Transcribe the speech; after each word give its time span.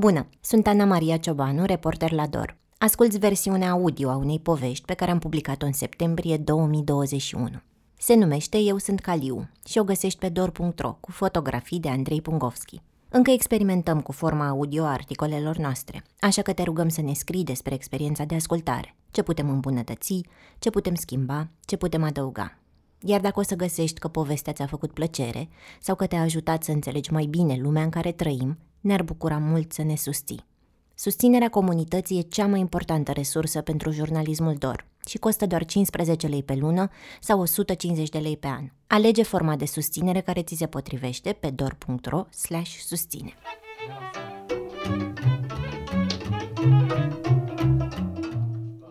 Bună, 0.00 0.26
sunt 0.40 0.66
Ana 0.66 0.84
Maria 0.84 1.16
Ciobanu, 1.16 1.64
reporter 1.64 2.12
la 2.12 2.26
DOR. 2.26 2.56
Asculți 2.78 3.18
versiunea 3.18 3.70
audio 3.70 4.10
a 4.10 4.16
unei 4.16 4.40
povești 4.40 4.84
pe 4.84 4.94
care 4.94 5.10
am 5.10 5.18
publicat-o 5.18 5.66
în 5.66 5.72
septembrie 5.72 6.36
2021. 6.36 7.48
Se 7.96 8.14
numește 8.14 8.58
Eu 8.58 8.78
sunt 8.78 9.00
Caliu 9.00 9.48
și 9.66 9.78
o 9.78 9.84
găsești 9.84 10.18
pe 10.18 10.28
dor.ro 10.28 10.92
cu 11.00 11.10
fotografii 11.10 11.80
de 11.80 11.88
Andrei 11.88 12.22
Pungovski. 12.22 12.80
Încă 13.08 13.30
experimentăm 13.30 14.00
cu 14.00 14.12
forma 14.12 14.48
audio 14.48 14.84
a 14.84 14.92
articolelor 14.92 15.56
noastre, 15.56 16.04
așa 16.20 16.42
că 16.42 16.52
te 16.52 16.62
rugăm 16.62 16.88
să 16.88 17.00
ne 17.00 17.12
scrii 17.12 17.44
despre 17.44 17.74
experiența 17.74 18.24
de 18.24 18.34
ascultare, 18.34 18.96
ce 19.10 19.22
putem 19.22 19.50
îmbunătăți, 19.50 20.20
ce 20.58 20.70
putem 20.70 20.94
schimba, 20.94 21.48
ce 21.64 21.76
putem 21.76 22.02
adăuga. 22.02 22.57
Iar 23.00 23.20
dacă 23.20 23.40
o 23.40 23.42
să 23.42 23.54
găsești 23.54 23.98
că 23.98 24.08
povestea 24.08 24.52
ți-a 24.52 24.66
făcut 24.66 24.92
plăcere 24.92 25.48
sau 25.80 25.94
că 25.94 26.06
te-a 26.06 26.20
ajutat 26.20 26.62
să 26.62 26.70
înțelegi 26.70 27.12
mai 27.12 27.24
bine 27.24 27.58
lumea 27.62 27.82
în 27.82 27.90
care 27.90 28.12
trăim, 28.12 28.58
ne-ar 28.80 29.02
bucura 29.02 29.38
mult 29.38 29.72
să 29.72 29.82
ne 29.82 29.96
susții. 29.96 30.44
Susținerea 30.94 31.48
comunității 31.48 32.18
e 32.18 32.22
cea 32.22 32.46
mai 32.46 32.60
importantă 32.60 33.12
resursă 33.12 33.60
pentru 33.60 33.90
jurnalismul 33.90 34.54
DOR 34.54 34.86
și 35.06 35.18
costă 35.18 35.46
doar 35.46 35.64
15 35.64 36.26
lei 36.26 36.42
pe 36.42 36.54
lună 36.54 36.88
sau 37.20 37.40
150 37.40 38.08
de 38.08 38.18
lei 38.18 38.36
pe 38.36 38.46
an. 38.46 38.70
Alege 38.86 39.22
forma 39.22 39.56
de 39.56 39.66
susținere 39.66 40.20
care 40.20 40.42
ți 40.42 40.54
se 40.54 40.66
potrivește 40.66 41.32
pe 41.32 41.50
dor.ro 41.50 42.24
susține. 42.86 43.34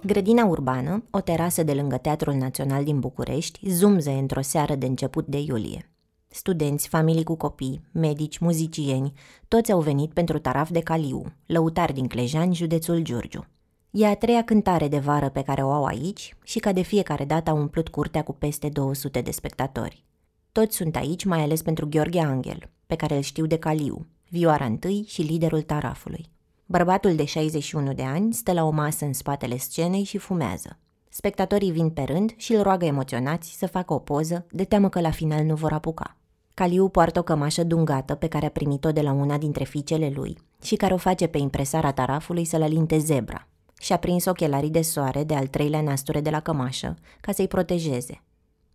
Grădina 0.07 0.45
urbană, 0.45 1.03
o 1.11 1.19
terasă 1.19 1.63
de 1.63 1.73
lângă 1.73 1.97
Teatrul 1.97 2.33
Național 2.33 2.83
din 2.83 2.99
București, 2.99 3.69
zumze 3.69 4.11
într-o 4.11 4.41
seară 4.41 4.75
de 4.75 4.85
început 4.85 5.27
de 5.27 5.39
iulie. 5.39 5.89
Studenți, 6.27 6.87
familii 6.87 7.23
cu 7.23 7.35
copii, 7.35 7.81
medici, 7.91 8.37
muzicieni, 8.37 9.13
toți 9.47 9.71
au 9.71 9.79
venit 9.79 10.13
pentru 10.13 10.39
taraf 10.39 10.69
de 10.69 10.79
Caliu, 10.79 11.23
lăutar 11.45 11.91
din 11.91 12.07
Clejani, 12.07 12.55
județul 12.55 12.99
Giurgiu. 12.99 13.45
E 13.91 14.05
a 14.05 14.15
treia 14.15 14.43
cântare 14.43 14.87
de 14.87 14.99
vară 14.99 15.29
pe 15.29 15.41
care 15.41 15.63
o 15.63 15.71
au 15.71 15.85
aici 15.85 16.35
și 16.43 16.59
ca 16.59 16.71
de 16.71 16.81
fiecare 16.81 17.25
dată 17.25 17.49
au 17.49 17.57
umplut 17.57 17.87
curtea 17.87 18.23
cu 18.23 18.33
peste 18.33 18.69
200 18.69 19.21
de 19.21 19.31
spectatori. 19.31 20.05
Toți 20.51 20.75
sunt 20.75 20.95
aici 20.95 21.25
mai 21.25 21.41
ales 21.41 21.61
pentru 21.61 21.87
Gheorghe 21.87 22.19
Angel, 22.19 22.69
pe 22.85 22.95
care 22.95 23.15
îl 23.15 23.21
știu 23.21 23.45
de 23.45 23.57
Caliu, 23.57 24.05
vioara 24.29 24.65
întâi 24.65 25.03
și 25.07 25.21
liderul 25.21 25.61
tarafului. 25.61 26.35
Bărbatul 26.69 27.15
de 27.15 27.25
61 27.25 27.93
de 27.93 28.03
ani 28.03 28.33
stă 28.33 28.53
la 28.53 28.63
o 28.63 28.69
masă 28.69 29.05
în 29.05 29.13
spatele 29.13 29.57
scenei 29.57 30.03
și 30.03 30.17
fumează. 30.17 30.77
Spectatorii 31.09 31.71
vin 31.71 31.89
pe 31.89 32.01
rând 32.01 32.33
și 32.35 32.53
îl 32.53 32.61
roagă 32.61 32.85
emoționați 32.85 33.55
să 33.57 33.67
facă 33.67 33.93
o 33.93 33.99
poză, 33.99 34.45
de 34.51 34.63
teamă 34.63 34.89
că 34.89 35.01
la 35.01 35.11
final 35.11 35.43
nu 35.43 35.55
vor 35.55 35.71
apuca. 35.71 36.15
Caliu 36.53 36.89
poartă 36.89 37.19
o 37.19 37.23
cămașă 37.23 37.63
dungată 37.63 38.15
pe 38.15 38.27
care 38.27 38.45
a 38.45 38.49
primit-o 38.49 38.91
de 38.91 39.01
la 39.01 39.11
una 39.11 39.37
dintre 39.37 39.63
fiicele 39.63 40.11
lui 40.15 40.37
și 40.61 40.75
care 40.75 40.93
o 40.93 40.97
face 40.97 41.27
pe 41.27 41.37
impresara 41.37 41.91
tarafului 41.91 42.45
să-l 42.45 42.61
alinte 42.61 42.97
zebra. 42.97 43.47
Și-a 43.79 43.97
prins 43.97 44.25
ochelarii 44.25 44.69
de 44.69 44.81
soare 44.81 45.23
de 45.23 45.35
al 45.35 45.47
treilea 45.47 45.81
nasture 45.81 46.21
de 46.21 46.29
la 46.29 46.39
cămașă 46.39 46.95
ca 47.21 47.31
să-i 47.31 47.47
protejeze. 47.47 48.23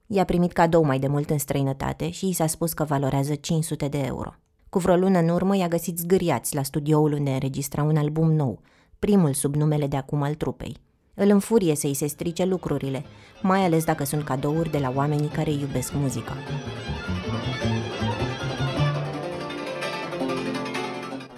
I-a 0.07 0.25
primit 0.25 0.53
cadou 0.53 0.85
mai 0.85 0.99
de 0.99 1.07
mult 1.07 1.31
în 1.31 1.39
străinătate 1.39 2.11
și 2.11 2.29
i 2.29 2.33
s-a 2.33 2.47
spus 2.47 2.73
că 2.73 2.85
valorează 2.85 3.35
500 3.35 3.89
de 3.89 3.99
euro. 3.99 4.35
Cu 4.73 4.79
vreo 4.79 4.97
lună 4.97 5.19
în 5.19 5.29
urmă 5.29 5.57
i-a 5.57 5.69
găsit 5.69 5.99
zgâriați 5.99 6.55
la 6.55 6.63
studioul 6.63 7.13
unde 7.13 7.31
înregistra 7.31 7.83
un 7.83 7.97
album 7.97 8.33
nou, 8.33 8.61
primul 8.99 9.33
sub 9.33 9.55
numele 9.55 9.87
de 9.87 9.97
acum 9.97 10.23
al 10.23 10.35
trupei. 10.35 10.77
Îl 11.15 11.31
înfurie 11.31 11.75
să-i 11.75 11.95
se 11.95 12.07
strice 12.07 12.45
lucrurile, 12.45 13.05
mai 13.43 13.65
ales 13.65 13.85
dacă 13.85 14.05
sunt 14.05 14.25
cadouri 14.25 14.71
de 14.71 14.79
la 14.79 14.93
oamenii 14.97 15.29
care 15.29 15.51
iubesc 15.51 15.93
muzica. 15.95 16.37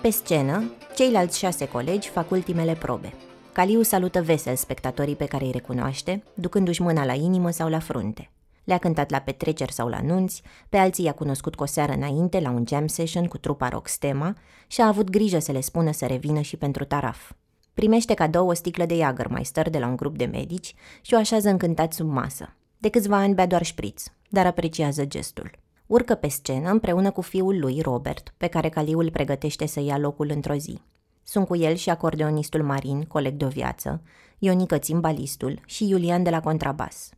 Pe 0.03 0.11
scenă, 0.11 0.73
ceilalți 0.95 1.39
șase 1.39 1.69
colegi 1.69 2.09
fac 2.09 2.31
ultimele 2.31 2.75
probe. 2.75 3.13
Caliu 3.53 3.83
salută 3.83 4.23
vesel 4.23 4.57
spectatorii 4.57 5.17
pe 5.17 5.27
care 5.27 5.45
îi 5.45 5.51
recunoaște, 5.51 6.23
ducându-și 6.35 6.83
mâna 6.83 7.05
la 7.05 7.15
inimă 7.15 7.51
sau 7.51 7.69
la 7.69 7.79
frunte. 7.79 8.34
Le-a 8.65 8.79
cântat 8.79 9.11
la 9.11 9.19
petreceri 9.19 9.73
sau 9.73 9.89
la 9.89 10.01
nunți, 10.01 10.43
pe 10.69 10.77
alții 10.77 11.05
i-a 11.05 11.13
cunoscut 11.13 11.55
cu 11.55 11.63
o 11.63 11.67
seară 11.67 11.93
înainte 11.93 12.41
la 12.41 12.51
un 12.51 12.65
jam 12.69 12.87
session 12.87 13.27
cu 13.27 13.39
trupa 13.39 13.69
rock 13.69 13.89
Stema 13.89 14.35
și 14.67 14.81
a 14.81 14.87
avut 14.87 15.11
grijă 15.11 15.39
să 15.39 15.53
le 15.53 15.61
spună 15.61 15.93
să 15.93 16.07
revină 16.07 16.41
și 16.41 16.57
pentru 16.57 16.85
taraf. 16.85 17.33
Primește 17.75 18.15
cadou 18.15 18.49
o 18.49 18.53
sticlă 18.53 18.87
de 18.87 18.97
Jagermeister 18.97 19.71
de 19.71 19.79
la 19.79 19.87
un 19.87 19.97
grup 19.97 20.17
de 20.17 20.25
medici 20.25 20.75
și 21.01 21.15
o 21.15 21.17
așează 21.17 21.49
încântat 21.49 21.93
sub 21.93 22.09
masă. 22.09 22.57
De 22.79 22.89
câțiva 22.89 23.17
ani 23.17 23.35
bea 23.35 23.47
doar 23.47 23.63
șpriț, 23.63 24.05
dar 24.29 24.47
apreciază 24.47 25.05
gestul. 25.05 25.51
Urcă 25.87 26.15
pe 26.15 26.29
scenă 26.29 26.71
împreună 26.71 27.11
cu 27.11 27.21
fiul 27.21 27.59
lui, 27.59 27.81
Robert, 27.81 28.35
pe 28.37 28.47
care 28.47 28.69
Caliu 28.69 28.99
îl 28.99 29.11
pregătește 29.11 29.67
să 29.67 29.81
ia 29.81 29.99
locul 29.99 30.31
într-o 30.31 30.55
zi. 30.55 30.81
Sunt 31.23 31.47
cu 31.47 31.57
el 31.57 31.75
și 31.75 31.91
acordeonistul 31.91 32.63
Marin, 32.63 33.03
coleg 33.03 33.35
de 33.35 33.45
o 33.45 33.49
viață, 33.49 34.03
Ionică 34.39 34.79
Țimbalistul 34.79 35.61
și 35.67 35.89
Iulian 35.89 36.23
de 36.23 36.31
la 36.31 36.41
contrabas. 36.41 37.11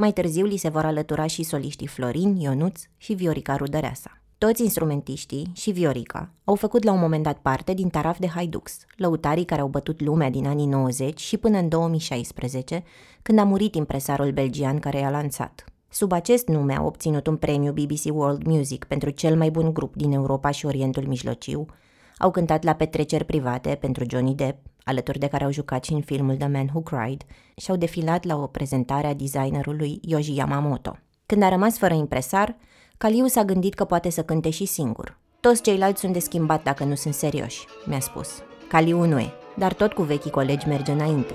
Mai 0.00 0.12
târziu 0.12 0.44
li 0.44 0.56
se 0.56 0.68
vor 0.68 0.84
alătura 0.84 1.26
și 1.26 1.42
soliștii 1.42 1.86
Florin, 1.86 2.36
Ionuț 2.36 2.82
și 2.96 3.12
Viorica 3.12 3.56
Rudăreasa. 3.56 4.20
Toți 4.38 4.62
instrumentiștii 4.62 5.50
și 5.54 5.70
Viorica 5.70 6.30
au 6.44 6.54
făcut 6.54 6.82
la 6.82 6.92
un 6.92 6.98
moment 6.98 7.22
dat 7.22 7.38
parte 7.38 7.74
din 7.74 7.88
Taraf 7.88 8.18
de 8.18 8.26
Haidux, 8.26 8.78
lăutarii 8.96 9.44
care 9.44 9.60
au 9.60 9.68
bătut 9.68 10.00
lumea 10.00 10.30
din 10.30 10.46
anii 10.46 10.66
90 10.66 11.20
și 11.20 11.36
până 11.36 11.58
în 11.58 11.68
2016, 11.68 12.84
când 13.22 13.38
a 13.38 13.44
murit 13.44 13.74
impresarul 13.74 14.30
belgian 14.30 14.78
care 14.78 14.98
i-a 14.98 15.10
lansat. 15.10 15.64
Sub 15.88 16.12
acest 16.12 16.48
nume 16.48 16.74
a 16.74 16.84
obținut 16.84 17.26
un 17.26 17.36
premiu 17.36 17.72
BBC 17.72 18.04
World 18.04 18.46
Music 18.46 18.84
pentru 18.84 19.10
cel 19.10 19.36
mai 19.36 19.50
bun 19.50 19.72
grup 19.72 19.96
din 19.96 20.12
Europa 20.12 20.50
și 20.50 20.66
Orientul 20.66 21.06
Mijlociu, 21.06 21.66
au 22.18 22.30
cântat 22.30 22.62
la 22.62 22.72
petreceri 22.72 23.24
private 23.24 23.76
pentru 23.80 24.04
Johnny 24.08 24.34
Depp, 24.34 24.66
alături 24.88 25.18
de 25.18 25.26
care 25.26 25.44
au 25.44 25.50
jucat 25.50 25.84
și 25.84 25.92
în 25.92 26.00
filmul 26.00 26.36
The 26.36 26.48
Man 26.48 26.68
Who 26.72 26.80
Cried, 26.80 27.22
și 27.56 27.70
au 27.70 27.76
defilat 27.76 28.24
la 28.24 28.36
o 28.36 28.46
prezentare 28.46 29.06
a 29.06 29.14
designerului 29.14 30.00
Yoji 30.02 30.34
Yamamoto. 30.34 30.98
Când 31.26 31.42
a 31.42 31.48
rămas 31.48 31.78
fără 31.78 31.94
impresar, 31.94 32.56
Caliu 32.98 33.26
s-a 33.26 33.44
gândit 33.44 33.74
că 33.74 33.84
poate 33.84 34.10
să 34.10 34.22
cânte 34.22 34.50
și 34.50 34.64
singur. 34.64 35.18
Toți 35.40 35.62
ceilalți 35.62 36.00
sunt 36.00 36.12
de 36.12 36.18
schimbat 36.18 36.62
dacă 36.62 36.84
nu 36.84 36.94
sunt 36.94 37.14
serioși, 37.14 37.66
mi-a 37.86 38.00
spus. 38.00 38.28
Caliu 38.68 39.04
nu 39.04 39.18
e, 39.18 39.32
dar 39.56 39.72
tot 39.72 39.92
cu 39.92 40.02
vechii 40.02 40.30
colegi 40.30 40.68
merge 40.68 40.92
înainte. 40.92 41.34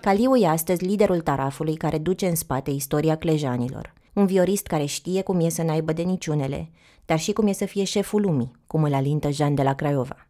Caliu 0.00 0.36
e 0.36 0.46
astăzi 0.46 0.84
liderul 0.84 1.20
tarafului 1.20 1.76
care 1.76 1.98
duce 1.98 2.26
în 2.26 2.34
spate 2.34 2.70
istoria 2.70 3.16
clejanilor. 3.16 3.92
Un 4.12 4.26
viorist 4.26 4.66
care 4.66 4.84
știe 4.84 5.22
cum 5.22 5.40
e 5.40 5.48
să 5.48 5.62
n-aibă 5.62 5.92
de 5.92 6.02
niciunele, 6.02 6.70
dar 7.04 7.18
și 7.18 7.32
cum 7.32 7.46
e 7.46 7.52
să 7.52 7.64
fie 7.64 7.84
șeful 7.84 8.20
lumii, 8.20 8.52
cum 8.66 8.82
îl 8.82 8.94
alintă 8.94 9.30
Jean 9.30 9.54
de 9.54 9.62
la 9.62 9.74
Craiova. 9.74 10.27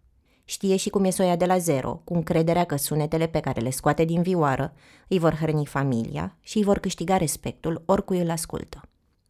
Știe 0.51 0.77
și 0.77 0.91
cum 0.91 1.05
e 1.05 1.11
să 1.11 1.23
o 1.23 1.25
ia 1.25 1.37
de 1.37 1.45
la 1.45 1.59
zero, 1.59 2.01
cu 2.05 2.15
încrederea 2.15 2.65
că 2.65 2.77
sunetele 2.77 3.27
pe 3.27 3.41
care 3.41 3.61
le 3.61 3.71
scoate 3.71 4.05
din 4.05 4.23
vioară 4.23 4.73
îi 5.09 5.19
vor 5.19 5.35
hrăni 5.35 5.67
familia 5.67 6.37
și 6.41 6.57
îi 6.57 6.65
vor 6.65 6.79
câștiga 6.79 7.17
respectul 7.17 7.83
oricui 7.87 8.21
îl 8.21 8.31
ascultă. 8.31 8.81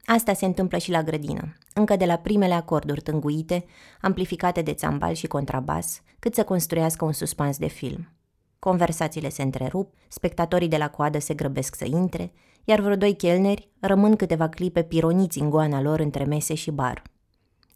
Asta 0.04 0.32
se 0.32 0.44
întâmplă 0.44 0.78
și 0.78 0.90
la 0.90 1.02
grădină, 1.02 1.52
încă 1.74 1.96
de 1.96 2.04
la 2.04 2.16
primele 2.16 2.54
acorduri 2.54 3.00
tânguite, 3.00 3.64
amplificate 4.00 4.62
de 4.62 4.72
țambal 4.72 5.14
și 5.14 5.26
contrabas, 5.26 6.02
cât 6.18 6.34
să 6.34 6.44
construiască 6.44 7.04
un 7.04 7.12
suspans 7.12 7.58
de 7.58 7.66
film. 7.66 8.08
Conversațiile 8.58 9.28
se 9.28 9.42
întrerup, 9.42 9.94
spectatorii 10.08 10.68
de 10.68 10.76
la 10.76 10.90
coadă 10.90 11.18
se 11.18 11.34
grăbesc 11.34 11.74
să 11.74 11.84
intre, 11.84 12.32
iar 12.64 12.80
vreo 12.80 12.96
doi 12.96 13.16
chelneri 13.16 13.68
rămân 13.80 14.16
câteva 14.16 14.48
clipe 14.48 14.82
pironiți 14.82 15.38
în 15.38 15.50
goana 15.50 15.80
lor 15.80 16.00
între 16.00 16.24
mese 16.24 16.54
și 16.54 16.70
bar. 16.70 17.02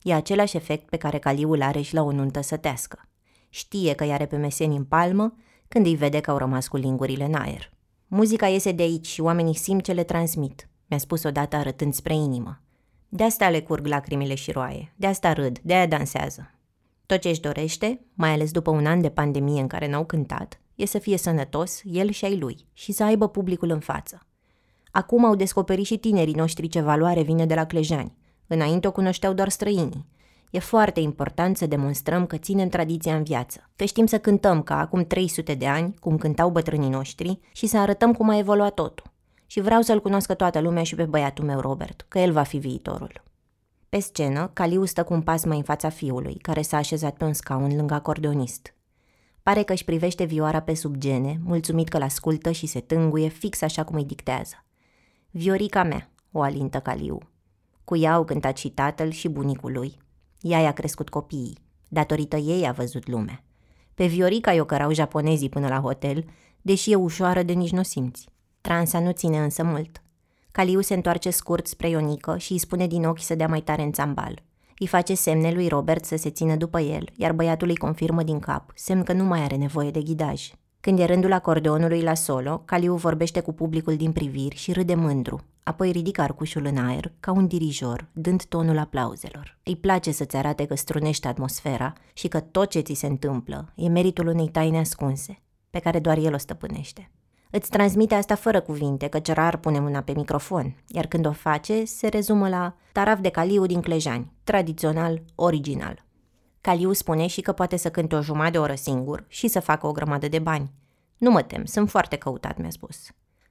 E 0.02 0.14
același 0.14 0.56
efect 0.56 0.88
pe 0.88 0.96
care 0.96 1.18
caliul 1.18 1.62
are 1.62 1.80
și 1.80 1.94
la 1.94 2.02
o 2.02 2.12
nuntă 2.12 2.40
sătească. 2.40 3.06
Știe 3.54 3.94
că 3.94 4.04
i-are 4.04 4.26
pe 4.26 4.36
meseni 4.36 4.76
în 4.76 4.84
palmă 4.84 5.34
când 5.68 5.86
îi 5.86 5.94
vede 5.94 6.20
că 6.20 6.30
au 6.30 6.36
rămas 6.36 6.68
cu 6.68 6.76
lingurile 6.76 7.24
în 7.24 7.34
aer. 7.34 7.72
Muzica 8.06 8.48
iese 8.48 8.72
de 8.72 8.82
aici 8.82 9.06
și 9.06 9.20
oamenii 9.20 9.54
simt 9.54 9.84
ce 9.84 9.92
le 9.92 10.04
transmit, 10.04 10.68
mi-a 10.86 10.98
spus 10.98 11.22
odată 11.22 11.56
arătând 11.56 11.94
spre 11.94 12.14
inimă. 12.14 12.60
De 13.08 13.22
asta 13.22 13.50
le 13.50 13.60
curg 13.60 13.86
lacrimile 13.86 14.34
și 14.34 14.50
roaie, 14.50 14.92
de 14.96 15.06
asta 15.06 15.32
râd, 15.32 15.58
de 15.58 15.74
aia 15.74 15.86
dansează. 15.86 16.50
Tot 17.06 17.20
ce 17.20 17.28
își 17.28 17.40
dorește, 17.40 18.00
mai 18.14 18.30
ales 18.30 18.50
după 18.50 18.70
un 18.70 18.86
an 18.86 19.00
de 19.00 19.10
pandemie 19.10 19.60
în 19.60 19.66
care 19.66 19.88
n-au 19.88 20.04
cântat, 20.04 20.60
e 20.74 20.86
să 20.86 20.98
fie 20.98 21.16
sănătos, 21.16 21.80
el 21.84 22.10
și 22.10 22.24
ai 22.24 22.38
lui, 22.38 22.66
și 22.72 22.92
să 22.92 23.04
aibă 23.04 23.28
publicul 23.28 23.70
în 23.70 23.80
față. 23.80 24.26
Acum 24.90 25.24
au 25.24 25.34
descoperit 25.34 25.86
și 25.86 25.98
tinerii 25.98 26.34
noștri 26.34 26.68
ce 26.68 26.80
valoare 26.80 27.22
vine 27.22 27.46
de 27.46 27.54
la 27.54 27.64
clejani. 27.64 28.16
Înainte 28.46 28.86
o 28.86 28.92
cunoșteau 28.92 29.32
doar 29.32 29.48
străinii. 29.48 30.06
E 30.52 30.58
foarte 30.58 31.00
important 31.00 31.56
să 31.56 31.66
demonstrăm 31.66 32.26
că 32.26 32.36
ținem 32.36 32.68
tradiția 32.68 33.16
în 33.16 33.22
viață, 33.22 33.70
că 33.76 33.84
știm 33.84 34.06
să 34.06 34.18
cântăm 34.18 34.62
ca 34.62 34.78
acum 34.78 35.04
300 35.04 35.54
de 35.54 35.66
ani, 35.66 35.94
cum 36.00 36.16
cântau 36.16 36.50
bătrânii 36.50 36.88
noștri, 36.88 37.40
și 37.52 37.66
să 37.66 37.78
arătăm 37.78 38.12
cum 38.12 38.28
a 38.28 38.38
evoluat 38.38 38.74
totul. 38.74 39.10
Și 39.46 39.60
vreau 39.60 39.80
să-l 39.82 40.00
cunoască 40.00 40.34
toată 40.34 40.60
lumea 40.60 40.82
și 40.82 40.94
pe 40.94 41.04
băiatul 41.04 41.44
meu, 41.44 41.60
Robert, 41.60 42.04
că 42.08 42.18
el 42.18 42.32
va 42.32 42.42
fi 42.42 42.58
viitorul. 42.58 43.22
Pe 43.88 43.98
scenă, 43.98 44.50
Caliu 44.52 44.84
stă 44.84 45.04
cu 45.04 45.12
un 45.12 45.22
pas 45.22 45.44
mai 45.44 45.56
în 45.56 45.62
fața 45.62 45.88
fiului, 45.88 46.34
care 46.34 46.62
s-a 46.62 46.76
așezat 46.76 47.16
pe 47.16 47.24
un 47.24 47.32
scaun 47.32 47.76
lângă 47.76 47.94
acordeonist. 47.94 48.74
Pare 49.42 49.62
că 49.62 49.72
își 49.72 49.84
privește 49.84 50.24
vioara 50.24 50.60
pe 50.60 50.74
sub 50.74 50.96
gene, 50.96 51.40
mulțumit 51.44 51.88
că 51.88 51.98
l-ascultă 51.98 52.50
și 52.50 52.66
se 52.66 52.80
tânguie 52.80 53.28
fix 53.28 53.62
așa 53.62 53.84
cum 53.84 53.96
îi 53.96 54.04
dictează. 54.04 54.64
Viorica 55.30 55.82
mea, 55.82 56.10
o 56.32 56.40
alintă 56.40 56.80
Caliu. 56.80 57.18
Cu 57.84 57.96
ea 57.96 58.12
au 58.12 58.24
cântat 58.24 58.56
și 58.56 58.70
tatăl 58.70 59.10
și 59.10 59.28
bunicul 59.28 59.72
lui. 59.72 60.01
Ea 60.42 60.60
i-a 60.60 60.72
crescut 60.72 61.08
copiii. 61.08 61.58
Datorită 61.88 62.36
ei 62.36 62.66
a 62.66 62.72
văzut 62.72 63.08
lumea. 63.08 63.44
Pe 63.94 64.06
Viorica 64.06 64.52
i-o 64.52 64.64
cărau 64.64 64.92
japonezii 64.92 65.48
până 65.48 65.68
la 65.68 65.80
hotel, 65.80 66.24
deși 66.62 66.90
e 66.90 66.94
ușoară 66.94 67.42
de 67.42 67.52
nici 67.52 67.72
nu 67.72 67.82
simți. 67.82 68.28
Transa 68.60 69.00
nu 69.00 69.10
ține 69.10 69.38
însă 69.38 69.64
mult. 69.64 70.02
Caliu 70.52 70.80
se 70.80 70.94
întoarce 70.94 71.30
scurt 71.30 71.66
spre 71.66 71.88
Ionică 71.88 72.36
și 72.36 72.52
îi 72.52 72.58
spune 72.58 72.86
din 72.86 73.04
ochi 73.04 73.22
să 73.22 73.34
dea 73.34 73.48
mai 73.48 73.60
tare 73.60 73.82
în 73.82 73.92
țambal. 73.92 74.42
Îi 74.78 74.86
face 74.86 75.14
semne 75.14 75.52
lui 75.52 75.68
Robert 75.68 76.04
să 76.04 76.16
se 76.16 76.30
țină 76.30 76.56
după 76.56 76.80
el, 76.80 77.08
iar 77.16 77.32
băiatul 77.32 77.68
îi 77.68 77.76
confirmă 77.76 78.22
din 78.22 78.38
cap, 78.38 78.72
semn 78.74 79.02
că 79.02 79.12
nu 79.12 79.24
mai 79.24 79.40
are 79.40 79.56
nevoie 79.56 79.90
de 79.90 80.02
ghidaj. 80.02 80.50
Când 80.82 80.98
e 80.98 81.04
rândul 81.04 81.32
acordeonului 81.32 82.02
la 82.02 82.14
solo, 82.14 82.62
Caliu 82.64 82.94
vorbește 82.94 83.40
cu 83.40 83.52
publicul 83.52 83.96
din 83.96 84.12
priviri 84.12 84.56
și 84.56 84.72
râde 84.72 84.94
mândru. 84.94 85.40
Apoi 85.62 85.90
ridică 85.90 86.20
arcușul 86.20 86.64
în 86.64 86.76
aer, 86.76 87.12
ca 87.20 87.32
un 87.32 87.46
dirijor, 87.46 88.06
dând 88.12 88.44
tonul 88.44 88.78
aplauzelor. 88.78 89.58
Îi 89.62 89.76
place 89.76 90.10
să-ți 90.12 90.36
arate 90.36 90.66
că 90.66 90.74
strunește 90.74 91.28
atmosfera 91.28 91.92
și 92.12 92.28
că 92.28 92.40
tot 92.40 92.70
ce 92.70 92.80
ți 92.80 92.94
se 92.94 93.06
întâmplă 93.06 93.72
e 93.74 93.88
meritul 93.88 94.26
unei 94.26 94.48
taine 94.48 94.78
ascunse, 94.78 95.42
pe 95.70 95.78
care 95.78 95.98
doar 95.98 96.18
el 96.18 96.34
o 96.34 96.38
stăpânește. 96.38 97.10
Îți 97.50 97.70
transmite 97.70 98.14
asta 98.14 98.34
fără 98.34 98.60
cuvinte, 98.60 99.08
căci 99.08 99.32
rar 99.32 99.56
pune 99.56 99.78
mâna 99.80 100.00
pe 100.00 100.12
microfon, 100.16 100.76
iar 100.86 101.06
când 101.06 101.26
o 101.26 101.32
face, 101.32 101.84
se 101.84 102.08
rezumă 102.08 102.48
la 102.48 102.76
taraf 102.92 103.20
de 103.20 103.28
caliu 103.28 103.66
din 103.66 103.80
Clejani, 103.80 104.32
tradițional, 104.44 105.22
original. 105.34 106.04
Caliu 106.62 106.92
spune 106.92 107.26
și 107.26 107.40
că 107.40 107.52
poate 107.52 107.76
să 107.76 107.90
cânte 107.90 108.14
o 108.14 108.20
jumătate 108.20 108.50
de 108.50 108.58
oră 108.58 108.74
singur 108.74 109.24
și 109.28 109.48
să 109.48 109.60
facă 109.60 109.86
o 109.86 109.92
grămadă 109.92 110.28
de 110.28 110.38
bani. 110.38 110.70
Nu 111.18 111.30
mă 111.30 111.42
tem, 111.42 111.64
sunt 111.64 111.90
foarte 111.90 112.16
căutat, 112.16 112.58
mi-a 112.58 112.70
spus. 112.70 112.96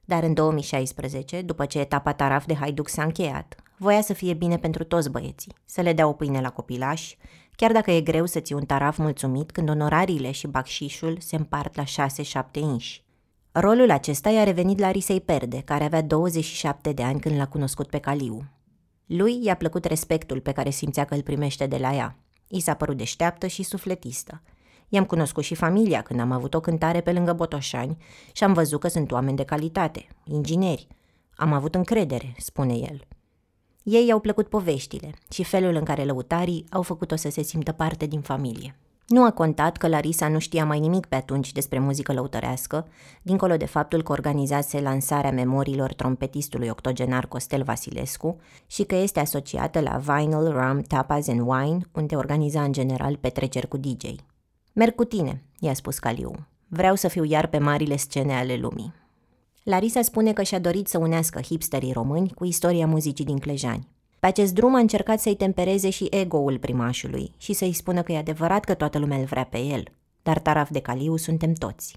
Dar 0.04 0.22
în 0.22 0.34
2016, 0.34 1.42
după 1.42 1.66
ce 1.66 1.78
etapa 1.78 2.12
taraf 2.12 2.46
de 2.46 2.54
Haiduc 2.54 2.88
s-a 2.88 3.02
încheiat, 3.02 3.54
voia 3.76 4.00
să 4.00 4.12
fie 4.12 4.34
bine 4.34 4.58
pentru 4.58 4.84
toți 4.84 5.10
băieții, 5.10 5.54
să 5.64 5.80
le 5.80 5.92
dea 5.92 6.06
o 6.06 6.12
pâine 6.12 6.40
la 6.40 6.50
copilași, 6.50 7.18
chiar 7.56 7.72
dacă 7.72 7.90
e 7.90 8.00
greu 8.00 8.26
să 8.26 8.40
ții 8.40 8.54
un 8.54 8.64
taraf 8.64 8.96
mulțumit 8.96 9.50
când 9.50 9.68
onorariile 9.68 10.30
și 10.30 10.46
bacșișul 10.46 11.16
se 11.20 11.36
împart 11.36 11.76
la 11.76 11.84
6-7 11.84 12.50
inși. 12.52 13.04
Rolul 13.52 13.90
acesta 13.90 14.30
i-a 14.30 14.44
revenit 14.44 14.78
la 14.78 14.90
Risei 14.90 15.20
Perde, 15.20 15.62
care 15.64 15.84
avea 15.84 16.02
27 16.02 16.92
de 16.92 17.02
ani 17.02 17.20
când 17.20 17.36
l-a 17.36 17.46
cunoscut 17.46 17.88
pe 17.88 17.98
Caliu. 17.98 18.44
Lui 19.06 19.44
i-a 19.44 19.56
plăcut 19.56 19.84
respectul 19.84 20.40
pe 20.40 20.52
care 20.52 20.70
simțea 20.70 21.04
că 21.04 21.14
îl 21.14 21.22
primește 21.22 21.66
de 21.66 21.76
la 21.76 21.94
ea. 21.94 22.16
I 22.54 22.60
s-a 22.60 22.74
părut 22.74 22.96
deșteaptă 22.96 23.46
și 23.46 23.62
sufletistă. 23.62 24.42
I-am 24.88 25.04
cunoscut 25.04 25.44
și 25.44 25.54
familia 25.54 26.02
când 26.02 26.20
am 26.20 26.32
avut 26.32 26.54
o 26.54 26.60
cântare 26.60 27.00
pe 27.00 27.12
lângă 27.12 27.32
Botoșani 27.32 27.96
și 28.32 28.44
am 28.44 28.52
văzut 28.52 28.80
că 28.80 28.88
sunt 28.88 29.12
oameni 29.12 29.36
de 29.36 29.44
calitate, 29.44 30.08
ingineri. 30.24 30.86
Am 31.36 31.52
avut 31.52 31.74
încredere, 31.74 32.34
spune 32.38 32.74
el. 32.74 33.06
Ei 33.82 34.06
i-au 34.06 34.20
plăcut 34.20 34.48
poveștile 34.48 35.14
și 35.30 35.44
felul 35.44 35.74
în 35.74 35.84
care 35.84 36.04
lăutarii 36.04 36.64
au 36.70 36.82
făcut-o 36.82 37.16
să 37.16 37.30
se 37.30 37.42
simtă 37.42 37.72
parte 37.72 38.06
din 38.06 38.20
familie. 38.20 38.76
Nu 39.06 39.24
a 39.24 39.30
contat 39.30 39.76
că 39.76 39.88
Larisa 39.88 40.28
nu 40.28 40.38
știa 40.38 40.64
mai 40.64 40.80
nimic 40.80 41.06
pe 41.06 41.14
atunci 41.14 41.52
despre 41.52 41.78
muzică 41.78 42.12
lăutărească, 42.12 42.86
dincolo 43.22 43.56
de 43.56 43.64
faptul 43.64 44.02
că 44.02 44.12
organizase 44.12 44.80
lansarea 44.80 45.32
memoriilor 45.32 45.92
trompetistului 45.92 46.68
octogenar 46.68 47.26
Costel 47.26 47.62
Vasilescu 47.62 48.36
și 48.66 48.82
că 48.82 48.94
este 48.94 49.20
asociată 49.20 49.80
la 49.80 49.96
Vinyl, 49.96 50.50
Rum, 50.50 50.80
Tapas 50.80 51.28
and 51.28 51.40
Wine, 51.40 51.78
unde 51.92 52.16
organiza 52.16 52.62
în 52.62 52.72
general 52.72 53.16
petreceri 53.16 53.68
cu 53.68 53.76
DJ. 53.76 54.14
Merg 54.72 54.94
cu 54.94 55.04
tine, 55.04 55.42
i-a 55.58 55.74
spus 55.74 55.98
Caliu. 55.98 56.32
Vreau 56.68 56.94
să 56.94 57.08
fiu 57.08 57.24
iar 57.24 57.46
pe 57.46 57.58
marile 57.58 57.96
scene 57.96 58.34
ale 58.34 58.56
lumii. 58.56 58.94
Larisa 59.62 60.02
spune 60.02 60.32
că 60.32 60.42
și-a 60.42 60.58
dorit 60.58 60.88
să 60.88 60.98
unească 60.98 61.40
hipsterii 61.40 61.92
români 61.92 62.32
cu 62.34 62.44
istoria 62.44 62.86
muzicii 62.86 63.24
din 63.24 63.38
Clejani. 63.38 63.88
Pe 64.22 64.28
acest 64.28 64.54
drum 64.54 64.74
a 64.74 64.78
încercat 64.78 65.20
să-i 65.20 65.34
tempereze 65.34 65.90
și 65.90 66.06
ego-ul 66.10 66.58
primașului 66.58 67.32
și 67.36 67.52
să-i 67.52 67.72
spună 67.72 68.02
că 68.02 68.12
e 68.12 68.16
adevărat 68.16 68.64
că 68.64 68.74
toată 68.74 68.98
lumea 68.98 69.18
îl 69.18 69.24
vrea 69.24 69.44
pe 69.44 69.58
el, 69.58 69.84
dar 70.22 70.38
taraf 70.38 70.70
de 70.70 70.80
caliu 70.80 71.16
suntem 71.16 71.52
toți. 71.52 71.96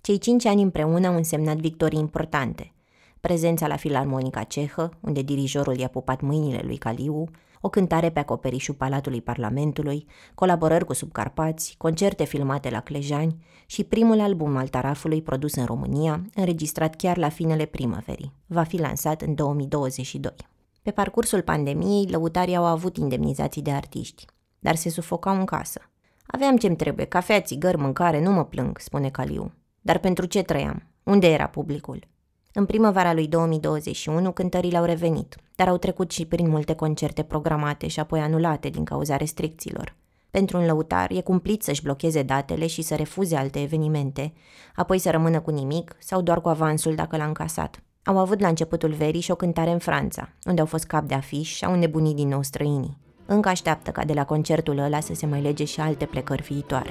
Cei 0.00 0.18
cinci 0.18 0.44
ani 0.44 0.62
împreună 0.62 1.06
au 1.06 1.14
însemnat 1.14 1.56
victorii 1.56 1.98
importante. 1.98 2.72
Prezența 3.20 3.66
la 3.66 3.76
Filarmonica 3.76 4.42
Cehă, 4.42 4.90
unde 5.00 5.22
dirijorul 5.22 5.78
i-a 5.78 5.88
pupat 5.88 6.20
mâinile 6.20 6.60
lui 6.64 6.76
Caliu, 6.76 7.24
o 7.60 7.68
cântare 7.68 8.10
pe 8.10 8.18
acoperișul 8.18 8.74
Palatului 8.74 9.22
Parlamentului, 9.22 10.06
colaborări 10.34 10.84
cu 10.84 10.92
subcarpați, 10.92 11.74
concerte 11.78 12.24
filmate 12.24 12.70
la 12.70 12.80
Clejani 12.80 13.44
și 13.66 13.84
primul 13.84 14.20
album 14.20 14.56
al 14.56 14.68
Tarafului 14.68 15.22
produs 15.22 15.54
în 15.54 15.64
România, 15.64 16.22
înregistrat 16.34 16.96
chiar 16.96 17.16
la 17.16 17.28
finele 17.28 17.64
primăverii. 17.64 18.32
Va 18.46 18.62
fi 18.62 18.80
lansat 18.80 19.22
în 19.22 19.34
2022. 19.34 20.50
Pe 20.82 20.90
parcursul 20.90 21.42
pandemiei, 21.42 22.06
lăutarii 22.10 22.56
au 22.56 22.64
avut 22.64 22.96
indemnizații 22.96 23.62
de 23.62 23.70
artiști, 23.70 24.24
dar 24.58 24.74
se 24.74 24.88
sufocau 24.88 25.34
în 25.34 25.44
casă. 25.44 25.80
Aveam 26.26 26.56
ce-mi 26.56 26.76
trebuie, 26.76 27.06
cafea, 27.06 27.40
țigări, 27.40 27.76
mâncare, 27.76 28.22
nu 28.22 28.30
mă 28.30 28.44
plâng, 28.44 28.78
spune 28.78 29.10
Caliu. 29.10 29.52
Dar 29.80 29.98
pentru 29.98 30.26
ce 30.26 30.42
trăiam? 30.42 30.82
Unde 31.02 31.26
era 31.26 31.46
publicul? 31.46 32.08
În 32.52 32.66
primăvara 32.66 33.12
lui 33.12 33.28
2021, 33.28 34.32
cântările 34.32 34.76
au 34.76 34.84
revenit, 34.84 35.36
dar 35.54 35.68
au 35.68 35.76
trecut 35.76 36.10
și 36.10 36.26
prin 36.26 36.48
multe 36.48 36.74
concerte 36.74 37.22
programate 37.22 37.86
și 37.86 38.00
apoi 38.00 38.20
anulate 38.20 38.68
din 38.68 38.84
cauza 38.84 39.16
restricțiilor. 39.16 39.96
Pentru 40.30 40.56
un 40.58 40.66
lăutar 40.66 41.10
e 41.10 41.20
cumplit 41.20 41.62
să-și 41.62 41.82
blocheze 41.82 42.22
datele 42.22 42.66
și 42.66 42.82
să 42.82 42.94
refuze 42.94 43.36
alte 43.36 43.62
evenimente, 43.62 44.32
apoi 44.74 44.98
să 44.98 45.10
rămână 45.10 45.40
cu 45.40 45.50
nimic 45.50 45.96
sau 45.98 46.20
doar 46.20 46.40
cu 46.40 46.48
avansul 46.48 46.94
dacă 46.94 47.16
l-a 47.16 47.26
încasat. 47.26 47.82
Au 48.04 48.18
avut 48.18 48.40
la 48.40 48.48
începutul 48.48 48.92
verii 48.92 49.20
și 49.20 49.30
o 49.30 49.34
cântare 49.34 49.70
în 49.70 49.78
Franța, 49.78 50.28
unde 50.44 50.60
au 50.60 50.66
fost 50.66 50.84
cap 50.84 51.04
de 51.04 51.14
afiș 51.14 51.54
și 51.54 51.64
au 51.64 51.74
nebunit 51.74 52.16
din 52.16 52.28
nou 52.28 52.42
străinii. 52.42 52.96
Încă 53.26 53.48
așteaptă 53.48 53.90
ca 53.90 54.04
de 54.04 54.12
la 54.12 54.24
concertul 54.24 54.78
ăla 54.78 55.00
să 55.00 55.14
se 55.14 55.26
mai 55.26 55.40
lege 55.40 55.64
și 55.64 55.80
alte 55.80 56.04
plecări 56.04 56.42
viitoare. 56.42 56.90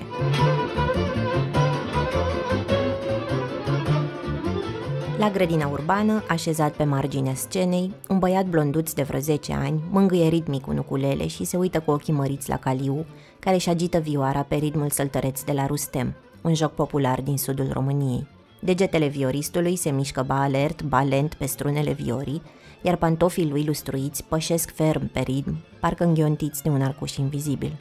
La 5.17 5.29
grădina 5.29 5.67
urbană, 5.67 6.23
așezat 6.27 6.71
pe 6.73 6.83
marginea 6.83 7.33
scenei, 7.33 7.93
un 8.09 8.19
băiat 8.19 8.45
blonduț 8.45 8.91
de 8.91 9.03
vreo 9.03 9.19
10 9.19 9.53
ani 9.53 9.81
mângâie 9.89 10.27
ritmic 10.27 10.67
un 10.67 10.77
ukulele 10.77 11.27
și 11.27 11.43
se 11.43 11.57
uită 11.57 11.79
cu 11.79 11.91
ochii 11.91 12.13
măriți 12.13 12.49
la 12.49 12.57
Caliu, 12.57 13.05
care 13.39 13.55
își 13.55 13.69
agită 13.69 13.99
vioara 13.99 14.41
pe 14.41 14.55
ritmul 14.55 14.89
săltăreț 14.89 15.43
de 15.43 15.51
la 15.51 15.65
Rustem, 15.65 16.13
un 16.41 16.53
joc 16.53 16.71
popular 16.71 17.21
din 17.21 17.37
sudul 17.37 17.69
României. 17.73 18.27
Degetele 18.63 19.07
vioristului 19.07 19.75
se 19.75 19.91
mișcă 19.91 20.23
ba 20.23 20.41
alert, 20.41 20.83
ba 20.83 21.01
lent 21.01 21.33
pe 21.33 21.45
strunele 21.45 21.91
viorii, 21.91 22.41
iar 22.81 22.95
pantofii 22.95 23.49
lui 23.49 23.65
lustruiți 23.65 24.23
pășesc 24.23 24.73
ferm 24.73 25.11
pe 25.11 25.19
ritm, 25.19 25.57
parcă 25.79 26.03
înghiontiți 26.03 26.63
de 26.63 26.69
un 26.69 26.81
arcuș 26.81 27.15
invizibil. 27.15 27.79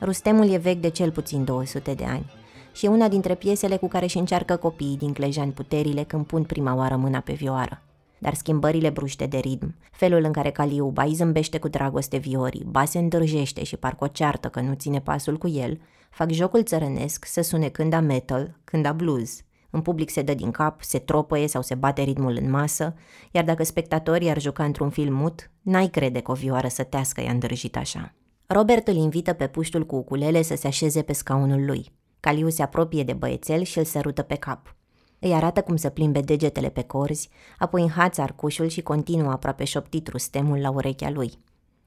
Rustemul 0.00 0.50
e 0.50 0.56
vechi 0.56 0.80
de 0.80 0.88
cel 0.88 1.10
puțin 1.10 1.44
200 1.44 1.94
de 1.94 2.04
ani 2.04 2.30
și 2.72 2.86
e 2.86 2.88
una 2.88 3.08
dintre 3.08 3.34
piesele 3.34 3.76
cu 3.76 3.88
care 3.88 4.04
își 4.04 4.18
încearcă 4.18 4.56
copiii 4.56 4.96
din 4.96 5.12
Clejan 5.12 5.50
puterile 5.50 6.02
când 6.02 6.26
pun 6.26 6.42
prima 6.42 6.74
oară 6.74 6.96
mâna 6.96 7.20
pe 7.20 7.32
vioară. 7.32 7.82
Dar 8.18 8.34
schimbările 8.34 8.90
bruște 8.90 9.26
de 9.26 9.38
ritm, 9.38 9.74
felul 9.90 10.24
în 10.24 10.32
care 10.32 10.50
Caliu 10.50 10.86
ba 10.86 11.02
îi 11.02 11.14
zâmbește 11.14 11.58
cu 11.58 11.68
dragoste 11.68 12.16
viorii, 12.16 12.66
ba 12.68 12.84
se 12.84 12.98
îndrăjește 12.98 13.64
și 13.64 13.76
parcă 13.76 14.04
o 14.04 14.06
ceartă 14.06 14.48
că 14.48 14.60
nu 14.60 14.74
ține 14.74 15.00
pasul 15.00 15.38
cu 15.38 15.48
el, 15.48 15.80
fac 16.10 16.30
jocul 16.30 16.62
țărănesc 16.62 17.24
să 17.24 17.40
sune 17.40 17.68
când 17.68 17.92
a 17.92 18.00
metal, 18.00 18.56
când 18.64 18.86
a 18.86 18.92
blues– 18.92 19.40
în 19.70 19.80
public 19.80 20.10
se 20.10 20.22
dă 20.22 20.34
din 20.34 20.50
cap, 20.50 20.82
se 20.82 20.98
tropăie 20.98 21.46
sau 21.46 21.62
se 21.62 21.74
bate 21.74 22.02
ritmul 22.02 22.38
în 22.40 22.50
masă, 22.50 22.94
iar 23.30 23.44
dacă 23.44 23.62
spectatorii 23.62 24.30
ar 24.30 24.40
juca 24.40 24.64
într-un 24.64 24.90
film 24.90 25.14
mut, 25.14 25.50
n-ai 25.62 25.88
crede 25.88 26.20
că 26.20 26.30
o 26.30 26.34
vioară 26.34 26.68
sătească 26.68 27.20
i-a 27.20 27.30
îndrăjit 27.30 27.76
așa. 27.76 28.14
Robert 28.46 28.88
îl 28.88 28.94
invită 28.94 29.32
pe 29.32 29.46
puștul 29.46 29.86
cu 29.86 29.96
uculele 29.96 30.42
să 30.42 30.56
se 30.56 30.66
așeze 30.66 31.02
pe 31.02 31.12
scaunul 31.12 31.64
lui. 31.64 31.92
Caliu 32.20 32.48
se 32.48 32.62
apropie 32.62 33.02
de 33.02 33.12
băiețel 33.12 33.62
și 33.62 33.78
îl 33.78 33.84
sărută 33.84 34.22
pe 34.22 34.34
cap. 34.34 34.74
Îi 35.18 35.32
arată 35.32 35.62
cum 35.62 35.76
să 35.76 35.88
plimbe 35.88 36.20
degetele 36.20 36.68
pe 36.68 36.82
corzi, 36.82 37.28
apoi 37.58 37.82
înhață 37.82 38.20
arcușul 38.20 38.66
și 38.66 38.82
continuă 38.82 39.30
aproape 39.30 39.64
șoptit 39.64 40.08
rustemul 40.08 40.58
la 40.58 40.70
urechea 40.70 41.10
lui. 41.10 41.38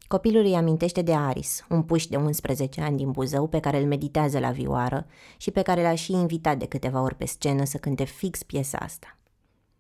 Copilul 0.08 0.44
îi 0.44 0.56
amintește 0.56 1.02
de 1.02 1.14
Aris, 1.14 1.66
un 1.70 1.84
puș 1.84 2.06
de 2.06 2.16
11 2.16 2.82
ani 2.82 2.98
din 2.98 3.12
Buzău 3.12 3.48
pe 3.48 3.60
care 3.60 3.78
îl 3.78 3.88
meditează 3.88 4.40
la 4.40 4.52
vioară 4.52 5.06
și 5.38 5.52
pe 5.52 5.62
care 5.62 5.82
l-a 5.82 5.96
și 5.96 6.12
invitat 6.12 6.58
de 6.58 6.66
câteva 6.66 7.02
ori 7.02 7.16
pe 7.16 7.26
scenă 7.26 7.66
să 7.66 7.78
cânte 7.78 8.04
fix 8.04 8.44
piesa 8.44 8.78
asta. 8.78 9.18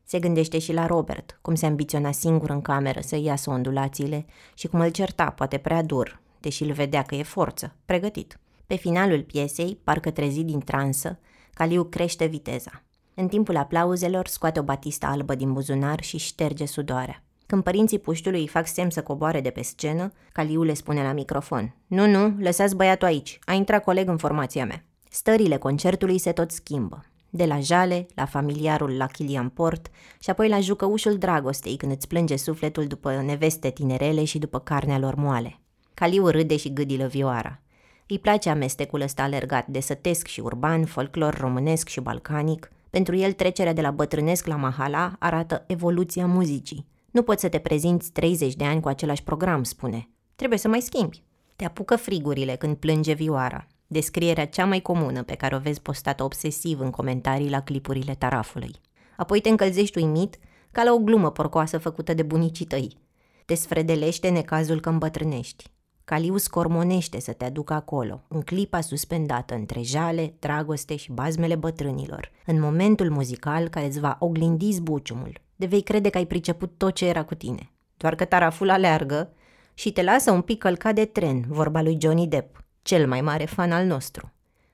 Se 0.03 0.19
gândește 0.19 0.59
și 0.59 0.73
la 0.73 0.85
Robert, 0.85 1.39
cum 1.41 1.55
se 1.55 1.65
ambiționa 1.65 2.11
singur 2.11 2.49
în 2.49 2.61
cameră 2.61 2.99
să 3.01 3.15
iasă 3.15 3.49
ondulațiile 3.49 4.25
și 4.53 4.67
cum 4.67 4.79
îl 4.79 4.89
certa, 4.89 5.29
poate 5.29 5.57
prea 5.57 5.83
dur, 5.83 6.21
deși 6.39 6.63
îl 6.63 6.71
vedea 6.71 7.01
că 7.01 7.15
e 7.15 7.23
forță, 7.23 7.75
pregătit. 7.85 8.39
Pe 8.67 8.75
finalul 8.75 9.23
piesei, 9.23 9.79
parcă 9.83 10.11
trezit 10.11 10.45
din 10.45 10.59
transă, 10.59 11.19
Caliu 11.53 11.83
crește 11.83 12.25
viteza. 12.25 12.83
În 13.13 13.27
timpul 13.27 13.57
aplauzelor 13.57 14.27
scoate 14.27 14.59
o 14.59 14.63
batistă 14.63 15.05
albă 15.05 15.35
din 15.35 15.53
buzunar 15.53 16.03
și 16.03 16.17
șterge 16.17 16.65
sudoarea. 16.65 17.22
Când 17.53 17.65
părinții 17.65 17.99
puștiului 17.99 18.39
îi 18.39 18.47
fac 18.47 18.67
semn 18.67 18.89
să 18.89 19.01
coboare 19.01 19.41
de 19.41 19.49
pe 19.49 19.61
scenă, 19.61 20.11
Caliu 20.31 20.63
le 20.63 20.73
spune 20.73 21.01
la 21.01 21.11
microfon. 21.11 21.75
Nu, 21.87 22.07
nu, 22.07 22.35
lăsați 22.39 22.75
băiatul 22.75 23.07
aici. 23.07 23.39
A 23.45 23.53
intrat 23.53 23.83
coleg 23.83 24.07
în 24.07 24.17
formația 24.17 24.65
mea. 24.65 24.83
Stările 25.09 25.57
concertului 25.57 26.17
se 26.17 26.31
tot 26.31 26.51
schimbă. 26.51 27.05
De 27.29 27.45
la 27.45 27.59
jale, 27.59 28.05
la 28.15 28.25
familiarul 28.25 28.97
la 28.97 29.07
Kilian 29.07 29.49
Port 29.49 29.87
și 30.19 30.29
apoi 30.29 30.49
la 30.49 30.59
jucăușul 30.59 31.17
dragostei 31.17 31.75
când 31.75 31.91
îți 31.91 32.07
plânge 32.07 32.35
sufletul 32.35 32.85
după 32.85 33.21
neveste 33.25 33.69
tinerele 33.69 34.23
și 34.23 34.39
după 34.39 34.59
carnea 34.59 34.99
lor 34.99 35.15
moale. 35.15 35.59
Caliu 35.93 36.27
râde 36.27 36.57
și 36.57 36.73
gâdilă 36.73 37.07
vioara. 37.07 37.59
Îi 38.07 38.19
place 38.19 38.49
amestecul 38.49 39.01
ăsta 39.01 39.23
alergat 39.23 39.67
de 39.67 39.79
sătesc 39.79 40.27
și 40.27 40.39
urban, 40.39 40.85
folclor 40.85 41.37
românesc 41.37 41.87
și 41.87 41.99
balcanic. 41.99 42.71
Pentru 42.89 43.15
el 43.15 43.31
trecerea 43.31 43.73
de 43.73 43.81
la 43.81 43.91
bătrânesc 43.91 44.45
la 44.45 44.55
mahala 44.55 45.15
arată 45.19 45.63
evoluția 45.67 46.25
muzicii. 46.25 46.91
Nu 47.13 47.21
poți 47.21 47.41
să 47.41 47.49
te 47.49 47.59
prezinți 47.59 48.11
30 48.11 48.53
de 48.53 48.63
ani 48.63 48.81
cu 48.81 48.87
același 48.87 49.23
program, 49.23 49.63
spune. 49.63 50.09
Trebuie 50.35 50.59
să 50.59 50.67
mai 50.67 50.81
schimbi. 50.81 51.23
Te 51.55 51.65
apucă 51.65 51.95
frigurile 51.95 52.55
când 52.55 52.75
plânge 52.75 53.13
vioara. 53.13 53.67
Descrierea 53.87 54.47
cea 54.47 54.65
mai 54.65 54.81
comună 54.81 55.23
pe 55.23 55.35
care 55.35 55.55
o 55.55 55.59
vezi 55.59 55.81
postată 55.81 56.23
obsesiv 56.23 56.79
în 56.79 56.89
comentarii 56.89 57.49
la 57.49 57.61
clipurile 57.61 58.15
tarafului. 58.15 58.71
Apoi 59.17 59.41
te 59.41 59.49
încălzești 59.49 59.97
uimit 59.97 60.37
ca 60.71 60.83
la 60.83 60.93
o 60.93 60.97
glumă 60.97 61.31
porcoasă 61.31 61.77
făcută 61.77 62.13
de 62.13 62.23
bunicii 62.23 62.65
tăi. 62.65 62.97
Te 63.45 63.55
sfredelește 63.55 64.29
necazul 64.29 64.79
că 64.79 64.89
îmbătrânești. 64.89 65.71
Caliu 66.03 66.37
scormonește 66.37 67.19
să 67.19 67.33
te 67.33 67.45
aducă 67.45 67.73
acolo, 67.73 68.23
în 68.27 68.41
clipa 68.41 68.81
suspendată 68.81 69.53
între 69.53 69.81
jale, 69.81 70.33
dragoste 70.39 70.95
și 70.95 71.11
bazmele 71.11 71.55
bătrânilor, 71.55 72.31
în 72.45 72.59
momentul 72.59 73.09
muzical 73.09 73.67
care 73.67 73.85
îți 73.85 73.99
va 73.99 74.15
oglindi 74.19 74.71
zbuciumul, 74.71 75.41
de 75.55 75.65
vei 75.65 75.81
crede 75.81 76.09
că 76.09 76.17
ai 76.17 76.25
priceput 76.25 76.73
tot 76.77 76.93
ce 76.93 77.05
era 77.05 77.23
cu 77.23 77.35
tine. 77.35 77.71
Doar 77.97 78.15
că 78.15 78.25
taraful 78.25 78.69
aleargă 78.69 79.33
și 79.73 79.91
te 79.91 80.03
lasă 80.03 80.31
un 80.31 80.41
pic 80.41 80.59
călcat 80.59 80.95
de 80.95 81.05
tren, 81.05 81.43
vorba 81.47 81.81
lui 81.81 81.97
Johnny 82.01 82.27
Depp, 82.27 82.63
cel 82.81 83.07
mai 83.07 83.21
mare 83.21 83.45
fan 83.45 83.71
al 83.71 83.85
nostru. 83.85 84.31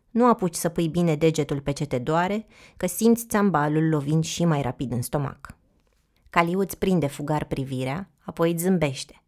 Nu 0.09 0.25
apuci 0.25 0.55
să 0.55 0.69
pui 0.69 0.87
bine 0.87 1.15
degetul 1.15 1.61
pe 1.61 1.71
ce 1.71 1.85
te 1.85 1.97
doare, 1.97 2.45
că 2.77 2.87
simți 2.87 3.25
țambalul 3.25 3.89
lovind 3.89 4.23
și 4.23 4.45
mai 4.45 4.61
rapid 4.61 4.91
în 4.91 5.01
stomac. 5.01 5.57
Caliu 6.29 6.59
îți 6.59 6.77
prinde 6.77 7.07
fugar 7.07 7.43
privirea, 7.43 8.09
apoi 8.19 8.51
îți 8.51 8.63
zâmbește. 8.63 9.23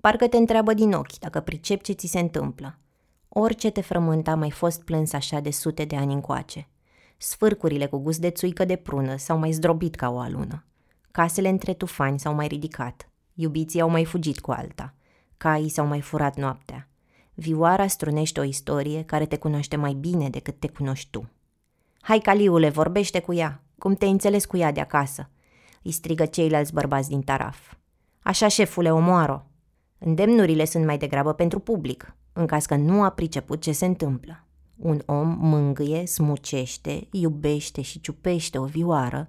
Parcă 0.00 0.28
te 0.28 0.36
întreabă 0.36 0.74
din 0.74 0.92
ochi 0.92 1.18
dacă 1.18 1.40
pricep 1.40 1.82
ce 1.82 1.92
ți 1.92 2.06
se 2.06 2.18
întâmplă. 2.18 2.78
Orice 3.28 3.70
te 3.70 3.80
frământa 3.80 4.30
a 4.30 4.34
mai 4.34 4.50
fost 4.50 4.82
plâns 4.82 5.12
așa 5.12 5.40
de 5.40 5.50
sute 5.50 5.84
de 5.84 5.96
ani 5.96 6.12
încoace. 6.12 6.68
Sfârcurile 7.16 7.86
cu 7.86 7.98
gust 7.98 8.18
de 8.20 8.30
țuică 8.30 8.64
de 8.64 8.76
prună 8.76 9.16
s-au 9.16 9.38
mai 9.38 9.52
zdrobit 9.52 9.94
ca 9.94 10.10
o 10.10 10.18
alună. 10.18 10.64
Casele 11.16 11.48
între 11.48 11.72
tufani 11.72 12.18
s-au 12.18 12.34
mai 12.34 12.46
ridicat. 12.46 13.10
Iubiții 13.34 13.80
au 13.80 13.88
mai 13.88 14.04
fugit 14.04 14.40
cu 14.40 14.50
alta. 14.50 14.94
Caii 15.36 15.68
s-au 15.68 15.86
mai 15.86 16.00
furat 16.00 16.36
noaptea. 16.36 16.88
Vioara 17.34 17.86
strunește 17.86 18.40
o 18.40 18.42
istorie 18.42 19.02
care 19.02 19.26
te 19.26 19.36
cunoaște 19.36 19.76
mai 19.76 19.92
bine 19.92 20.28
decât 20.28 20.60
te 20.60 20.68
cunoști 20.68 21.10
tu. 21.10 21.30
Hai, 22.00 22.18
Caliule, 22.18 22.68
vorbește 22.68 23.20
cu 23.20 23.32
ea. 23.32 23.62
Cum 23.78 23.94
te 23.94 24.06
înțeles 24.06 24.44
cu 24.44 24.56
ea 24.56 24.72
de 24.72 24.80
acasă? 24.80 25.30
Îi 25.82 25.90
strigă 25.90 26.26
ceilalți 26.26 26.72
bărbați 26.72 27.08
din 27.08 27.22
taraf. 27.22 27.72
Așa, 28.22 28.48
șefule, 28.48 28.92
omoară 28.92 29.46
Îndemnurile 29.98 30.64
sunt 30.64 30.84
mai 30.84 30.98
degrabă 30.98 31.32
pentru 31.32 31.58
public, 31.58 32.16
în 32.32 32.46
caz 32.46 32.66
că 32.66 32.76
nu 32.76 33.02
a 33.02 33.10
priceput 33.10 33.60
ce 33.60 33.72
se 33.72 33.86
întâmplă. 33.86 34.44
Un 34.76 35.02
om 35.06 35.36
mângâie, 35.40 36.06
smucește, 36.06 37.08
iubește 37.10 37.80
și 37.80 38.00
ciupește 38.00 38.58
o 38.58 38.64
vioară 38.64 39.28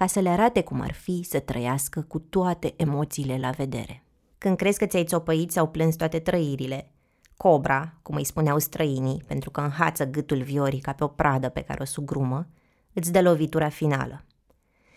ca 0.00 0.06
să 0.06 0.20
le 0.20 0.28
arate 0.28 0.62
cum 0.62 0.80
ar 0.80 0.92
fi 0.92 1.22
să 1.22 1.38
trăiască 1.38 2.00
cu 2.00 2.18
toate 2.18 2.74
emoțiile 2.76 3.38
la 3.38 3.50
vedere. 3.50 4.02
Când 4.38 4.56
crezi 4.56 4.78
că 4.78 4.86
ți-ai 4.86 5.04
țopăit 5.04 5.50
sau 5.50 5.68
plâns 5.68 5.96
toate 5.96 6.18
trăirile, 6.18 6.90
cobra, 7.36 7.94
cum 8.02 8.14
îi 8.14 8.24
spuneau 8.24 8.58
străinii, 8.58 9.22
pentru 9.26 9.50
că 9.50 9.60
înhață 9.60 10.04
gâtul 10.06 10.42
viorii 10.42 10.80
ca 10.80 10.92
pe 10.92 11.04
o 11.04 11.06
pradă 11.06 11.48
pe 11.48 11.60
care 11.60 11.82
o 11.82 11.84
sugrumă, 11.84 12.46
îți 12.92 13.12
dă 13.12 13.22
lovitura 13.22 13.68
finală. 13.68 14.24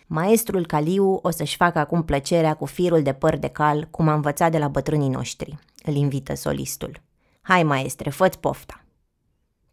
Maestrul 0.08 0.66
Caliu 0.66 1.20
o 1.22 1.30
să-și 1.30 1.56
facă 1.56 1.80
acum 1.80 2.04
plăcerea 2.04 2.54
cu 2.54 2.66
firul 2.66 3.02
de 3.02 3.14
păr 3.14 3.38
de 3.38 3.48
cal, 3.48 3.88
cum 3.92 4.08
a 4.08 4.14
învățat 4.14 4.52
de 4.52 4.58
la 4.58 4.68
bătrânii 4.68 5.10
noștri, 5.10 5.58
îl 5.86 5.94
invită 5.94 6.34
solistul. 6.36 7.02
Hai, 7.42 7.64
maestre, 7.64 8.10
fă 8.10 8.30
pofta! 8.40 8.86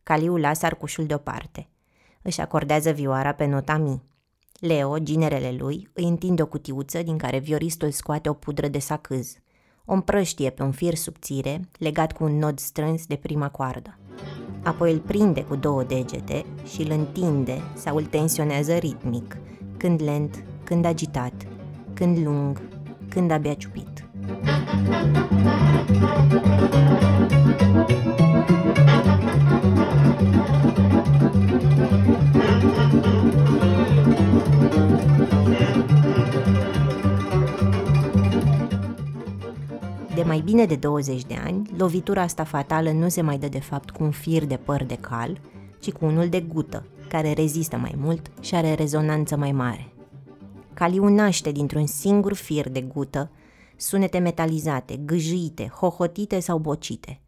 Caliu 0.02 0.36
lasă 0.36 0.66
arcușul 0.66 1.06
deoparte. 1.06 1.68
Își 2.22 2.40
acordează 2.40 2.90
vioara 2.90 3.32
pe 3.32 3.46
nota 3.46 3.76
mi. 3.76 4.08
Leo, 4.60 4.98
ginerele 4.98 5.54
lui, 5.58 5.88
îi 5.92 6.04
întinde 6.04 6.42
o 6.42 6.46
cutiuță 6.46 7.02
din 7.02 7.16
care 7.16 7.38
vioristul 7.38 7.90
scoate 7.90 8.28
o 8.28 8.32
pudră 8.32 8.68
de 8.68 8.78
sacâz. 8.78 9.36
O 9.84 9.92
împrăștie 9.92 10.50
pe 10.50 10.62
un 10.62 10.70
fir 10.70 10.94
subțire, 10.94 11.60
legat 11.78 12.12
cu 12.12 12.24
un 12.24 12.38
nod 12.38 12.58
strâns 12.58 13.06
de 13.06 13.16
prima 13.16 13.48
coardă. 13.48 13.98
Apoi 14.62 14.92
îl 14.92 14.98
prinde 14.98 15.44
cu 15.44 15.56
două 15.56 15.82
degete 15.82 16.44
și 16.72 16.82
îl 16.82 16.90
întinde 16.90 17.62
sau 17.74 17.96
îl 17.96 18.04
tensionează 18.04 18.72
ritmic, 18.72 19.36
când 19.76 20.02
lent, 20.02 20.44
când 20.64 20.84
agitat, 20.84 21.46
când 21.94 22.26
lung, 22.26 22.62
când 23.08 23.30
abia 23.30 23.54
ciupit. 23.54 24.04
De 40.20 40.26
mai 40.26 40.40
bine 40.40 40.66
de 40.66 40.76
20 40.76 41.24
de 41.24 41.34
ani, 41.44 41.70
lovitura 41.76 42.22
asta 42.22 42.44
fatală 42.44 42.90
nu 42.90 43.08
se 43.08 43.20
mai 43.20 43.38
dă 43.38 43.48
de 43.48 43.60
fapt 43.60 43.90
cu 43.90 44.02
un 44.04 44.10
fir 44.10 44.44
de 44.44 44.56
păr 44.56 44.84
de 44.84 44.94
cal, 44.94 45.40
ci 45.78 45.92
cu 45.92 46.04
unul 46.04 46.28
de 46.28 46.40
gută, 46.40 46.86
care 47.08 47.32
rezistă 47.32 47.76
mai 47.76 47.94
mult 47.96 48.30
și 48.40 48.54
are 48.54 48.74
rezonanță 48.74 49.36
mai 49.36 49.52
mare. 49.52 49.92
Caliu 50.74 51.08
naște 51.08 51.52
dintr-un 51.52 51.86
singur 51.86 52.34
fir 52.34 52.68
de 52.68 52.80
gută, 52.80 53.30
sunete 53.76 54.18
metalizate, 54.18 54.96
gâjite, 54.96 55.66
hohotite 55.66 56.40
sau 56.40 56.58
bocite. 56.58 57.20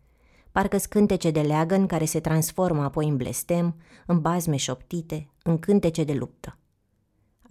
Parcă 0.50 0.78
scântece 0.78 1.30
de 1.30 1.40
leagăn 1.40 1.86
care 1.86 2.04
se 2.04 2.20
transformă 2.20 2.82
apoi 2.82 3.08
în 3.08 3.16
blestem, 3.16 3.74
în 4.06 4.20
bazme 4.20 4.56
șoptite, 4.56 5.28
în 5.42 5.58
cântece 5.58 6.04
de 6.04 6.12
luptă. 6.12 6.56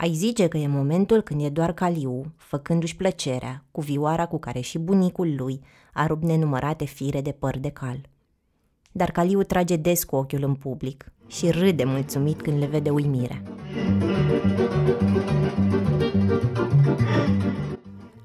Ai 0.01 0.13
zice 0.13 0.48
că 0.48 0.58
e 0.58 0.67
momentul 0.67 1.22
când 1.22 1.43
e 1.43 1.50
doar 1.50 1.74
Caliu, 1.74 2.34
făcându-și 2.38 2.96
plăcerea, 2.96 3.63
cu 3.72 3.81
vioara 3.81 4.25
cu 4.25 4.39
care 4.39 4.60
și 4.60 4.77
bunicul 4.77 5.36
lui 5.38 5.62
a 5.93 6.05
rupt 6.05 6.24
nenumărate 6.24 6.86
fire 6.86 7.22
de 7.22 7.31
păr 7.31 7.58
de 7.58 7.70
cal. 7.70 8.10
Dar 8.91 9.12
Caliu 9.12 9.43
trage 9.43 9.75
des 9.75 10.03
cu 10.03 10.15
ochiul 10.15 10.43
în 10.43 10.55
public, 10.55 11.12
și 11.27 11.50
râde 11.50 11.84
mulțumit 11.84 12.41
când 12.41 12.60
le 12.60 12.65
vede 12.65 12.89
uimirea. 12.89 13.41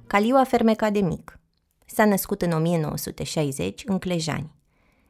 Caliu 0.07 0.37
a 0.37 0.45
fermecat 0.45 0.93
de 0.93 1.01
mic. 1.01 1.39
S-a 1.87 2.05
născut 2.05 2.43
în 2.43 2.53
1960 2.53 3.83
în 3.87 3.99
Clejani. 3.99 4.55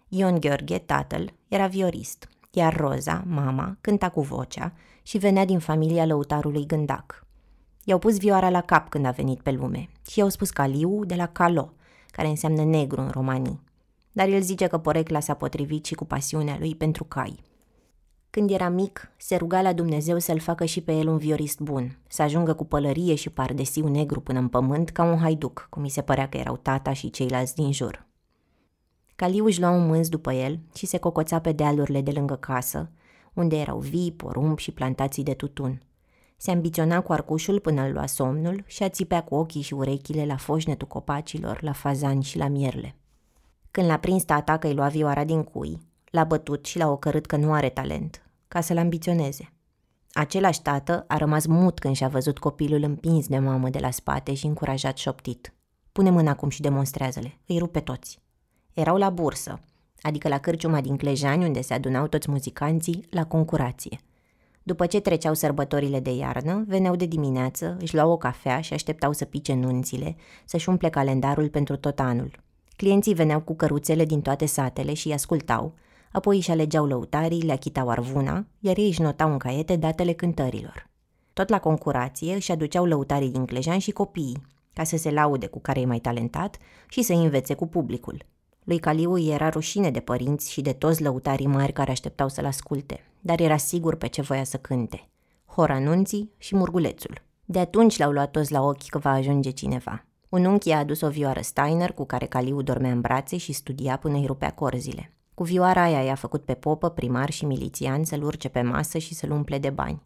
Ion 0.08 0.40
Gheorghe, 0.40 0.78
tatăl, 0.78 1.32
era 1.48 1.66
viorist, 1.66 2.28
iar 2.50 2.76
Roza, 2.76 3.24
mama, 3.26 3.76
cânta 3.80 4.08
cu 4.08 4.20
vocea 4.20 4.72
și 5.06 5.18
venea 5.18 5.44
din 5.44 5.58
familia 5.58 6.06
lăutarului 6.06 6.66
Gândac. 6.66 7.26
I-au 7.84 7.98
pus 7.98 8.18
vioara 8.18 8.50
la 8.50 8.60
cap 8.60 8.88
când 8.88 9.06
a 9.06 9.10
venit 9.10 9.40
pe 9.40 9.50
lume 9.50 9.88
și 10.08 10.18
i-au 10.18 10.28
spus 10.28 10.50
Caliu 10.50 11.04
de 11.04 11.14
la 11.14 11.26
Calo, 11.26 11.72
care 12.10 12.28
înseamnă 12.28 12.64
negru 12.64 13.00
în 13.00 13.08
romanii. 13.08 13.60
Dar 14.12 14.28
el 14.28 14.40
zice 14.40 14.66
că 14.66 14.78
porecla 14.78 15.20
s-a 15.20 15.34
potrivit 15.34 15.84
și 15.84 15.94
cu 15.94 16.04
pasiunea 16.04 16.56
lui 16.58 16.74
pentru 16.74 17.04
cai. 17.04 17.42
Când 18.30 18.50
era 18.50 18.68
mic, 18.68 19.12
se 19.16 19.36
ruga 19.36 19.62
la 19.62 19.72
Dumnezeu 19.72 20.18
să-l 20.18 20.38
facă 20.38 20.64
și 20.64 20.80
pe 20.80 20.92
el 20.92 21.08
un 21.08 21.18
viorist 21.18 21.60
bun, 21.60 21.98
să 22.08 22.22
ajungă 22.22 22.54
cu 22.54 22.64
pălărie 22.64 23.14
și 23.14 23.30
pardesiu 23.30 23.88
negru 23.88 24.20
până 24.20 24.38
în 24.38 24.48
pământ 24.48 24.90
ca 24.90 25.02
un 25.02 25.18
haiduc, 25.18 25.66
cum 25.70 25.82
mi 25.82 25.90
se 25.90 26.02
părea 26.02 26.28
că 26.28 26.36
erau 26.36 26.56
tata 26.56 26.92
și 26.92 27.10
ceilalți 27.10 27.54
din 27.54 27.72
jur. 27.72 28.06
Caliu 29.16 29.44
își 29.44 29.60
lua 29.60 29.70
un 29.70 29.86
mânz 29.86 30.08
după 30.08 30.32
el 30.32 30.60
și 30.74 30.86
se 30.86 30.98
cocoța 30.98 31.38
pe 31.38 31.52
dealurile 31.52 32.00
de 32.00 32.10
lângă 32.10 32.34
casă, 32.34 32.90
unde 33.36 33.56
erau 33.56 33.78
vii, 33.78 34.12
porumb 34.12 34.58
și 34.58 34.72
plantații 34.72 35.22
de 35.22 35.34
tutun. 35.34 35.82
Se 36.36 36.50
ambiționa 36.50 37.00
cu 37.00 37.12
arcușul 37.12 37.60
până 37.60 37.82
îl 37.82 37.92
lua 37.92 38.06
somnul 38.06 38.64
și 38.66 38.82
a 38.82 38.88
țipea 38.88 39.22
cu 39.22 39.34
ochii 39.34 39.62
și 39.62 39.74
urechile 39.74 40.26
la 40.26 40.36
foșnetul 40.36 40.86
copacilor, 40.86 41.62
la 41.62 41.72
fazani 41.72 42.22
și 42.22 42.38
la 42.38 42.48
mierle. 42.48 42.96
Când 43.70 43.86
l-a 43.86 43.98
prins 43.98 44.24
tata 44.24 44.56
că 44.56 44.66
îi 44.66 44.74
lua 44.74 44.88
vioara 44.88 45.24
din 45.24 45.42
cui, 45.42 45.78
l-a 46.10 46.24
bătut 46.24 46.66
și 46.66 46.78
l-a 46.78 46.90
ocărât 46.90 47.26
că 47.26 47.36
nu 47.36 47.52
are 47.52 47.68
talent, 47.68 48.22
ca 48.48 48.60
să-l 48.60 48.78
ambiționeze. 48.78 49.52
Același 50.12 50.62
tată 50.62 51.04
a 51.08 51.16
rămas 51.16 51.46
mut 51.46 51.78
când 51.78 51.94
și-a 51.96 52.08
văzut 52.08 52.38
copilul 52.38 52.82
împins 52.82 53.28
de 53.28 53.38
mamă 53.38 53.68
de 53.68 53.78
la 53.78 53.90
spate 53.90 54.34
și 54.34 54.46
încurajat 54.46 54.96
șoptit. 54.96 55.52
Pune 55.92 56.10
mâna 56.10 56.30
acum 56.30 56.48
și 56.48 56.60
demonstrează-le, 56.60 57.38
îi 57.46 57.58
rupe 57.58 57.80
toți. 57.80 58.18
Erau 58.72 58.96
la 58.96 59.10
bursă, 59.10 59.60
adică 60.06 60.28
la 60.28 60.38
cârciuma 60.38 60.80
din 60.80 60.96
Clejani 60.96 61.44
unde 61.44 61.60
se 61.60 61.74
adunau 61.74 62.06
toți 62.06 62.30
muzicanții 62.30 63.04
la 63.10 63.24
concurație. 63.24 63.98
După 64.62 64.86
ce 64.86 65.00
treceau 65.00 65.34
sărbătorile 65.34 66.00
de 66.00 66.10
iarnă, 66.10 66.64
veneau 66.66 66.96
de 66.96 67.06
dimineață, 67.06 67.76
își 67.80 67.94
luau 67.94 68.10
o 68.10 68.16
cafea 68.16 68.60
și 68.60 68.72
așteptau 68.72 69.12
să 69.12 69.24
pice 69.24 69.54
nunțile, 69.54 70.16
să-și 70.44 70.68
umple 70.68 70.88
calendarul 70.88 71.48
pentru 71.48 71.76
tot 71.76 71.98
anul. 71.98 72.30
Clienții 72.76 73.14
veneau 73.14 73.40
cu 73.40 73.54
căruțele 73.56 74.04
din 74.04 74.20
toate 74.20 74.46
satele 74.46 74.94
și 74.94 75.06
îi 75.06 75.12
ascultau, 75.12 75.74
apoi 76.12 76.36
își 76.36 76.50
alegeau 76.50 76.86
lăutarii, 76.86 77.42
le 77.42 77.52
achitau 77.52 77.88
arvuna, 77.88 78.46
iar 78.58 78.78
ei 78.78 78.86
își 78.86 79.02
notau 79.02 79.32
în 79.32 79.38
caiete 79.38 79.76
datele 79.76 80.12
cântărilor. 80.12 80.90
Tot 81.32 81.48
la 81.48 81.58
concurație 81.58 82.34
își 82.34 82.52
aduceau 82.52 82.84
lăutarii 82.84 83.30
din 83.30 83.44
Clejan 83.44 83.78
și 83.78 83.90
copiii, 83.90 84.46
ca 84.72 84.84
să 84.84 84.96
se 84.96 85.10
laude 85.10 85.46
cu 85.46 85.60
care 85.60 85.80
e 85.80 85.86
mai 85.86 85.98
talentat 85.98 86.56
și 86.88 87.02
să 87.02 87.12
învețe 87.12 87.54
cu 87.54 87.66
publicul. 87.66 88.24
Lui 88.66 88.78
Caliu 88.78 89.18
era 89.18 89.48
rușine 89.48 89.90
de 89.90 90.00
părinți 90.00 90.52
și 90.52 90.60
de 90.60 90.72
toți 90.72 91.02
lăutarii 91.02 91.46
mari 91.46 91.72
care 91.72 91.90
așteptau 91.90 92.28
să-l 92.28 92.44
asculte, 92.44 93.00
dar 93.20 93.40
era 93.40 93.56
sigur 93.56 93.94
pe 93.94 94.06
ce 94.06 94.22
voia 94.22 94.44
să 94.44 94.56
cânte. 94.56 95.08
Horanunții 95.46 96.30
și 96.38 96.56
Murgulețul. 96.56 97.22
De 97.44 97.58
atunci 97.58 97.98
l-au 97.98 98.10
luat 98.10 98.30
toți 98.30 98.52
la 98.52 98.62
ochi 98.62 98.88
că 98.88 98.98
va 98.98 99.10
ajunge 99.10 99.50
cineva. 99.50 100.04
Un 100.28 100.44
unchi 100.44 100.70
a 100.70 100.78
adus 100.78 101.00
o 101.00 101.08
vioară 101.08 101.40
Steiner 101.40 101.92
cu 101.92 102.04
care 102.04 102.26
Caliu 102.26 102.62
dormea 102.62 102.90
în 102.90 103.00
brațe 103.00 103.36
și 103.36 103.52
studia 103.52 103.96
până 103.96 104.16
îi 104.16 104.26
rupea 104.26 104.50
corzile. 104.50 105.12
Cu 105.34 105.42
vioara 105.42 105.82
aia 105.82 106.02
i-a 106.02 106.14
făcut 106.14 106.44
pe 106.44 106.54
popă, 106.54 106.88
primar 106.88 107.30
și 107.30 107.44
milițian 107.44 108.04
să-l 108.04 108.22
urce 108.22 108.48
pe 108.48 108.62
masă 108.62 108.98
și 108.98 109.14
să-l 109.14 109.30
umple 109.30 109.58
de 109.58 109.70
bani. 109.70 110.02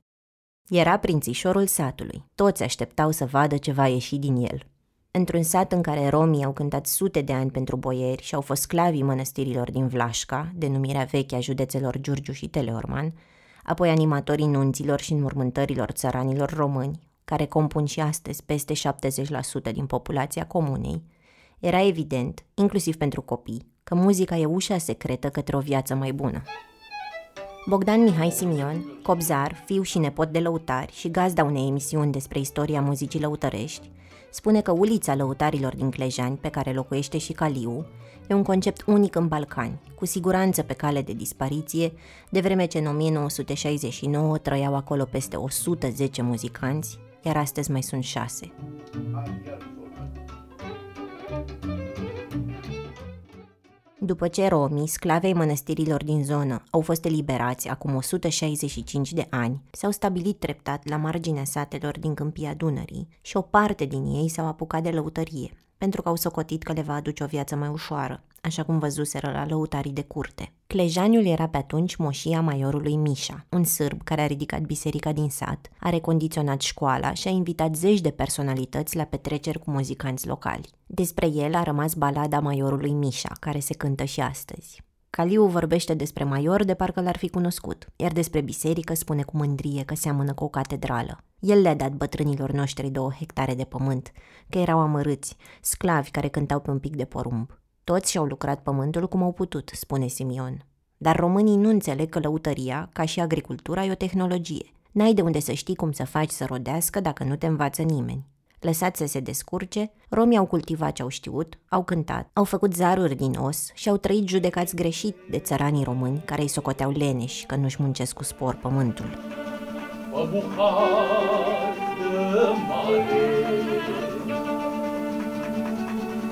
Era 0.69 0.99
prințișorul 0.99 1.67
satului. 1.67 2.25
Toți 2.35 2.63
așteptau 2.63 3.11
să 3.11 3.25
vadă 3.25 3.57
ce 3.57 3.73
va 3.73 3.87
ieși 3.87 4.17
din 4.17 4.37
el. 4.37 4.70
Într-un 5.13 5.43
sat 5.43 5.73
în 5.73 5.83
care 5.83 6.09
romii 6.09 6.45
au 6.45 6.53
cântat 6.53 6.87
sute 6.87 7.21
de 7.21 7.33
ani 7.33 7.51
pentru 7.51 7.77
boieri 7.77 8.23
și 8.23 8.35
au 8.35 8.41
fost 8.41 8.63
sclavii 8.63 9.03
mănăstirilor 9.03 9.71
din 9.71 9.87
Vlașca, 9.87 10.53
denumirea 10.55 11.05
veche 11.05 11.35
a 11.35 11.41
județelor 11.41 11.99
Giurgiu 12.01 12.33
și 12.33 12.49
Teleorman, 12.49 13.13
apoi 13.65 13.89
animatorii 13.89 14.47
nunților 14.47 15.01
și 15.01 15.13
înmormântărilor 15.13 15.91
țăranilor 15.91 16.51
români, 16.51 17.01
care 17.25 17.47
compun 17.47 17.85
și 17.85 18.01
astăzi 18.01 18.45
peste 18.45 18.73
70% 18.75 19.73
din 19.73 19.87
populația 19.87 20.47
comunei, 20.47 21.03
era 21.59 21.87
evident, 21.87 22.45
inclusiv 22.55 22.97
pentru 22.97 23.23
copii, 23.23 23.67
că 23.83 23.95
muzica 23.95 24.37
e 24.37 24.45
ușa 24.45 24.79
secretă 24.79 25.29
către 25.29 25.57
o 25.57 25.61
viață 25.61 25.95
mai 25.95 26.13
bună. 26.13 26.43
Bogdan 27.67 28.03
Mihai 28.03 28.31
Simion, 28.31 29.01
copzar, 29.03 29.63
fiu 29.65 29.83
și 29.83 29.99
nepot 29.99 30.33
de 30.33 30.39
lăutari 30.39 30.93
și 30.93 31.11
gazda 31.11 31.45
unei 31.45 31.67
emisiuni 31.67 32.13
despre 32.13 32.39
istoria 32.39 32.81
muzicii 32.81 33.21
lăutărești, 33.21 33.91
spune 34.31 34.61
că 34.61 34.71
ulița 34.71 35.15
lăutarilor 35.15 35.77
din 35.77 35.91
Clejani, 35.91 36.37
pe 36.37 36.49
care 36.49 36.73
locuiește 36.73 37.19
și 37.19 37.33
Caliu, 37.33 37.87
e 38.29 38.35
un 38.35 38.43
concept 38.43 38.83
unic 38.87 39.15
în 39.15 39.29
Balcani, 39.29 39.81
cu 39.95 40.07
siguranță 40.07 40.63
pe 40.63 40.73
cale 40.73 41.03
de 41.03 41.13
dispariție, 41.13 41.93
de 42.31 42.41
vreme 42.41 42.67
ce 42.67 42.79
în 42.79 42.87
1969 42.87 44.39
trăiau 44.39 44.77
acolo 44.77 45.05
peste 45.05 45.37
110 45.37 46.23
muzicanți, 46.23 46.99
iar 47.23 47.37
astăzi 47.37 47.71
mai 47.71 47.83
sunt 47.83 48.03
șase. 48.03 48.53
După 54.03 54.29
ce 54.29 54.49
romii, 54.49 54.87
sclavei 54.87 55.35
mănăstirilor 55.35 56.05
din 56.05 56.25
zonă, 56.25 56.63
au 56.71 56.81
fost 56.81 57.05
eliberați 57.05 57.69
acum 57.69 57.95
165 57.95 59.13
de 59.13 59.27
ani, 59.31 59.63
s-au 59.71 59.91
stabilit 59.91 60.39
treptat 60.39 60.89
la 60.89 60.97
marginea 60.97 61.45
satelor 61.45 61.99
din 61.99 62.15
câmpia 62.15 62.55
Dunării 62.55 63.09
și 63.21 63.37
o 63.37 63.41
parte 63.41 63.85
din 63.85 64.05
ei 64.05 64.29
s-au 64.29 64.47
apucat 64.47 64.83
de 64.83 64.91
lăutărie, 64.91 65.51
pentru 65.79 66.03
că 66.03 66.09
au 66.09 66.17
socotit 66.17 66.63
că 66.63 66.73
le 66.73 66.83
va 66.83 66.95
aduce 66.95 67.25
o 67.25 67.27
viață 67.27 67.57
mai 67.57 67.69
ușoară, 67.69 68.25
așa 68.41 68.63
cum 68.63 68.79
văzuseră 68.79 69.31
la 69.31 69.47
lăutarii 69.47 69.93
de 69.93 70.03
curte. 70.03 70.53
Clejaniul 70.67 71.27
era 71.27 71.49
pe 71.49 71.57
atunci 71.57 71.97
moșia 71.97 72.41
maiorului 72.41 72.97
Mișa, 72.97 73.47
un 73.51 73.65
sârb 73.65 74.03
care 74.03 74.21
a 74.21 74.27
ridicat 74.27 74.61
biserica 74.61 75.13
din 75.13 75.29
sat, 75.29 75.71
a 75.81 75.91
recondiționat 75.91 76.61
școala 76.61 77.13
și 77.13 77.29
a 77.29 77.31
invitat 77.31 77.75
zeci 77.75 78.01
de 78.01 78.11
personalități 78.11 78.97
la 78.97 79.05
petreceri 79.05 79.59
cu 79.59 79.71
muzicanți 79.71 80.27
locali. 80.27 80.71
Despre 80.87 81.27
el 81.27 81.55
a 81.55 81.63
rămas 81.63 81.95
balada 81.95 82.41
maiorului 82.41 82.93
Mișa, 82.93 83.33
care 83.41 83.59
se 83.59 83.75
cântă 83.75 84.05
și 84.05 84.21
astăzi. 84.21 84.83
Caliu 85.11 85.47
vorbește 85.47 85.95
despre 85.95 86.25
Maior 86.25 86.65
de 86.65 86.75
parcă 86.75 87.01
l-ar 87.01 87.17
fi 87.17 87.29
cunoscut, 87.29 87.89
iar 87.97 88.13
despre 88.13 88.41
biserică 88.41 88.95
spune 88.95 89.23
cu 89.23 89.37
mândrie 89.37 89.83
că 89.85 89.95
seamănă 89.95 90.35
cu 90.35 90.45
o 90.45 90.49
catedrală. 90.49 91.25
El 91.39 91.61
le-a 91.61 91.75
dat 91.75 91.93
bătrânilor 91.93 92.51
noștri 92.51 92.91
două 92.91 93.13
hectare 93.19 93.55
de 93.55 93.65
pământ, 93.65 94.13
că 94.49 94.59
erau 94.59 94.79
amărâți, 94.79 95.37
sclavi 95.61 96.11
care 96.11 96.29
cântau 96.29 96.61
pe 96.61 96.71
un 96.71 96.79
pic 96.79 96.97
de 96.97 97.05
porumb. 97.05 97.60
Toți 97.91 98.11
și-au 98.11 98.25
lucrat 98.25 98.63
pământul 98.63 99.09
cum 99.09 99.23
au 99.23 99.33
putut, 99.33 99.71
spune 99.75 100.07
Simion. 100.07 100.65
Dar 100.97 101.17
românii 101.17 101.57
nu 101.57 101.69
înțeleg 101.69 102.09
că 102.09 102.19
lăutăria, 102.19 102.89
ca 102.93 103.05
și 103.05 103.21
agricultura, 103.21 103.85
e 103.85 103.91
o 103.91 103.95
tehnologie. 103.95 104.73
N-ai 104.91 105.15
de 105.15 105.23
unde 105.23 105.41
să 105.41 105.53
știi 105.53 105.75
cum 105.75 105.93
să 105.93 106.05
faci 106.05 106.31
să 106.31 106.45
rodească 106.45 107.01
dacă 107.01 107.25
nu 107.25 107.37
te 107.37 107.47
învață 107.47 107.83
nimeni. 107.83 108.27
Lăsați 108.61 108.99
să 108.99 109.07
se 109.07 109.21
descurce, 109.21 109.93
romii 110.09 110.37
au 110.37 110.47
cultivat 110.47 110.93
ce 110.93 111.03
au 111.03 111.09
știut, 111.09 111.59
au 111.69 111.83
cântat, 111.83 112.31
au 112.33 112.45
făcut 112.45 112.75
zaruri 112.75 113.15
din 113.15 113.35
os 113.39 113.71
și 113.75 113.89
au 113.89 113.97
trăit 113.97 114.29
judecați 114.29 114.77
greșit 114.77 115.17
de 115.31 115.39
țăranii 115.39 115.85
români 115.85 116.23
care 116.25 116.43
îi 116.43 116.49
socoteau 116.49 116.91
leneși 116.91 117.47
că 117.47 117.57
nu-și 117.57 117.83
muncesc 117.83 118.15
cu 118.15 118.23
spor 118.23 118.55
pământul. 118.55 119.19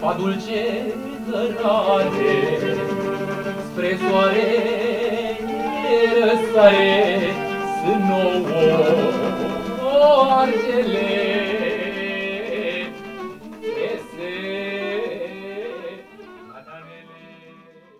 Pa 0.00 0.14
dulce 0.14 0.94
cărare, 1.30 2.36
spre 3.70 3.98
soare 4.08 4.78
răsare, 6.24 7.20
sunt 7.84 8.02
nouă 9.82 10.26
argele. 10.30 11.06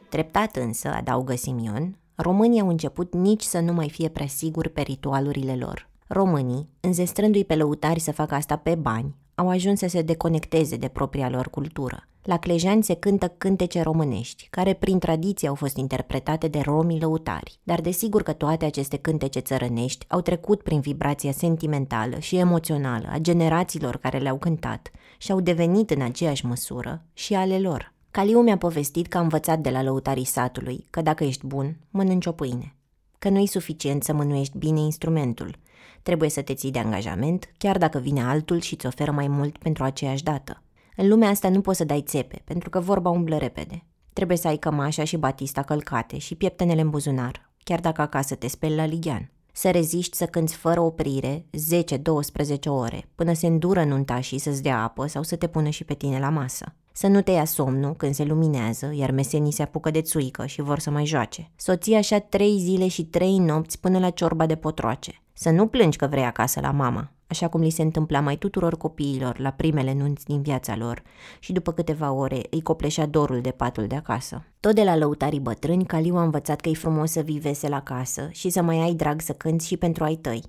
Treptat 0.08 0.56
însă, 0.56 0.88
adaugă 0.88 1.34
Simion, 1.34 1.98
românii 2.14 2.60
au 2.60 2.68
început 2.68 3.14
nici 3.14 3.42
să 3.42 3.60
nu 3.60 3.72
mai 3.72 3.88
fie 3.90 4.08
prea 4.08 4.26
siguri 4.26 4.68
pe 4.68 4.80
ritualurile 4.80 5.56
lor. 5.56 5.88
Românii, 6.06 6.68
înzestrându-i 6.80 7.44
pe 7.44 7.54
lăutari 7.54 8.00
să 8.00 8.12
facă 8.12 8.34
asta 8.34 8.56
pe 8.56 8.74
bani, 8.74 9.14
au 9.34 9.48
ajuns 9.48 9.78
să 9.78 9.86
se 9.88 10.02
deconecteze 10.02 10.76
de 10.76 10.88
propria 10.88 11.28
lor 11.28 11.48
cultură. 11.50 12.08
La 12.28 12.38
Clejani 12.38 12.82
se 12.84 12.94
cântă 12.94 13.28
cântece 13.38 13.82
românești, 13.82 14.46
care 14.50 14.72
prin 14.72 14.98
tradiție 14.98 15.48
au 15.48 15.54
fost 15.54 15.76
interpretate 15.76 16.48
de 16.48 16.60
romii 16.60 17.00
lăutari, 17.00 17.58
dar 17.62 17.80
desigur 17.80 18.22
că 18.22 18.32
toate 18.32 18.64
aceste 18.64 18.96
cântece 18.96 19.38
țărănești 19.38 20.06
au 20.08 20.20
trecut 20.20 20.62
prin 20.62 20.80
vibrația 20.80 21.32
sentimentală 21.32 22.18
și 22.18 22.36
emoțională 22.36 23.08
a 23.10 23.18
generațiilor 23.18 23.96
care 23.96 24.18
le-au 24.18 24.36
cântat 24.38 24.90
și 25.18 25.32
au 25.32 25.40
devenit 25.40 25.90
în 25.90 26.02
aceeași 26.02 26.46
măsură 26.46 27.04
și 27.12 27.34
ale 27.34 27.58
lor. 27.58 27.94
Caliu 28.10 28.40
mi-a 28.40 28.58
povestit 28.58 29.06
că 29.06 29.18
a 29.18 29.20
învățat 29.20 29.58
de 29.58 29.70
la 29.70 29.82
lăutarii 29.82 30.24
satului 30.24 30.86
că 30.90 31.02
dacă 31.02 31.24
ești 31.24 31.46
bun, 31.46 31.78
mănânci 31.90 32.26
o 32.26 32.32
pâine. 32.32 32.76
Că 33.18 33.28
nu 33.28 33.38
e 33.38 33.46
suficient 33.46 34.02
să 34.02 34.12
mânuiești 34.12 34.58
bine 34.58 34.80
instrumentul. 34.80 35.56
Trebuie 36.02 36.30
să 36.30 36.42
te 36.42 36.54
ții 36.54 36.70
de 36.70 36.78
angajament, 36.78 37.52
chiar 37.58 37.78
dacă 37.78 37.98
vine 37.98 38.22
altul 38.22 38.60
și 38.60 38.74
îți 38.74 38.86
oferă 38.86 39.10
mai 39.10 39.28
mult 39.28 39.58
pentru 39.58 39.84
aceeași 39.84 40.22
dată. 40.22 40.62
În 41.00 41.08
lumea 41.08 41.28
asta 41.28 41.48
nu 41.48 41.60
poți 41.60 41.76
să 41.76 41.84
dai 41.84 42.02
țepe, 42.02 42.42
pentru 42.44 42.70
că 42.70 42.80
vorba 42.80 43.10
umblă 43.10 43.36
repede. 43.36 43.84
Trebuie 44.12 44.36
să 44.36 44.48
ai 44.48 44.56
cămașa 44.56 45.04
și 45.04 45.16
batista 45.16 45.62
călcate 45.62 46.18
și 46.18 46.34
pieptenele 46.34 46.80
în 46.80 46.90
buzunar, 46.90 47.50
chiar 47.64 47.80
dacă 47.80 48.00
acasă 48.00 48.34
te 48.34 48.48
speli 48.48 48.74
la 48.74 48.84
ligian. 48.84 49.30
Să 49.52 49.70
reziști 49.70 50.16
să 50.16 50.26
cânți 50.26 50.54
fără 50.54 50.80
oprire 50.80 51.44
10-12 52.56 52.58
ore, 52.64 53.08
până 53.14 53.32
se 53.32 53.46
îndură 53.46 53.84
nuntașii 53.84 54.38
să-ți 54.38 54.62
dea 54.62 54.82
apă 54.82 55.06
sau 55.06 55.22
să 55.22 55.36
te 55.36 55.46
pună 55.46 55.68
și 55.68 55.84
pe 55.84 55.94
tine 55.94 56.18
la 56.18 56.28
masă. 56.28 56.74
Să 56.92 57.06
nu 57.06 57.22
te 57.22 57.30
ia 57.30 57.44
somnul 57.44 57.94
când 57.94 58.14
se 58.14 58.24
luminează, 58.24 58.92
iar 58.94 59.10
mesenii 59.10 59.52
se 59.52 59.62
apucă 59.62 59.90
de 59.90 60.00
țuică 60.00 60.46
și 60.46 60.62
vor 60.62 60.78
să 60.78 60.90
mai 60.90 61.06
joace. 61.06 61.50
Soții 61.56 61.94
așa 61.94 62.18
trei 62.18 62.58
zile 62.58 62.88
și 62.88 63.04
trei 63.04 63.38
nopți 63.38 63.80
până 63.80 63.98
la 63.98 64.10
ciorba 64.10 64.46
de 64.46 64.56
potroace. 64.56 65.22
Să 65.40 65.50
nu 65.50 65.66
plângi 65.66 65.96
că 65.96 66.06
vrei 66.06 66.24
acasă 66.24 66.60
la 66.60 66.70
mama, 66.70 67.10
așa 67.26 67.48
cum 67.48 67.60
li 67.60 67.70
se 67.70 67.82
întâmpla 67.82 68.20
mai 68.20 68.36
tuturor 68.36 68.76
copiilor 68.76 69.38
la 69.38 69.50
primele 69.50 69.94
nunți 69.94 70.24
din 70.24 70.42
viața 70.42 70.76
lor 70.76 71.02
și 71.38 71.52
după 71.52 71.72
câteva 71.72 72.12
ore 72.12 72.40
îi 72.50 72.62
copleșea 72.62 73.06
dorul 73.06 73.40
de 73.40 73.50
patul 73.50 73.86
de 73.86 73.94
acasă. 73.94 74.44
Tot 74.60 74.74
de 74.74 74.82
la 74.82 74.96
lăutarii 74.96 75.40
bătrâni, 75.40 75.86
Caliu 75.86 76.16
a 76.16 76.22
învățat 76.22 76.60
că 76.60 76.68
e 76.68 76.72
frumos 76.72 77.10
să 77.10 77.20
vii 77.20 77.38
vesel 77.38 77.72
acasă 77.72 78.28
și 78.30 78.50
să 78.50 78.62
mai 78.62 78.76
ai 78.76 78.94
drag 78.94 79.20
să 79.20 79.32
cânți 79.32 79.66
și 79.66 79.76
pentru 79.76 80.04
ai 80.04 80.14
tăi. 80.14 80.42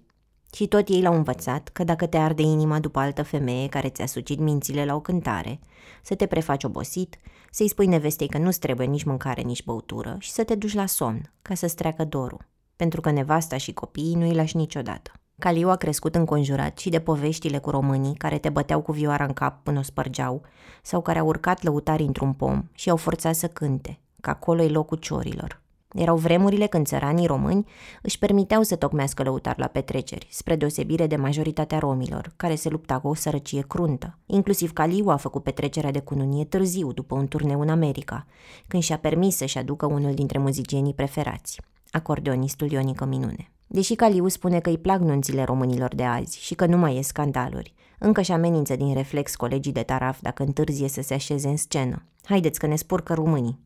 Și 0.54 0.68
tot 0.68 0.88
ei 0.88 1.02
l-au 1.02 1.16
învățat 1.16 1.68
că 1.68 1.84
dacă 1.84 2.06
te 2.06 2.18
arde 2.18 2.42
inima 2.42 2.80
după 2.80 3.00
altă 3.00 3.24
femeie 3.24 3.68
care 3.68 3.90
ți-a 3.90 4.06
sucit 4.06 4.40
mințile 4.40 4.86
la 4.86 4.96
o 4.96 5.00
cântare, 5.00 5.60
să 6.04 6.16
te 6.16 6.26
prefaci 6.26 6.64
obosit, 6.64 7.18
să-i 7.52 7.70
spui 7.70 7.88
nevestei 7.88 8.28
că 8.28 8.38
nu-ți 8.38 8.60
trebuie 8.60 8.88
nici 8.88 9.04
mâncare, 9.04 9.42
nici 9.42 9.64
băutură 9.64 10.16
și 10.20 10.32
să 10.32 10.44
te 10.44 10.56
duci 10.56 10.74
la 10.74 10.86
somn, 10.86 11.34
ca 11.42 11.54
să-ți 11.54 11.76
treacă 11.76 12.06
dorul, 12.06 12.48
pentru 12.80 13.02
că 13.02 13.12
nevasta 13.12 13.58
și 13.58 13.74
copiii 13.74 14.16
nu-i 14.16 14.34
lași 14.34 14.56
niciodată. 14.56 15.12
Caliu 15.40 15.70
a 15.70 15.76
crescut 15.76 16.16
înconjurat 16.16 16.78
și 16.78 16.90
de 16.90 17.00
poveștile 17.00 17.58
cu 17.58 17.70
românii 17.70 18.16
care 18.16 18.38
te 18.38 18.50
băteau 18.50 18.82
cu 18.82 18.92
vioara 18.92 19.26
în 19.26 19.34
cap 19.34 19.64
până 19.64 19.80
o 19.80 19.82
spărgeau, 19.82 20.42
sau 20.82 21.02
care 21.02 21.20
au 21.20 21.28
urcat 21.28 21.64
lăutari 21.64 22.04
într-un 22.04 22.34
pom 22.34 22.64
și 22.74 22.90
au 22.90 22.96
forțat 22.96 23.36
să 23.36 23.48
cânte, 23.48 24.00
că 24.22 24.30
acolo 24.30 24.62
e 24.62 24.68
locul 24.68 24.98
ciorilor. 24.98 25.62
Erau 25.94 26.16
vremurile 26.16 26.68
când 26.68 26.86
țăranii 26.86 27.28
români 27.28 27.66
își 28.02 28.20
permiteau 28.20 28.62
să 28.62 28.76
tocmească 28.76 29.24
lăutar 29.24 29.58
la 29.58 29.68
petreceri, 29.68 30.28
spre 30.32 30.56
deosebire 30.56 31.08
de 31.08 31.16
majoritatea 31.16 31.80
romilor, 31.80 32.34
care 32.36 32.56
se 32.56 32.70
lupta 32.70 33.00
cu 33.00 33.08
o 33.08 33.14
sărăcie 33.14 33.62
cruntă. 33.62 34.18
Inclusiv 34.26 34.74
Caliu 34.74 35.10
a 35.10 35.16
făcut 35.16 35.44
petrecerea 35.44 35.92
de 35.92 36.00
cununie 36.00 36.46
târziu, 36.46 36.92
după 36.92 37.16
un 37.16 37.28
turneu 37.28 37.62
în 37.62 37.70
America, 37.70 38.26
când 38.68 38.84
și-a 38.84 38.98
permis 38.98 39.36
să-și 39.36 39.58
aducă 39.58 39.86
unul 39.86 40.14
dintre 40.14 40.38
muzicienii 40.38 40.94
preferați, 40.94 41.60
acordeonistul 41.92 42.72
Ionică 42.72 43.06
Minune. 43.06 43.52
Deși 43.68 43.96
Caliu 43.96 44.28
spune 44.28 44.60
că 44.60 44.70
îi 44.70 44.78
plac 44.78 45.00
nunțile 45.00 45.44
românilor 45.44 45.96
de 45.96 46.04
azi 46.04 46.40
și 46.40 46.56
că 46.56 46.66
nu 46.66 46.78
mai 46.78 46.98
e 46.98 47.02
scandaluri, 47.02 47.74
încă 48.00 48.22
și 48.22 48.32
amenință 48.32 48.76
din 48.76 48.94
reflex 48.94 49.36
colegii 49.36 49.72
de 49.72 49.84
taraf 49.84 50.22
dacă 50.22 50.44
întârzie 50.44 50.88
să 50.88 51.02
se 51.02 51.14
așeze 51.14 51.48
în 51.48 51.58
scenă. 51.58 52.04
Haideți 52.24 52.60
că 52.60 52.68
ne 52.68 52.76
spurcă 52.76 53.14
românii. 53.14 53.60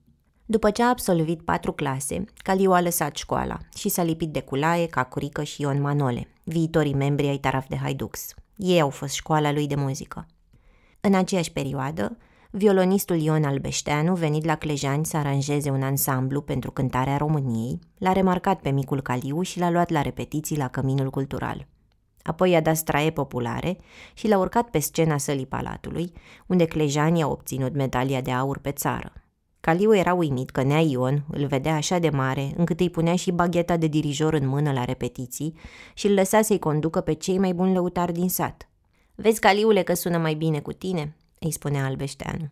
După 0.45 0.71
ce 0.71 0.83
a 0.83 0.89
absolvit 0.89 1.41
patru 1.41 1.71
clase, 1.71 2.23
Caliu 2.35 2.71
a 2.71 2.81
lăsat 2.81 3.15
școala 3.15 3.57
și 3.75 3.89
s-a 3.89 4.03
lipit 4.03 4.29
de 4.29 4.41
Culaie, 4.41 4.87
Cacurică 4.87 5.43
și 5.43 5.61
Ion 5.61 5.81
Manole, 5.81 6.27
viitorii 6.43 6.93
membri 6.93 7.27
ai 7.27 7.37
Taraf 7.37 7.67
de 7.67 7.75
Haidux. 7.75 8.33
Ei 8.57 8.81
au 8.81 8.89
fost 8.89 9.13
școala 9.13 9.51
lui 9.51 9.67
de 9.67 9.75
muzică. 9.75 10.25
În 11.01 11.13
aceeași 11.13 11.51
perioadă, 11.51 12.17
violonistul 12.55 13.19
Ion 13.19 13.43
Albeșteanu, 13.43 14.15
venit 14.15 14.45
la 14.45 14.55
Clejani 14.55 15.05
să 15.05 15.17
aranjeze 15.17 15.69
un 15.69 15.81
ansamblu 15.81 16.41
pentru 16.41 16.71
cântarea 16.71 17.17
României, 17.17 17.79
l-a 17.97 18.11
remarcat 18.11 18.59
pe 18.59 18.69
micul 18.69 19.01
Caliu 19.01 19.41
și 19.41 19.59
l-a 19.59 19.69
luat 19.69 19.89
la 19.89 20.01
repetiții 20.01 20.57
la 20.57 20.67
Căminul 20.67 21.09
Cultural. 21.09 21.67
Apoi 22.21 22.51
i-a 22.51 22.61
dat 22.61 22.75
straie 22.75 23.09
populare 23.09 23.77
și 24.13 24.27
l-a 24.27 24.37
urcat 24.37 24.69
pe 24.69 24.79
scena 24.79 25.17
sălii 25.17 25.45
palatului, 25.45 26.11
unde 26.47 26.65
Clejani 26.65 27.21
a 27.21 27.27
obținut 27.27 27.73
medalia 27.73 28.21
de 28.21 28.31
aur 28.31 28.57
pe 28.57 28.71
țară. 28.71 29.13
Caliu 29.59 29.95
era 29.95 30.13
uimit 30.13 30.49
că 30.49 30.63
Nea 30.63 30.79
Ion 30.79 31.25
îl 31.31 31.45
vedea 31.45 31.75
așa 31.75 31.99
de 31.99 32.09
mare, 32.09 32.53
încât 32.57 32.79
îi 32.79 32.89
punea 32.89 33.15
și 33.15 33.31
bagheta 33.31 33.77
de 33.77 33.87
dirijor 33.87 34.33
în 34.33 34.47
mână 34.47 34.71
la 34.71 34.83
repetiții 34.83 35.55
și 35.93 36.07
îl 36.07 36.13
lăsa 36.13 36.41
să-i 36.41 36.59
conducă 36.59 37.01
pe 37.01 37.13
cei 37.13 37.37
mai 37.37 37.53
buni 37.53 37.73
lăutari 37.73 38.13
din 38.13 38.29
sat. 38.29 38.69
Vezi, 39.15 39.39
Caliule, 39.39 39.81
că 39.81 39.93
sună 39.93 40.17
mai 40.17 40.33
bine 40.33 40.59
cu 40.59 40.71
tine?" 40.71 41.15
Îi 41.45 41.51
spunea 41.51 41.85
Albeșteanu. 41.85 42.49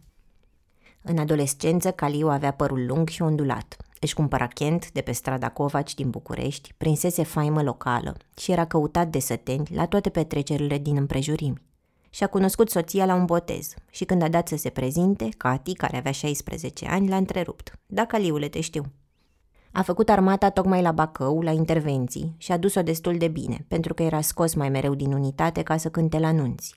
În 1.01 1.17
adolescență, 1.17 1.91
Caliu 1.91 2.29
avea 2.29 2.51
părul 2.51 2.85
lung 2.85 3.07
și 3.07 3.21
ondulat. 3.21 3.77
Își 3.99 4.13
cumpăra 4.13 4.47
Kent 4.47 4.91
de 4.91 5.01
pe 5.01 5.11
strada 5.11 5.49
Covaci 5.49 5.93
din 5.93 6.09
București, 6.09 6.73
prinsese 6.77 7.23
faimă 7.23 7.63
locală 7.63 8.15
și 8.37 8.51
era 8.51 8.65
căutat 8.65 9.07
de 9.07 9.19
săteni 9.19 9.67
la 9.73 9.85
toate 9.85 10.09
petrecerile 10.09 10.77
din 10.77 10.97
împrejurimi 10.97 11.61
și-a 12.13 12.27
cunoscut 12.27 12.69
soția 12.69 13.05
la 13.05 13.13
un 13.13 13.25
botez 13.25 13.73
și 13.89 14.05
când 14.05 14.21
a 14.21 14.27
dat 14.27 14.47
să 14.47 14.55
se 14.55 14.69
prezinte, 14.69 15.29
Cati, 15.37 15.73
care 15.73 15.97
avea 15.97 16.11
16 16.11 16.87
ani, 16.87 17.07
l-a 17.07 17.15
întrerupt. 17.15 17.79
Da, 17.85 18.05
Caliule, 18.05 18.47
te 18.47 18.61
știu. 18.61 18.83
A 19.71 19.81
făcut 19.81 20.09
armata 20.09 20.49
tocmai 20.49 20.81
la 20.81 20.91
Bacău, 20.91 21.41
la 21.41 21.51
intervenții, 21.51 22.35
și 22.37 22.51
a 22.51 22.57
dus-o 22.57 22.81
destul 22.81 23.17
de 23.17 23.27
bine, 23.27 23.65
pentru 23.67 23.93
că 23.93 24.03
era 24.03 24.21
scos 24.21 24.53
mai 24.53 24.69
mereu 24.69 24.95
din 24.95 25.13
unitate 25.13 25.61
ca 25.61 25.77
să 25.77 25.89
cânte 25.89 26.19
la 26.19 26.31
nunți. 26.31 26.75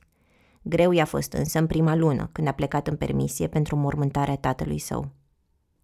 Greu 0.66 0.92
i-a 0.92 1.04
fost 1.04 1.32
însă 1.32 1.58
în 1.58 1.66
prima 1.66 1.94
lună, 1.94 2.28
când 2.32 2.48
a 2.48 2.52
plecat 2.52 2.86
în 2.86 2.96
permisie 2.96 3.46
pentru 3.46 3.76
mormântarea 3.76 4.36
tatălui 4.36 4.78
său. 4.78 5.10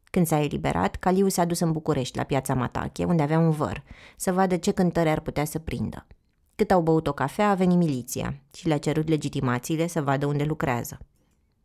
Când 0.04 0.26
s-a 0.26 0.42
eliberat, 0.42 0.96
Caliu 0.96 1.28
s-a 1.28 1.44
dus 1.44 1.60
în 1.60 1.72
București, 1.72 2.16
la 2.16 2.22
piața 2.22 2.54
Matache, 2.54 3.04
unde 3.04 3.22
avea 3.22 3.38
un 3.38 3.50
văr, 3.50 3.82
să 4.16 4.32
vadă 4.32 4.56
ce 4.56 4.70
cântări 4.70 5.08
ar 5.08 5.20
putea 5.20 5.44
să 5.44 5.58
prindă. 5.58 6.06
Cât 6.54 6.70
au 6.70 6.80
băut 6.80 7.06
o 7.06 7.12
cafea, 7.12 7.50
a 7.50 7.54
venit 7.54 7.76
miliția 7.76 8.34
și 8.54 8.68
le-a 8.68 8.78
cerut 8.78 9.08
legitimațiile 9.08 9.86
să 9.86 10.02
vadă 10.02 10.26
unde 10.26 10.44
lucrează. 10.44 10.98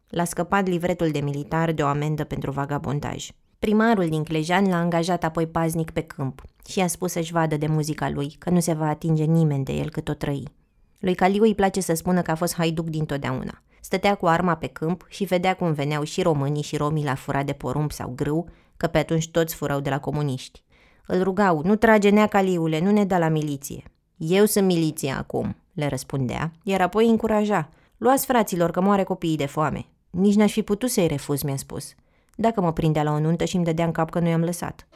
L-a 0.10 0.24
scăpat 0.24 0.68
livretul 0.68 1.12
de 1.12 1.20
militar 1.20 1.72
de 1.72 1.84
o 1.84 1.88
amendă 1.88 2.24
pentru 2.24 2.52
vagabondaj. 2.52 3.30
Primarul 3.60 4.10
din 4.10 4.24
Clejan 4.24 4.68
l-a 4.68 4.80
angajat 4.80 5.24
apoi 5.24 5.48
paznic 5.48 5.92
pe 5.92 6.02
câmp 6.02 6.42
și 6.68 6.80
i-a 6.80 6.88
spus 6.88 7.12
să-și 7.12 7.32
vadă 7.32 7.58
de 7.58 7.68
muzica 7.68 8.10
lui, 8.10 8.36
că 8.40 8.50
nu 8.50 8.60
se 8.60 8.74
va 8.74 8.88
atinge 8.88 9.24
nimeni 9.24 9.64
de 9.64 9.74
el 9.74 9.90
cât 9.90 10.08
o 10.10 10.14
trăi. 10.14 10.48
Lui 11.00 11.16
Caliu 11.16 11.44
îi 11.44 11.56
place 11.56 11.82
să 11.82 11.94
spună 11.94 12.22
că 12.22 12.32
a 12.32 12.36
fost 12.36 12.56
haiduc 12.56 12.90
dintotdeauna. 12.90 13.62
Stătea 13.82 14.16
cu 14.16 14.28
arma 14.28 14.56
pe 14.56 14.68
câmp 14.68 15.06
și 15.10 15.24
vedea 15.24 15.56
cum 15.56 15.74
veneau 15.74 16.04
și 16.04 16.22
românii 16.22 16.64
și 16.64 16.78
romii 16.78 17.04
la 17.04 17.16
fura 17.16 17.44
de 17.44 17.54
porumb 17.54 17.92
sau 17.92 18.14
grâu, 18.16 18.50
că 18.78 18.88
pe 18.88 18.98
atunci 18.98 19.30
toți 19.30 19.56
furau 19.56 19.80
de 19.80 19.90
la 19.90 20.00
comuniști. 20.00 20.64
Îl 21.08 21.24
rugau, 21.24 21.62
nu 21.64 21.76
trage 21.76 22.10
nea 22.10 22.28
Caliule, 22.28 22.80
nu 22.80 22.92
ne 22.92 23.06
da 23.06 23.18
la 23.18 23.28
miliție. 23.28 23.84
Eu 24.18 24.46
sunt 24.46 24.66
miliția 24.66 25.18
acum, 25.18 25.56
le 25.74 25.88
răspundea, 25.88 26.52
iar 26.64 26.82
apoi 26.82 27.08
încuraja. 27.08 27.70
Luați 27.98 28.26
fraților 28.26 28.72
că 28.72 28.82
moare 28.82 29.04
copiii 29.04 29.38
de 29.38 29.46
foame. 29.46 29.86
Nici 30.10 30.36
n-aș 30.36 30.52
fi 30.52 30.62
putut 30.62 30.90
să-i 30.90 31.08
refuz, 31.08 31.42
mi-a 31.42 31.56
spus. 31.56 31.94
Dacă 32.36 32.62
mă 32.62 32.74
prindea 32.74 33.04
la 33.04 33.12
o 33.12 33.20
nuntă 33.20 33.46
și 33.46 33.56
îmi 33.56 33.66
dădea 33.66 33.86
în 33.86 33.92
cap 33.92 34.10
că 34.10 34.20
nu 34.20 34.28
i-am 34.28 34.44
lăsat. 34.44 34.88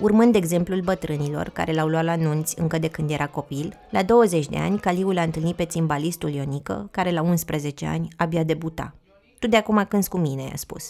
Urmând 0.00 0.34
exemplul 0.34 0.80
bătrânilor 0.80 1.48
care 1.48 1.72
l-au 1.72 1.88
luat 1.88 2.04
la 2.04 2.16
nunți 2.16 2.60
încă 2.60 2.78
de 2.78 2.88
când 2.88 3.10
era 3.10 3.26
copil, 3.26 3.74
la 3.90 4.02
20 4.02 4.46
de 4.46 4.56
ani 4.56 4.78
Caliul 4.78 5.18
a 5.18 5.22
întâlnit 5.22 5.56
pe 5.56 5.64
țimbalistul 5.64 6.30
Ionică, 6.30 6.88
care 6.90 7.10
la 7.10 7.22
11 7.22 7.86
ani 7.86 8.08
abia 8.16 8.42
debuta. 8.42 8.94
Tu 9.38 9.46
de 9.46 9.56
acum 9.56 9.84
cânți 9.88 10.08
cu 10.08 10.18
mine, 10.18 10.42
i-a 10.42 10.56
spus. 10.56 10.84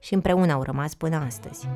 Și 0.00 0.14
împreună 0.14 0.52
au 0.52 0.62
rămas 0.62 0.94
până 0.94 1.16
astăzi. 1.16 1.66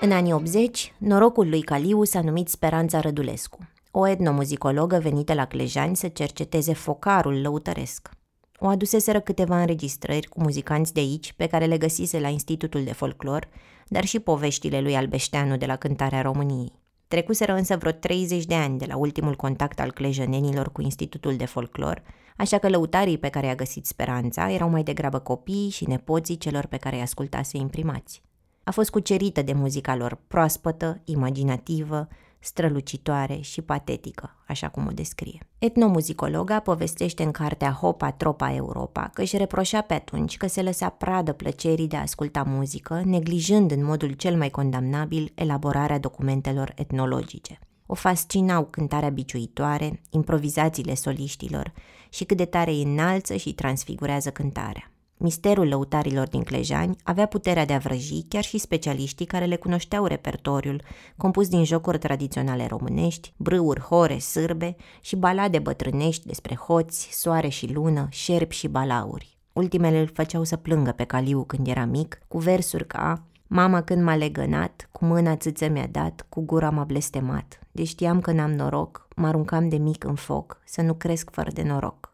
În 0.00 0.12
anii 0.12 0.32
80, 0.32 0.92
norocul 0.98 1.48
lui 1.48 1.62
Caliu 1.62 2.04
s-a 2.04 2.20
numit 2.20 2.48
Speranța 2.48 3.00
Rădulescu, 3.00 3.58
o 4.00 4.08
etnomuzicologă 4.08 4.98
venită 4.98 5.34
la 5.34 5.44
Clejani 5.44 5.96
să 5.96 6.08
cerceteze 6.08 6.72
focarul 6.72 7.40
lăutăresc. 7.40 8.10
O 8.58 8.66
aduseseră 8.66 9.20
câteva 9.20 9.60
înregistrări 9.60 10.26
cu 10.26 10.40
muzicanți 10.40 10.94
de 10.94 11.00
aici, 11.00 11.32
pe 11.32 11.46
care 11.46 11.64
le 11.64 11.78
găsise 11.78 12.20
la 12.20 12.28
Institutul 12.28 12.84
de 12.84 12.92
Folclor, 12.92 13.48
dar 13.86 14.04
și 14.04 14.18
poveștile 14.18 14.80
lui 14.80 14.96
Albeșteanu 14.96 15.56
de 15.56 15.66
la 15.66 15.76
Cântarea 15.76 16.22
României. 16.22 16.72
Trecuseră 17.08 17.54
însă 17.54 17.76
vreo 17.76 17.92
30 17.92 18.44
de 18.44 18.54
ani 18.54 18.78
de 18.78 18.84
la 18.88 18.96
ultimul 18.96 19.34
contact 19.34 19.80
al 19.80 19.92
clejenenilor 19.92 20.72
cu 20.72 20.82
Institutul 20.82 21.36
de 21.36 21.44
Folclor, 21.44 22.02
așa 22.36 22.58
că 22.58 22.68
lăutarii 22.68 23.18
pe 23.18 23.28
care 23.28 23.46
i-a 23.46 23.54
găsit 23.54 23.86
speranța 23.86 24.52
erau 24.52 24.68
mai 24.68 24.82
degrabă 24.82 25.18
copiii 25.18 25.70
și 25.70 25.88
nepoții 25.88 26.36
celor 26.36 26.66
pe 26.66 26.76
care 26.76 26.96
îi 26.96 27.02
ascultase 27.02 27.56
imprimați 27.56 28.22
a 28.68 28.70
fost 28.70 28.90
cucerită 28.90 29.42
de 29.42 29.52
muzica 29.52 29.96
lor 29.96 30.18
proaspătă, 30.26 31.00
imaginativă, 31.04 32.08
strălucitoare 32.40 33.40
și 33.40 33.62
patetică, 33.62 34.36
așa 34.46 34.68
cum 34.68 34.86
o 34.86 34.90
descrie. 34.90 35.48
Etnomuzicologa 35.58 36.60
povestește 36.60 37.22
în 37.22 37.30
cartea 37.30 37.70
Hopa 37.70 38.10
Tropa 38.10 38.54
Europa 38.54 39.10
că 39.14 39.22
își 39.22 39.36
reproșea 39.36 39.80
pe 39.80 39.94
atunci 39.94 40.36
că 40.36 40.46
se 40.46 40.62
lăsea 40.62 40.88
pradă 40.88 41.32
plăcerii 41.32 41.88
de 41.88 41.96
a 41.96 42.00
asculta 42.00 42.42
muzică, 42.42 43.02
neglijând 43.04 43.70
în 43.70 43.84
modul 43.84 44.12
cel 44.12 44.36
mai 44.36 44.50
condamnabil 44.50 45.32
elaborarea 45.34 45.98
documentelor 45.98 46.72
etnologice. 46.76 47.58
O 47.86 47.94
fascinau 47.94 48.64
cântarea 48.64 49.08
biciuitoare, 49.08 50.00
improvizațiile 50.10 50.94
soliștilor 50.94 51.72
și 52.08 52.24
cât 52.24 52.36
de 52.36 52.44
tare 52.44 52.70
îi 52.70 52.82
înalță 52.82 53.36
și 53.36 53.52
transfigurează 53.52 54.30
cântarea. 54.30 54.90
Misterul 55.20 55.68
lăutarilor 55.68 56.28
din 56.28 56.42
Clejani 56.42 56.96
avea 57.02 57.26
puterea 57.26 57.64
de 57.64 57.72
a 57.72 57.78
vrăji 57.78 58.22
chiar 58.28 58.44
și 58.44 58.58
specialiștii 58.58 59.26
care 59.26 59.44
le 59.44 59.56
cunoșteau 59.56 60.06
repertoriul, 60.06 60.82
compus 61.16 61.48
din 61.48 61.64
jocuri 61.64 61.98
tradiționale 61.98 62.66
românești, 62.66 63.32
brâuri, 63.36 63.80
hore, 63.80 64.18
sârbe 64.18 64.76
și 65.00 65.16
balade 65.16 65.58
bătrânești 65.58 66.26
despre 66.26 66.54
hoți, 66.54 67.08
soare 67.12 67.48
și 67.48 67.72
lună, 67.72 68.06
șerpi 68.10 68.54
și 68.54 68.68
balauri. 68.68 69.38
Ultimele 69.52 70.00
îl 70.00 70.10
făceau 70.14 70.44
să 70.44 70.56
plângă 70.56 70.90
pe 70.90 71.04
Caliu 71.04 71.44
când 71.44 71.66
era 71.66 71.84
mic, 71.84 72.18
cu 72.28 72.38
versuri 72.38 72.86
ca 72.86 73.22
Mama 73.50 73.82
când 73.82 74.02
m-a 74.02 74.16
legănat, 74.16 74.88
cu 74.92 75.04
mâna 75.04 75.36
țâță 75.36 75.68
mi-a 75.68 75.86
dat, 75.90 76.26
cu 76.28 76.40
gura 76.40 76.70
m-a 76.70 76.84
blestemat. 76.84 77.58
De 77.72 77.84
știam 77.84 78.20
că 78.20 78.32
n-am 78.32 78.50
noroc, 78.50 79.08
mă 79.16 79.26
aruncam 79.26 79.68
de 79.68 79.76
mic 79.76 80.04
în 80.04 80.14
foc, 80.14 80.60
să 80.64 80.82
nu 80.82 80.94
cresc 80.94 81.30
fără 81.30 81.50
de 81.50 81.62
noroc. 81.62 82.12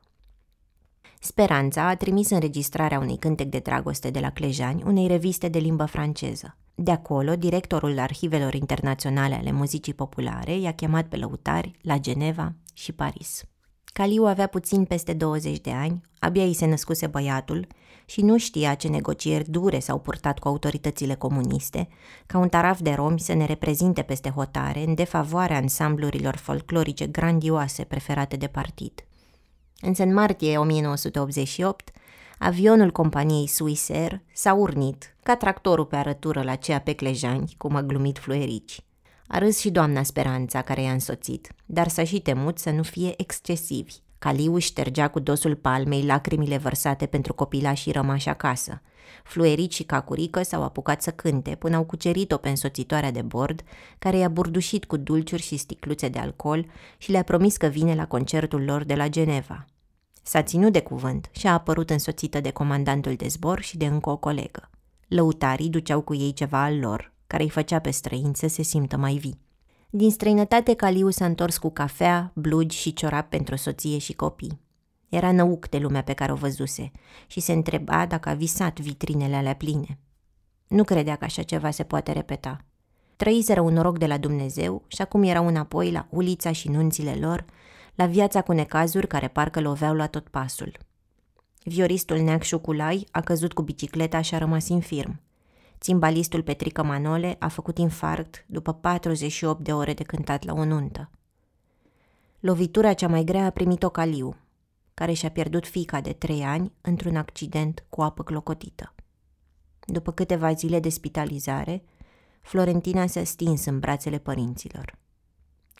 Speranța 1.26 1.88
a 1.88 1.96
trimis 1.96 2.30
înregistrarea 2.30 2.98
unui 2.98 3.16
cântec 3.16 3.46
de 3.46 3.58
dragoste 3.58 4.10
de 4.10 4.20
la 4.20 4.30
Clejani 4.30 4.82
unei 4.86 5.06
reviste 5.06 5.48
de 5.48 5.58
limbă 5.58 5.84
franceză. 5.84 6.56
De 6.74 6.90
acolo, 6.90 7.36
directorul 7.36 7.98
Arhivelor 7.98 8.54
Internaționale 8.54 9.34
ale 9.34 9.52
Muzicii 9.52 9.94
Populare 9.94 10.58
i-a 10.58 10.72
chemat 10.72 11.06
pe 11.06 11.16
lăutari 11.16 11.70
la 11.82 11.98
Geneva 11.98 12.54
și 12.74 12.92
Paris. 12.92 13.44
Caliu 13.84 14.24
avea 14.24 14.46
puțin 14.46 14.84
peste 14.84 15.12
20 15.12 15.60
de 15.60 15.70
ani, 15.70 16.00
abia 16.18 16.44
îi 16.44 16.54
se 16.54 16.66
născuse 16.66 17.06
băiatul 17.06 17.66
și 18.04 18.22
nu 18.22 18.38
știa 18.38 18.74
ce 18.74 18.88
negocieri 18.88 19.50
dure 19.50 19.78
s-au 19.78 19.98
purtat 19.98 20.38
cu 20.38 20.48
autoritățile 20.48 21.14
comuniste, 21.14 21.88
ca 22.26 22.38
un 22.38 22.48
taraf 22.48 22.80
de 22.80 22.92
romi 22.92 23.20
să 23.20 23.34
ne 23.34 23.44
reprezinte 23.44 24.02
peste 24.02 24.28
hotare 24.28 24.84
în 24.86 24.94
defavoarea 24.94 25.56
ansamblurilor 25.56 26.36
folclorice 26.36 27.06
grandioase 27.06 27.84
preferate 27.84 28.36
de 28.36 28.46
partid. 28.46 29.04
Însă 29.86 30.02
în 30.02 30.14
martie 30.14 30.58
1988, 30.58 31.90
avionul 32.38 32.90
companiei 32.90 33.46
Swissair 33.46 34.20
s-a 34.32 34.52
urnit, 34.54 35.16
ca 35.22 35.36
tractorul 35.36 35.84
pe 35.84 35.96
arătură 35.96 36.42
la 36.42 36.54
cea 36.54 36.78
pe 36.78 36.92
Clejani, 36.92 37.54
cum 37.58 37.74
a 37.74 37.82
glumit 37.82 38.18
Fluerici. 38.18 38.80
A 39.26 39.38
râs 39.38 39.58
și 39.58 39.70
doamna 39.70 40.02
Speranța 40.02 40.62
care 40.62 40.82
i-a 40.82 40.92
însoțit, 40.92 41.52
dar 41.66 41.88
s-a 41.88 42.04
și 42.04 42.20
temut 42.20 42.58
să 42.58 42.70
nu 42.70 42.82
fie 42.82 43.14
excesivi. 43.16 43.94
Caliu 44.18 44.58
ștergea 44.58 45.08
cu 45.08 45.20
dosul 45.20 45.54
palmei 45.54 46.04
lacrimile 46.04 46.56
vărsate 46.56 47.06
pentru 47.06 47.34
copilașii 47.34 47.92
rămași 47.92 48.28
acasă. 48.28 48.80
Fluerici 49.24 49.74
și 49.74 49.82
Cacurică 49.82 50.42
s-au 50.42 50.62
apucat 50.62 51.02
să 51.02 51.10
cânte 51.10 51.54
până 51.54 51.76
au 51.76 51.84
cucerit-o 51.84 52.36
pe 52.36 52.48
însoțitoarea 52.48 53.10
de 53.10 53.22
bord, 53.22 53.62
care 53.98 54.16
i-a 54.16 54.28
burdușit 54.28 54.84
cu 54.84 54.96
dulciuri 54.96 55.42
și 55.42 55.56
sticluțe 55.56 56.08
de 56.08 56.18
alcool 56.18 56.66
și 56.98 57.10
le-a 57.10 57.22
promis 57.22 57.56
că 57.56 57.66
vine 57.66 57.94
la 57.94 58.06
concertul 58.06 58.64
lor 58.64 58.84
de 58.84 58.94
la 58.94 59.08
Geneva. 59.08 59.66
S-a 60.26 60.42
ținut 60.42 60.72
de 60.72 60.80
cuvânt 60.82 61.28
și 61.30 61.46
a 61.46 61.52
apărut 61.52 61.90
însoțită 61.90 62.40
de 62.40 62.50
comandantul 62.50 63.14
de 63.14 63.28
zbor 63.28 63.60
și 63.60 63.76
de 63.76 63.86
încă 63.86 64.10
o 64.10 64.16
colegă. 64.16 64.70
Lăutarii 65.08 65.68
duceau 65.68 66.00
cu 66.00 66.14
ei 66.14 66.32
ceva 66.32 66.62
al 66.62 66.78
lor, 66.78 67.12
care 67.26 67.42
îi 67.42 67.48
făcea 67.48 67.78
pe 67.78 67.90
străini 67.90 68.36
să 68.36 68.48
se 68.48 68.62
simtă 68.62 68.96
mai 68.96 69.14
vii. 69.14 69.40
Din 69.90 70.10
străinătate, 70.10 70.74
Caliu 70.74 71.10
s-a 71.10 71.24
întors 71.24 71.58
cu 71.58 71.70
cafea, 71.70 72.32
blugi 72.34 72.76
și 72.76 72.92
ciorap 72.92 73.28
pentru 73.28 73.56
soție 73.56 73.98
și 73.98 74.12
copii. 74.12 74.60
Era 75.08 75.32
năuc 75.32 75.68
de 75.68 75.78
lumea 75.78 76.02
pe 76.02 76.12
care 76.12 76.32
o 76.32 76.34
văzuse 76.34 76.90
și 77.26 77.40
se 77.40 77.52
întreba 77.52 78.06
dacă 78.06 78.28
a 78.28 78.34
visat 78.34 78.80
vitrinele 78.80 79.36
alea 79.36 79.54
pline. 79.54 79.98
Nu 80.68 80.84
credea 80.84 81.16
că 81.16 81.24
așa 81.24 81.42
ceva 81.42 81.70
se 81.70 81.82
poate 81.82 82.12
repeta. 82.12 82.64
Trăiseră 83.16 83.60
un 83.60 83.72
noroc 83.72 83.98
de 83.98 84.06
la 84.06 84.18
Dumnezeu 84.18 84.84
și 84.86 85.02
acum 85.02 85.22
erau 85.22 85.46
înapoi 85.46 85.90
la 85.90 86.06
ulița 86.10 86.52
și 86.52 86.68
nunțile 86.68 87.14
lor, 87.20 87.44
la 87.94 88.06
viața 88.06 88.42
cu 88.42 88.52
necazuri 88.52 89.06
care 89.06 89.28
parcă 89.28 89.60
loveau 89.60 89.94
la 89.94 90.06
tot 90.06 90.28
pasul. 90.28 90.78
Vioristul 91.62 92.18
Neac 92.18 92.42
Șuculai 92.42 93.06
a 93.10 93.20
căzut 93.20 93.52
cu 93.52 93.62
bicicleta 93.62 94.20
și 94.20 94.34
a 94.34 94.38
rămas 94.38 94.68
infirm. 94.68 95.20
Țimbalistul 95.80 96.42
Petrică 96.42 96.82
Manole 96.82 97.36
a 97.38 97.48
făcut 97.48 97.78
infarct 97.78 98.44
după 98.46 98.72
48 98.72 99.64
de 99.64 99.72
ore 99.72 99.94
de 99.94 100.02
cântat 100.02 100.44
la 100.44 100.52
o 100.52 100.64
nuntă. 100.64 101.10
Lovitura 102.40 102.92
cea 102.92 103.08
mai 103.08 103.24
grea 103.24 103.44
a 103.44 103.50
primit-o 103.50 103.88
Caliu, 103.88 104.36
care 104.94 105.12
și-a 105.12 105.30
pierdut 105.30 105.66
fica 105.66 106.00
de 106.00 106.12
trei 106.12 106.42
ani 106.42 106.72
într-un 106.80 107.16
accident 107.16 107.84
cu 107.88 108.02
apă 108.02 108.22
clocotită. 108.22 108.94
După 109.80 110.12
câteva 110.12 110.52
zile 110.52 110.80
de 110.80 110.88
spitalizare, 110.88 111.82
Florentina 112.40 113.06
s-a 113.06 113.24
stins 113.24 113.64
în 113.64 113.78
brațele 113.78 114.18
părinților. 114.18 114.98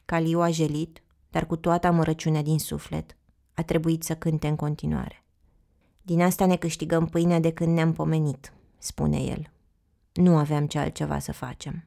Caliu 0.05 0.41
a 0.41 0.49
gelit, 0.49 1.03
dar 1.35 1.45
cu 1.45 1.55
toată 1.55 1.87
amărăciunea 1.87 2.41
din 2.41 2.59
suflet, 2.59 3.17
a 3.53 3.61
trebuit 3.61 4.03
să 4.03 4.15
cânte 4.15 4.47
în 4.47 4.55
continuare. 4.55 5.23
Din 6.01 6.21
asta 6.21 6.45
ne 6.45 6.55
câștigăm 6.55 7.05
pâinea 7.05 7.39
de 7.39 7.51
când 7.51 7.73
ne-am 7.73 7.93
pomenit, 7.93 8.53
spune 8.77 9.17
el. 9.17 9.51
Nu 10.13 10.37
aveam 10.37 10.67
ce 10.67 10.79
altceva 10.79 11.19
să 11.19 11.31
facem. 11.31 11.83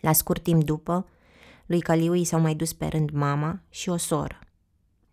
La 0.00 0.12
scurt 0.12 0.42
timp 0.42 0.64
după, 0.64 1.06
lui 1.66 1.80
Caliu 1.80 2.14
i 2.14 2.24
s-au 2.24 2.40
mai 2.40 2.54
dus 2.54 2.72
pe 2.72 2.86
rând 2.86 3.10
mama 3.10 3.62
și 3.68 3.88
o 3.88 3.96
soră. 3.96 4.38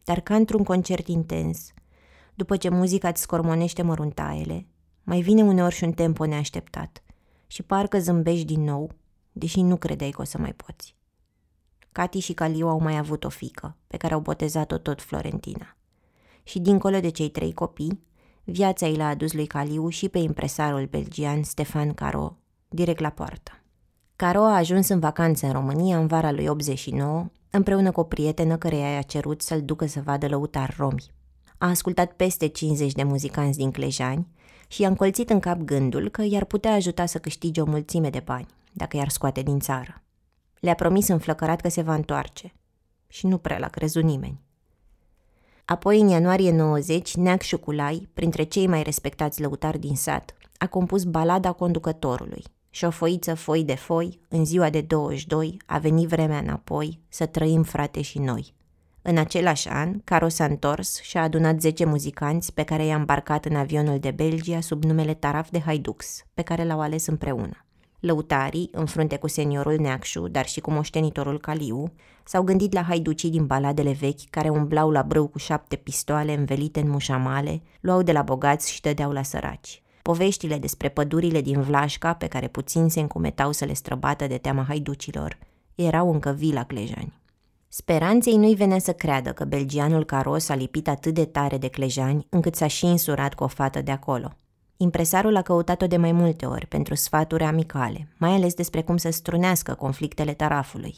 Dar 0.04 0.20
ca 0.20 0.36
într-un 0.36 0.64
concert 0.64 1.08
intens, 1.08 1.74
după 2.34 2.58
ce 2.58 2.70
muzica 2.70 3.08
îți 3.08 3.22
scormonește 3.22 3.82
măruntaiele, 3.82 4.68
mai 5.04 5.22
vine 5.22 5.44
uneori 5.44 5.76
și 5.76 5.84
un 5.84 5.94
tempo 5.94 6.26
neașteptat 6.26 7.04
și 7.48 7.64
parcă 7.64 8.00
zâmbești 8.00 8.46
din 8.46 8.64
nou, 8.64 8.92
deși 9.32 9.62
nu 9.62 9.76
credeai 9.78 10.10
că 10.10 10.22
o 10.22 10.26
să 10.26 10.38
mai 10.38 10.54
poți. 10.54 10.96
Cati 11.96 12.20
și 12.20 12.34
Caliu 12.34 12.68
au 12.68 12.80
mai 12.80 12.98
avut 12.98 13.24
o 13.24 13.30
fică, 13.30 13.76
pe 13.88 13.98
care 13.98 14.14
au 14.14 14.20
botezat-o 14.20 14.78
tot 14.78 15.02
Florentina. 15.02 15.76
Și 16.44 16.60
dincolo 16.60 17.00
de 17.00 17.10
cei 17.10 17.30
trei 17.30 17.54
copii, 17.54 18.04
viața 18.44 18.88
i 18.88 18.96
l-a 18.96 19.08
adus 19.08 19.34
lui 19.34 19.46
Caliu 19.46 19.90
și 19.90 20.10
pe 20.10 20.18
impresarul 20.18 20.86
belgian 20.86 21.44
Stefan 21.44 21.94
Caro, 21.94 22.38
direct 22.70 23.00
la 23.00 23.10
poartă. 23.10 23.52
Caro 24.16 24.40
a 24.40 24.56
ajuns 24.56 24.88
în 24.88 25.00
vacanță 25.00 25.46
în 25.46 25.52
România 25.52 25.98
în 25.98 26.08
vara 26.08 26.32
lui 26.32 26.48
89, 26.48 27.26
împreună 27.50 27.92
cu 27.92 28.00
o 28.00 28.04
prietenă 28.04 28.58
care 28.58 28.76
i-a 28.76 29.02
cerut 29.02 29.42
să-l 29.42 29.62
ducă 29.62 29.86
să 29.86 30.02
vadă 30.02 30.28
lăutar 30.28 30.76
romi. 30.78 31.12
A 31.58 31.70
ascultat 31.70 32.12
peste 32.12 32.48
50 32.48 32.92
de 32.92 33.04
muzicanți 33.04 33.58
din 33.58 33.72
Clejani 33.72 34.28
și 34.68 34.82
i-a 34.82 34.88
încolțit 34.88 35.30
în 35.30 35.40
cap 35.40 35.58
gândul 35.58 36.10
că 36.10 36.24
i-ar 36.24 36.46
putea 36.46 36.74
ajuta 36.74 37.06
să 37.06 37.18
câștige 37.18 37.62
o 37.62 37.66
mulțime 37.66 38.10
de 38.10 38.22
bani, 38.26 38.48
dacă 38.74 38.98
i-ar 38.98 39.10
scoate 39.10 39.42
din 39.42 39.60
țară. 39.60 40.05
Le-a 40.66 40.76
promis 40.76 41.08
înflăcărat 41.08 41.62
că 41.62 41.70
se 41.70 41.82
va 41.82 41.94
întoarce. 41.94 42.54
Și 43.08 43.28
nu 43.28 43.38
prea 43.38 43.58
l-a 43.58 43.68
crezut 43.68 44.04
nimeni. 44.04 44.42
Apoi, 45.66 46.00
în 46.00 46.08
ianuarie 46.08 46.52
90, 46.52 47.16
Neac 47.16 47.42
Șuculai, 47.42 48.10
printre 48.14 48.44
cei 48.44 48.68
mai 48.68 48.84
respectați 48.84 49.42
lăutari 49.42 49.80
din 49.80 49.96
sat, 49.96 50.36
a 50.58 50.68
compus 50.68 51.04
balada 51.04 51.52
conducătorului. 51.52 52.44
Și 52.70 52.86
o 52.86 52.90
foiță 52.90 53.34
foi 53.34 53.64
de 53.64 53.76
foi, 53.76 54.20
în 54.30 54.46
ziua 54.46 54.70
de 54.70 54.82
22, 54.82 55.58
a 55.66 55.78
venit 55.78 56.08
vremea 56.08 56.38
înapoi, 56.38 57.00
să 57.10 57.26
trăim 57.26 57.64
frate 57.64 58.02
și 58.02 58.20
noi. 58.20 58.54
În 59.02 59.18
același 59.18 59.70
an, 59.70 60.00
Caro 60.04 60.28
s-a 60.28 60.46
întors 60.46 61.02
și 61.02 61.18
a 61.18 61.22
adunat 61.22 61.62
10 61.62 61.86
muzicanți 61.86 62.54
pe 62.54 62.64
care 62.64 62.86
i-a 62.86 62.96
îmbarcat 62.96 63.46
în 63.46 63.56
avionul 63.56 64.00
de 64.00 64.12
Belgia 64.12 64.62
sub 64.62 64.84
numele 64.84 65.14
Taraf 65.14 65.50
de 65.50 65.60
Haidux, 65.60 66.24
pe 66.34 66.42
care 66.42 66.66
l-au 66.66 66.82
ales 66.82 67.08
împreună. 67.08 67.65
Lăutarii, 68.06 68.70
în 68.72 68.86
frunte 68.86 69.18
cu 69.18 69.28
seniorul 69.28 69.76
Neacșu, 69.80 70.28
dar 70.28 70.46
și 70.46 70.60
cu 70.60 70.72
moștenitorul 70.72 71.40
Caliu, 71.40 71.94
s-au 72.24 72.44
gândit 72.44 72.74
la 72.74 72.82
haiducii 72.82 73.30
din 73.30 73.46
baladele 73.46 73.92
vechi 73.92 74.30
care 74.30 74.50
umblau 74.50 74.92
la 74.92 75.02
brâu 75.02 75.28
cu 75.28 75.38
șapte 75.38 75.76
pistoale 75.76 76.34
învelite 76.34 76.80
în 76.80 76.90
mușamale, 76.90 77.62
luau 77.80 78.02
de 78.02 78.12
la 78.12 78.22
bogați 78.22 78.72
și 78.72 78.82
dădeau 78.82 79.12
la 79.12 79.24
săraci. 79.24 79.82
Poveștile 80.02 80.58
despre 80.58 80.90
pădurile 80.90 81.42
din 81.42 81.62
Vlașca, 81.62 82.14
pe 82.14 82.28
care 82.28 82.48
puțin 82.48 82.90
se 82.90 83.00
încumetau 83.00 83.52
să 83.52 83.66
le 83.66 83.74
străbată 83.74 84.28
de 84.28 84.38
teama 84.38 84.64
haiducilor, 84.68 85.38
erau 85.76 86.14
încă 86.14 86.32
vii 86.38 86.54
la 86.54 86.64
Clejani. 86.64 87.20
Speranței 87.68 88.36
nu-i 88.36 88.56
venea 88.56 88.80
să 88.80 88.94
creadă 88.94 89.34
că 89.34 89.46
belgianul 89.46 90.04
Caros 90.04 90.50
a 90.50 90.56
lipit 90.56 90.88
atât 90.88 91.14
de 91.14 91.26
tare 91.26 91.58
de 91.58 91.68
Clejani 91.68 92.28
încât 92.30 92.56
s-a 92.56 92.68
și 92.68 92.86
insurat 92.86 93.34
cu 93.34 93.44
o 93.44 93.48
fată 93.48 93.82
de 93.82 93.92
acolo– 93.92 94.34
Impresarul 94.78 95.36
a 95.36 95.42
căutat-o 95.42 95.88
de 95.88 95.98
mai 95.98 96.12
multe 96.12 96.46
ori 96.46 96.66
pentru 96.66 96.96
sfaturi 96.96 97.44
amicale, 97.44 98.08
mai 98.18 98.32
ales 98.32 98.54
despre 98.54 98.82
cum 98.82 98.98
să 98.98 99.10
strunească 99.10 99.74
conflictele 99.74 100.34
tarafului. 100.34 100.96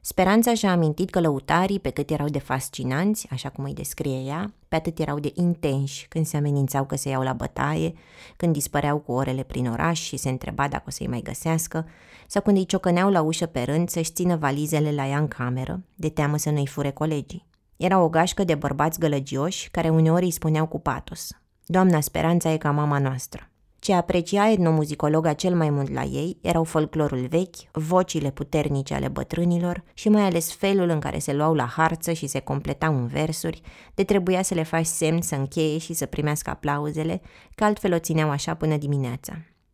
Speranța 0.00 0.54
și-a 0.54 0.70
amintit 0.70 1.10
că 1.10 1.20
lăutarii, 1.20 1.80
pe 1.80 1.90
cât 1.90 2.10
erau 2.10 2.28
de 2.28 2.38
fascinanți, 2.38 3.28
așa 3.30 3.48
cum 3.48 3.64
îi 3.64 3.74
descrie 3.74 4.18
ea, 4.18 4.52
pe 4.68 4.76
atât 4.76 4.98
erau 4.98 5.18
de 5.18 5.32
intenși 5.34 6.08
când 6.08 6.26
se 6.26 6.36
amenințau 6.36 6.84
că 6.84 6.96
se 6.96 7.08
iau 7.08 7.22
la 7.22 7.32
bătaie, 7.32 7.92
când 8.36 8.52
dispăreau 8.52 8.98
cu 8.98 9.12
orele 9.12 9.42
prin 9.42 9.66
oraș 9.68 10.00
și 10.00 10.16
se 10.16 10.28
întreba 10.28 10.68
dacă 10.68 10.84
o 10.86 10.90
să-i 10.90 11.06
mai 11.06 11.20
găsească, 11.22 11.86
sau 12.26 12.42
când 12.42 12.56
îi 12.56 12.66
ciocăneau 12.66 13.10
la 13.10 13.20
ușă 13.20 13.46
pe 13.46 13.62
rând 13.62 13.88
să-și 13.88 14.12
țină 14.12 14.36
valizele 14.36 14.92
la 14.92 15.08
ea 15.08 15.18
în 15.18 15.28
cameră, 15.28 15.82
de 15.94 16.08
teamă 16.08 16.36
să 16.36 16.50
nu-i 16.50 16.66
fure 16.66 16.90
colegii. 16.90 17.46
Era 17.76 18.00
o 18.00 18.08
gașcă 18.08 18.44
de 18.44 18.54
bărbați 18.54 18.98
gălăgioși 18.98 19.70
care 19.70 19.88
uneori 19.88 20.24
îi 20.24 20.30
spuneau 20.30 20.66
cu 20.66 20.80
patos– 20.80 21.30
Doamna 21.68 22.00
Speranța 22.00 22.52
e 22.52 22.56
ca 22.56 22.70
mama 22.70 22.98
noastră. 22.98 23.50
Ce 23.78 23.92
aprecia 23.92 24.50
etnomuzicologa 24.50 25.32
cel 25.32 25.54
mai 25.54 25.70
mult 25.70 25.92
la 25.92 26.02
ei 26.02 26.38
erau 26.40 26.64
folclorul 26.64 27.26
vechi, 27.26 27.56
vocile 27.72 28.30
puternice 28.30 28.94
ale 28.94 29.08
bătrânilor 29.08 29.84
și 29.94 30.08
mai 30.08 30.22
ales 30.22 30.54
felul 30.54 30.88
în 30.88 30.98
care 30.98 31.18
se 31.18 31.32
luau 31.32 31.54
la 31.54 31.64
harță 31.64 32.12
și 32.12 32.26
se 32.26 32.40
completau 32.40 32.96
în 32.96 33.06
versuri, 33.06 33.60
de 33.94 34.04
trebuia 34.04 34.42
să 34.42 34.54
le 34.54 34.62
faci 34.62 34.86
semn 34.86 35.20
să 35.20 35.34
încheie 35.34 35.78
și 35.78 35.92
să 35.92 36.06
primească 36.06 36.50
aplauzele, 36.50 37.20
că 37.54 37.64
altfel 37.64 37.92
o 37.92 37.98
țineau 37.98 38.30
așa 38.30 38.54
până 38.54 38.76
dimineața. 38.76 39.32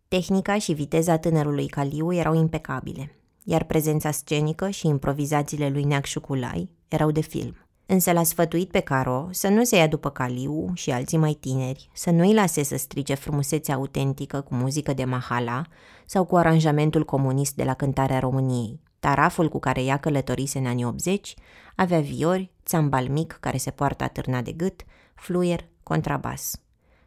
Tehnica 0.08 0.58
și 0.58 0.72
viteza 0.72 1.18
tânărului 1.18 1.66
Caliu 1.66 2.14
erau 2.14 2.34
impecabile, 2.34 3.14
iar 3.44 3.64
prezența 3.64 4.10
scenică 4.10 4.70
și 4.70 4.86
improvizațiile 4.86 5.68
lui 5.68 5.84
Neac 5.84 6.04
Șuculai 6.04 6.70
erau 6.88 7.10
de 7.10 7.20
film 7.20 7.56
însă 7.86 8.12
l-a 8.12 8.22
sfătuit 8.22 8.70
pe 8.70 8.80
Caro 8.80 9.28
să 9.30 9.48
nu 9.48 9.64
se 9.64 9.76
ia 9.76 9.86
după 9.86 10.10
Caliu 10.10 10.70
și 10.74 10.90
alții 10.90 11.18
mai 11.18 11.32
tineri, 11.40 11.90
să 11.92 12.10
nu-i 12.10 12.34
lase 12.34 12.62
să 12.62 12.76
strice 12.76 13.14
frumusețea 13.14 13.74
autentică 13.74 14.40
cu 14.40 14.54
muzică 14.54 14.92
de 14.92 15.04
mahala 15.04 15.62
sau 16.06 16.24
cu 16.24 16.36
aranjamentul 16.36 17.04
comunist 17.04 17.54
de 17.54 17.64
la 17.64 17.74
cântarea 17.74 18.18
României. 18.18 18.80
Taraful 18.98 19.48
cu 19.48 19.58
care 19.58 19.84
ea 19.84 19.96
călătorise 19.96 20.58
în 20.58 20.66
anii 20.66 20.84
80 20.84 21.34
avea 21.76 22.00
viori, 22.00 22.52
țambal 22.64 23.08
mic 23.08 23.36
care 23.40 23.56
se 23.56 23.70
poartă 23.70 24.04
atârna 24.04 24.42
de 24.42 24.52
gât, 24.52 24.82
fluier, 25.14 25.68
contrabas. 25.82 26.60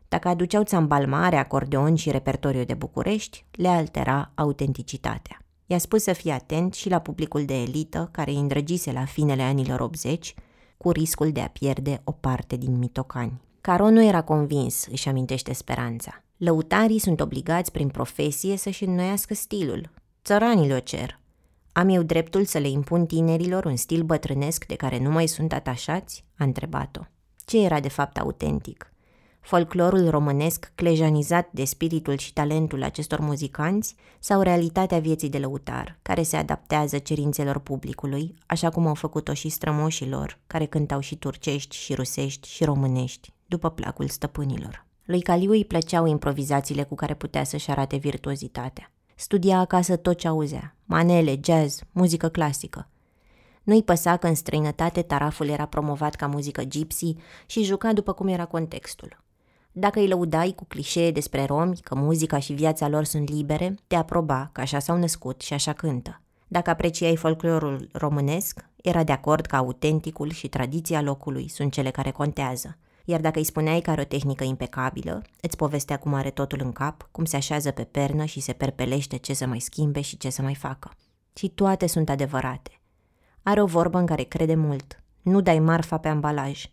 Dacă 0.07 0.27
aduceau 0.27 0.63
țambal 0.63 1.07
mare, 1.07 1.35
acordeon 1.35 1.95
și 1.95 2.11
repertoriu 2.11 2.63
de 2.63 2.73
București, 2.73 3.45
le 3.51 3.67
altera 3.67 4.31
autenticitatea. 4.35 5.39
I-a 5.65 5.77
spus 5.77 6.03
să 6.03 6.13
fie 6.13 6.31
atent 6.31 6.73
și 6.73 6.89
la 6.89 6.99
publicul 6.99 7.45
de 7.45 7.61
elită 7.61 8.09
care 8.11 8.31
îi 8.31 8.37
îndrăgise 8.37 8.91
la 8.91 9.05
finele 9.05 9.41
anilor 9.41 9.79
80 9.79 10.35
cu 10.77 10.91
riscul 10.91 11.31
de 11.31 11.41
a 11.41 11.47
pierde 11.47 12.01
o 12.03 12.11
parte 12.11 12.55
din 12.55 12.77
mitocani. 12.77 13.41
Caro 13.61 13.89
nu 13.89 14.03
era 14.03 14.21
convins, 14.21 14.85
își 14.91 15.09
amintește 15.09 15.53
speranța. 15.53 16.23
Lăutarii 16.37 16.99
sunt 16.99 17.19
obligați 17.19 17.71
prin 17.71 17.87
profesie 17.87 18.57
să-și 18.57 18.83
înnoiască 18.83 19.33
stilul. 19.33 19.89
Țăranii 20.23 20.73
o 20.73 20.79
cer. 20.79 21.19
Am 21.71 21.89
eu 21.89 22.03
dreptul 22.03 22.45
să 22.45 22.57
le 22.57 22.69
impun 22.69 23.05
tinerilor 23.05 23.65
un 23.65 23.75
stil 23.75 24.03
bătrânesc 24.03 24.65
de 24.65 24.75
care 24.75 24.99
nu 24.99 25.09
mai 25.09 25.27
sunt 25.27 25.53
atașați? 25.53 26.23
A 26.37 26.43
întrebat-o. 26.43 27.01
Ce 27.45 27.63
era 27.63 27.79
de 27.79 27.89
fapt 27.89 28.17
autentic? 28.17 28.93
Folclorul 29.45 30.09
românesc 30.09 30.71
clejanizat 30.75 31.47
de 31.51 31.63
spiritul 31.63 32.17
și 32.17 32.33
talentul 32.33 32.83
acestor 32.83 33.19
muzicanți 33.19 33.95
sau 34.19 34.41
realitatea 34.41 34.99
vieții 34.99 35.29
de 35.29 35.37
lăutar, 35.37 35.97
care 36.01 36.23
se 36.23 36.37
adaptează 36.37 36.97
cerințelor 36.97 37.59
publicului, 37.59 38.35
așa 38.45 38.69
cum 38.69 38.87
au 38.87 38.93
făcut-o 38.93 39.33
și 39.33 39.49
strămoșilor, 39.49 40.39
care 40.47 40.65
cântau 40.65 40.99
și 40.99 41.15
turcești 41.15 41.75
și 41.75 41.93
rusești 41.93 42.47
și 42.47 42.63
românești, 42.63 43.33
după 43.45 43.69
placul 43.69 44.07
stăpânilor. 44.07 44.85
Lui 45.03 45.21
Caliu 45.21 45.51
îi 45.51 45.65
plăceau 45.65 46.05
improvizațiile 46.05 46.83
cu 46.83 46.95
care 46.95 47.13
putea 47.13 47.43
să-și 47.43 47.69
arate 47.69 47.95
virtuozitatea. 47.95 48.91
Studia 49.15 49.59
acasă 49.59 49.95
tot 49.95 50.17
ce 50.17 50.27
auzea, 50.27 50.75
manele, 50.85 51.39
jazz, 51.43 51.81
muzică 51.91 52.27
clasică. 52.27 52.89
Nu-i 53.63 53.83
păsa 53.83 54.17
că 54.17 54.27
în 54.27 54.35
străinătate 54.35 55.01
taraful 55.01 55.47
era 55.47 55.65
promovat 55.65 56.15
ca 56.15 56.27
muzică 56.27 56.63
gypsy 56.63 57.15
și 57.45 57.63
juca 57.63 57.93
după 57.93 58.13
cum 58.13 58.27
era 58.27 58.45
contextul. 58.45 59.23
Dacă 59.77 59.99
îi 59.99 60.07
lăudai 60.07 60.53
cu 60.55 60.65
clișee 60.65 61.11
despre 61.11 61.45
romi, 61.45 61.77
că 61.77 61.95
muzica 61.95 62.39
și 62.39 62.53
viața 62.53 62.87
lor 62.87 63.03
sunt 63.03 63.29
libere, 63.29 63.75
te 63.87 63.95
aproba 63.95 64.49
că 64.51 64.61
așa 64.61 64.79
s-au 64.79 64.97
născut 64.97 65.41
și 65.41 65.53
așa 65.53 65.73
cântă. 65.73 66.21
Dacă 66.47 66.69
apreciai 66.69 67.15
folclorul 67.15 67.89
românesc, 67.91 68.65
era 68.75 69.03
de 69.03 69.11
acord 69.11 69.45
că 69.45 69.55
autenticul 69.55 70.31
și 70.31 70.47
tradiția 70.47 71.01
locului 71.01 71.49
sunt 71.49 71.71
cele 71.71 71.91
care 71.91 72.11
contează. 72.11 72.77
Iar 73.05 73.21
dacă 73.21 73.39
îi 73.39 73.45
spuneai 73.45 73.81
că 73.81 73.89
are 73.89 74.01
o 74.01 74.03
tehnică 74.03 74.43
impecabilă, 74.43 75.21
îți 75.41 75.57
povestea 75.57 75.97
cum 75.97 76.13
are 76.13 76.29
totul 76.29 76.59
în 76.63 76.71
cap, 76.71 77.07
cum 77.11 77.25
se 77.25 77.35
așează 77.35 77.71
pe 77.71 77.83
pernă 77.83 78.25
și 78.25 78.39
se 78.39 78.53
perpelește 78.53 79.17
ce 79.17 79.33
să 79.33 79.45
mai 79.45 79.59
schimbe 79.59 80.01
și 80.01 80.17
ce 80.17 80.29
să 80.29 80.41
mai 80.41 80.55
facă. 80.55 80.91
Și 81.33 81.49
toate 81.49 81.87
sunt 81.87 82.09
adevărate. 82.09 82.81
Are 83.43 83.61
o 83.61 83.65
vorbă 83.65 83.97
în 83.97 84.05
care 84.05 84.23
crede 84.23 84.55
mult. 84.55 85.03
Nu 85.21 85.41
dai 85.41 85.59
marfa 85.59 85.97
pe 85.97 86.07
ambalaj. 86.07 86.65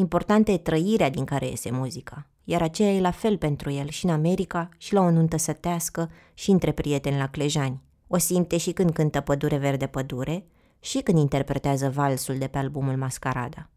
Importantă 0.00 0.50
e 0.50 0.58
trăirea 0.58 1.10
din 1.10 1.24
care 1.24 1.46
iese 1.46 1.70
muzica, 1.70 2.26
iar 2.44 2.62
aceea 2.62 2.92
e 2.92 3.00
la 3.00 3.10
fel 3.10 3.36
pentru 3.36 3.70
el 3.70 3.88
și 3.88 4.04
în 4.04 4.10
America, 4.10 4.68
și 4.76 4.92
la 4.92 5.00
o 5.00 5.10
nuntă 5.10 5.36
sătească, 5.36 6.10
și 6.34 6.50
între 6.50 6.72
prieteni 6.72 7.16
la 7.16 7.28
Clejani. 7.28 7.82
O 8.06 8.18
simte 8.18 8.56
și 8.56 8.72
când 8.72 8.90
cântă 8.90 9.20
Pădure 9.20 9.56
Verde 9.56 9.86
Pădure 9.86 10.46
și 10.80 11.00
când 11.00 11.18
interpretează 11.18 11.90
valsul 11.90 12.38
de 12.38 12.46
pe 12.46 12.58
albumul 12.58 12.96
Mascarada. 12.96 13.70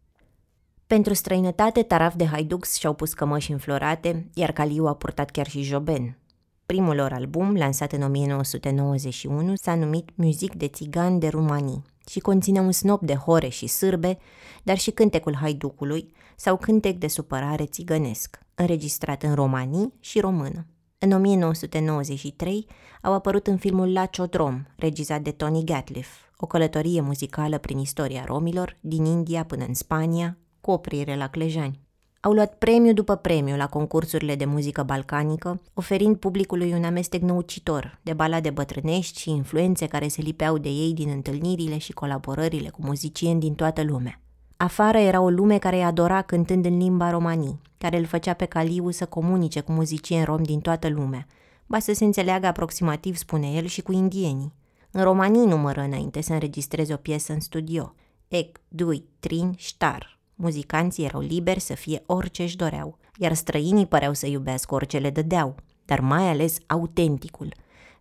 Pentru 0.87 1.13
străinătate, 1.13 1.83
Taraf 1.83 2.15
de 2.15 2.25
Haidux 2.25 2.75
și-au 2.75 2.93
pus 2.93 3.13
cămăși 3.13 3.51
înflorate, 3.51 4.29
iar 4.33 4.51
Caliu 4.51 4.85
a 4.85 4.95
purtat 4.95 5.29
chiar 5.29 5.47
și 5.47 5.61
joben. 5.61 6.17
Primul 6.65 6.95
lor 6.95 7.13
album, 7.13 7.55
lansat 7.55 7.91
în 7.91 8.01
1991, 8.01 9.53
s-a 9.55 9.75
numit 9.75 10.09
Muzic 10.15 10.55
de 10.55 10.67
țigan 10.67 11.19
de 11.19 11.27
Rumanii 11.27 11.83
și 12.11 12.19
conținea 12.19 12.61
un 12.61 12.71
snop 12.71 13.01
de 13.01 13.15
hore 13.15 13.47
și 13.47 13.67
sârbe, 13.67 14.17
dar 14.63 14.77
și 14.77 14.91
cântecul 14.91 15.35
haiducului 15.35 16.13
sau 16.35 16.57
cântec 16.57 16.97
de 16.97 17.07
supărare 17.07 17.65
țigănesc, 17.65 18.39
înregistrat 18.55 19.23
în 19.23 19.33
romanii 19.33 19.93
și 19.99 20.19
română. 20.19 20.65
În 20.97 21.11
1993 21.11 22.67
au 23.01 23.13
apărut 23.13 23.47
în 23.47 23.57
filmul 23.57 23.93
La 23.93 24.05
Chodrom, 24.05 24.63
regizat 24.75 25.21
de 25.21 25.31
Tony 25.31 25.63
Gatliff, 25.63 26.09
o 26.37 26.45
călătorie 26.45 27.01
muzicală 27.01 27.57
prin 27.57 27.77
istoria 27.77 28.23
romilor, 28.25 28.77
din 28.81 29.05
India 29.05 29.45
până 29.45 29.65
în 29.67 29.73
Spania, 29.73 30.37
cu 30.61 30.71
oprire 30.71 31.15
la 31.15 31.27
Clejani. 31.27 31.79
Au 32.23 32.31
luat 32.31 32.55
premiu 32.55 32.93
după 32.93 33.15
premiu 33.15 33.55
la 33.55 33.67
concursurile 33.67 34.35
de 34.35 34.45
muzică 34.45 34.83
balcanică, 34.83 35.61
oferind 35.73 36.15
publicului 36.15 36.73
un 36.73 36.83
amestec 36.83 37.21
năucitor 37.21 37.99
de 38.01 38.13
balade 38.13 38.49
bătrânești 38.49 39.19
și 39.19 39.29
influențe 39.29 39.87
care 39.87 40.07
se 40.07 40.21
lipeau 40.21 40.57
de 40.57 40.69
ei 40.69 40.93
din 40.93 41.09
întâlnirile 41.09 41.77
și 41.77 41.93
colaborările 41.93 42.69
cu 42.69 42.79
muzicieni 42.83 43.39
din 43.39 43.53
toată 43.53 43.83
lumea. 43.83 44.21
Afară 44.57 44.97
era 44.97 45.21
o 45.21 45.29
lume 45.29 45.57
care 45.57 45.75
îi 45.75 45.83
adora 45.83 46.21
cântând 46.21 46.65
în 46.65 46.77
limba 46.77 47.09
romanii, 47.09 47.61
care 47.77 47.97
îl 47.97 48.05
făcea 48.05 48.33
pe 48.33 48.45
Caliu 48.45 48.91
să 48.91 49.05
comunice 49.05 49.59
cu 49.59 49.71
muzicieni 49.71 50.25
romi 50.25 50.45
din 50.45 50.59
toată 50.59 50.89
lumea, 50.89 51.27
ba 51.65 51.79
să 51.79 51.93
se 51.93 52.03
înțeleagă 52.05 52.47
aproximativ, 52.47 53.15
spune 53.15 53.51
el, 53.51 53.65
și 53.65 53.81
cu 53.81 53.91
indienii. 53.91 54.53
În 54.91 55.03
romanii 55.03 55.45
numără 55.45 55.81
înainte 55.81 56.21
să 56.21 56.33
înregistreze 56.33 56.93
o 56.93 56.97
piesă 56.97 57.33
în 57.33 57.39
studio. 57.39 57.93
Ec, 58.27 58.57
dui, 58.67 59.03
trin, 59.19 59.53
ștar. 59.57 60.19
Muzicanții 60.41 61.05
erau 61.05 61.21
liberi 61.21 61.59
să 61.59 61.73
fie 61.73 62.03
orice 62.05 62.43
își 62.43 62.55
doreau, 62.55 62.97
iar 63.17 63.33
străinii 63.33 63.85
păreau 63.85 64.13
să 64.13 64.27
iubească 64.27 64.73
orice 64.73 64.97
le 64.97 65.09
dădeau, 65.09 65.55
dar 65.85 65.99
mai 65.99 66.29
ales 66.29 66.57
autenticul, 66.67 67.53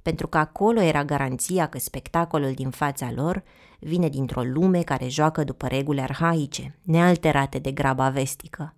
pentru 0.03 0.27
că 0.27 0.39
acolo 0.39 0.81
era 0.81 1.05
garanția 1.05 1.67
că 1.67 1.79
spectacolul 1.79 2.53
din 2.53 2.71
fața 2.71 3.13
lor 3.15 3.43
vine 3.79 4.09
dintr-o 4.09 4.43
lume 4.43 4.83
care 4.83 5.09
joacă 5.09 5.45
după 5.45 5.67
reguli 5.67 6.01
arhaice, 6.01 6.79
nealterate 6.83 7.59
de 7.59 7.73
graba 7.73 8.09
vestică. 8.09 8.75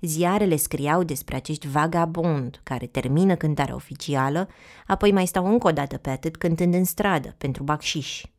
Ziarele 0.00 0.56
scriau 0.56 1.02
despre 1.02 1.36
acești 1.36 1.68
vagabond 1.68 2.60
care 2.62 2.86
termină 2.86 3.34
cântarea 3.34 3.74
oficială, 3.74 4.48
apoi 4.86 5.12
mai 5.12 5.26
stau 5.26 5.46
încă 5.46 5.66
o 5.66 5.72
dată 5.72 5.96
pe 5.96 6.10
atât 6.10 6.36
cântând 6.36 6.74
în 6.74 6.84
stradă, 6.84 7.34
pentru 7.38 7.62
bacșiși. 7.62 8.31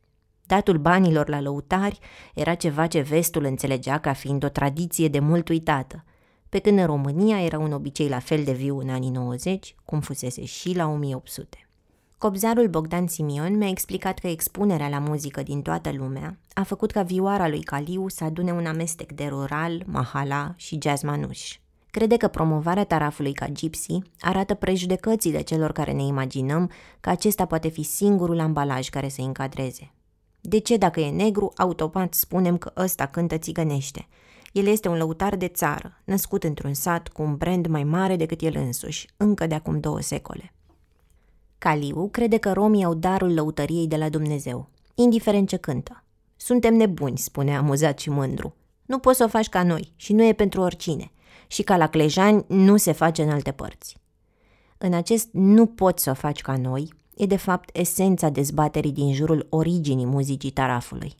Datul 0.46 0.78
banilor 0.78 1.28
la 1.28 1.40
lăutari 1.40 1.98
era 2.34 2.54
ceva 2.54 2.86
ce 2.86 3.00
vestul 3.00 3.44
înțelegea 3.44 3.98
ca 3.98 4.12
fiind 4.12 4.44
o 4.44 4.48
tradiție 4.48 5.08
de 5.08 5.18
mult 5.18 5.48
uitată, 5.48 6.04
pe 6.48 6.58
când 6.58 6.78
în 6.78 6.86
România 6.86 7.44
era 7.44 7.58
un 7.58 7.72
obicei 7.72 8.08
la 8.08 8.18
fel 8.18 8.44
de 8.44 8.52
viu 8.52 8.78
în 8.78 8.88
anii 8.88 9.10
90, 9.10 9.74
cum 9.84 10.00
fusese 10.00 10.44
și 10.44 10.76
la 10.76 10.86
1800. 10.86 11.68
Cobzarul 12.18 12.68
Bogdan 12.68 13.06
Simion 13.06 13.56
mi-a 13.56 13.68
explicat 13.68 14.18
că 14.18 14.26
expunerea 14.26 14.88
la 14.88 14.98
muzică 14.98 15.42
din 15.42 15.62
toată 15.62 15.92
lumea 15.92 16.38
a 16.52 16.62
făcut 16.62 16.90
ca 16.90 17.02
vioara 17.02 17.48
lui 17.48 17.62
Caliu 17.62 18.08
să 18.08 18.24
adune 18.24 18.52
un 18.52 18.66
amestec 18.66 19.12
de 19.12 19.26
rural, 19.26 19.82
mahala 19.86 20.54
și 20.56 20.78
jazz 20.82 21.02
manuș. 21.02 21.58
Crede 21.90 22.16
că 22.16 22.28
promovarea 22.28 22.84
tarafului 22.84 23.32
ca 23.32 23.46
gypsy 23.46 23.98
arată 24.20 24.54
prejudecățile 24.54 25.40
celor 25.40 25.72
care 25.72 25.92
ne 25.92 26.02
imaginăm 26.02 26.70
că 27.00 27.10
acesta 27.10 27.44
poate 27.44 27.68
fi 27.68 27.82
singurul 27.82 28.40
ambalaj 28.40 28.88
care 28.88 29.08
să 29.08 29.20
încadreze. 29.20 29.92
De 30.46 30.58
ce 30.58 30.76
dacă 30.76 31.00
e 31.00 31.10
negru, 31.10 31.52
automat 31.56 32.14
spunem 32.14 32.58
că 32.58 32.72
ăsta 32.76 33.06
cântă 33.06 33.38
țigănește? 33.38 34.08
El 34.52 34.66
este 34.66 34.88
un 34.88 34.96
lăutar 34.96 35.36
de 35.36 35.48
țară, 35.48 36.00
născut 36.04 36.44
într-un 36.44 36.74
sat 36.74 37.08
cu 37.08 37.22
un 37.22 37.36
brand 37.36 37.66
mai 37.66 37.84
mare 37.84 38.16
decât 38.16 38.40
el 38.40 38.56
însuși, 38.56 39.08
încă 39.16 39.46
de 39.46 39.54
acum 39.54 39.80
două 39.80 40.00
secole. 40.00 40.52
Caliu 41.58 42.08
crede 42.08 42.36
că 42.36 42.52
romii 42.52 42.84
au 42.84 42.94
darul 42.94 43.34
lăutăriei 43.34 43.86
de 43.86 43.96
la 43.96 44.08
Dumnezeu, 44.08 44.68
indiferent 44.94 45.48
ce 45.48 45.56
cântă. 45.56 46.04
Suntem 46.36 46.74
nebuni, 46.74 47.18
spune 47.18 47.56
amuzat 47.56 47.98
și 47.98 48.10
mândru. 48.10 48.54
Nu 48.86 48.98
poți 48.98 49.16
să 49.16 49.24
o 49.24 49.28
faci 49.28 49.48
ca 49.48 49.62
noi 49.62 49.92
și 49.96 50.12
nu 50.12 50.24
e 50.24 50.32
pentru 50.32 50.60
oricine. 50.60 51.12
Și 51.46 51.62
ca 51.62 51.76
la 51.76 51.88
clejani 51.88 52.44
nu 52.48 52.76
se 52.76 52.92
face 52.92 53.22
în 53.22 53.30
alte 53.30 53.52
părți. 53.52 53.96
În 54.78 54.92
acest 54.92 55.28
nu 55.32 55.66
poți 55.66 56.02
să 56.02 56.10
o 56.10 56.14
faci 56.14 56.40
ca 56.40 56.56
noi 56.56 56.92
e 57.16 57.26
de 57.26 57.36
fapt 57.36 57.76
esența 57.76 58.28
dezbaterii 58.28 58.92
din 58.92 59.12
jurul 59.12 59.46
originii 59.50 60.06
muzicii 60.06 60.50
tarafului. 60.50 61.14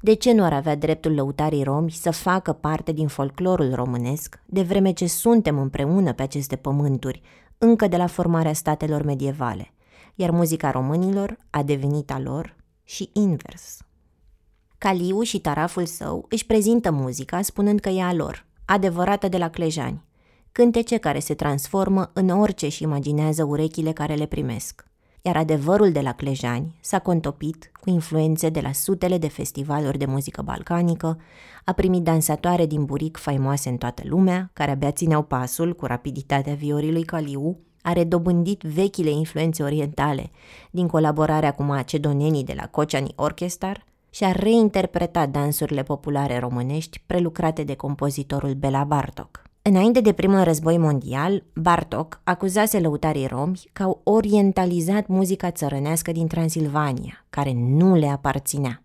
De 0.00 0.14
ce 0.14 0.32
nu 0.32 0.44
ar 0.44 0.52
avea 0.52 0.76
dreptul 0.76 1.14
lăutarii 1.14 1.62
romi 1.62 1.90
să 1.90 2.10
facă 2.10 2.52
parte 2.52 2.92
din 2.92 3.08
folclorul 3.08 3.74
românesc, 3.74 4.40
de 4.46 4.62
vreme 4.62 4.92
ce 4.92 5.06
suntem 5.06 5.58
împreună 5.58 6.12
pe 6.12 6.22
aceste 6.22 6.56
pământuri, 6.56 7.22
încă 7.58 7.86
de 7.86 7.96
la 7.96 8.06
formarea 8.06 8.52
statelor 8.52 9.02
medievale, 9.02 9.72
iar 10.14 10.30
muzica 10.30 10.70
românilor 10.70 11.36
a 11.50 11.62
devenit 11.62 12.10
a 12.10 12.20
lor 12.20 12.56
și 12.82 13.10
invers. 13.12 13.78
Caliu 14.78 15.22
și 15.22 15.40
taraful 15.40 15.86
său 15.86 16.26
își 16.28 16.46
prezintă 16.46 16.90
muzica 16.90 17.42
spunând 17.42 17.80
că 17.80 17.88
e 17.88 18.02
a 18.02 18.12
lor, 18.12 18.46
adevărată 18.64 19.28
de 19.28 19.38
la 19.38 19.50
clejani, 19.50 20.04
cântece 20.52 20.96
care 20.96 21.18
se 21.18 21.34
transformă 21.34 22.10
în 22.12 22.28
orice 22.28 22.68
și 22.68 22.82
imaginează 22.82 23.44
urechile 23.44 23.92
care 23.92 24.14
le 24.14 24.26
primesc. 24.26 24.84
Iar 25.26 25.36
adevărul 25.36 25.92
de 25.92 26.00
la 26.00 26.12
Clejani 26.12 26.74
s-a 26.80 26.98
contopit 26.98 27.70
cu 27.80 27.90
influențe 27.90 28.48
de 28.48 28.60
la 28.60 28.72
sutele 28.72 29.18
de 29.18 29.28
festivaluri 29.28 29.98
de 29.98 30.04
muzică 30.04 30.42
balcanică, 30.42 31.20
a 31.64 31.72
primit 31.72 32.02
dansatoare 32.02 32.66
din 32.66 32.84
buric 32.84 33.16
faimoase 33.16 33.68
în 33.68 33.76
toată 33.76 34.02
lumea, 34.06 34.50
care 34.52 34.70
abia 34.70 34.90
țineau 34.90 35.22
pasul 35.22 35.74
cu 35.74 35.86
rapiditatea 35.86 36.54
viorii 36.54 37.04
Caliu, 37.04 37.58
a 37.82 37.92
redobândit 37.92 38.60
vechile 38.62 39.10
influențe 39.10 39.62
orientale 39.62 40.30
din 40.70 40.86
colaborarea 40.86 41.52
cu 41.52 41.62
macedonenii 41.62 42.44
de 42.44 42.54
la 42.56 42.66
Cociani 42.66 43.12
Orchestar 43.16 43.84
și 44.10 44.24
a 44.24 44.32
reinterpretat 44.32 45.28
dansurile 45.28 45.82
populare 45.82 46.38
românești 46.38 47.02
prelucrate 47.06 47.62
de 47.62 47.74
compozitorul 47.74 48.54
Bela 48.54 48.84
Bartok. 48.84 49.42
Înainte 49.66 50.00
de 50.00 50.12
primul 50.12 50.42
război 50.42 50.78
mondial, 50.78 51.42
Bartok 51.54 52.20
acuzase 52.24 52.80
lăutarii 52.80 53.26
romi 53.26 53.60
că 53.72 53.82
au 53.82 54.00
orientalizat 54.02 55.06
muzica 55.06 55.50
țărănească 55.50 56.12
din 56.12 56.26
Transilvania, 56.26 57.24
care 57.30 57.52
nu 57.56 57.94
le 57.94 58.06
aparținea. 58.06 58.82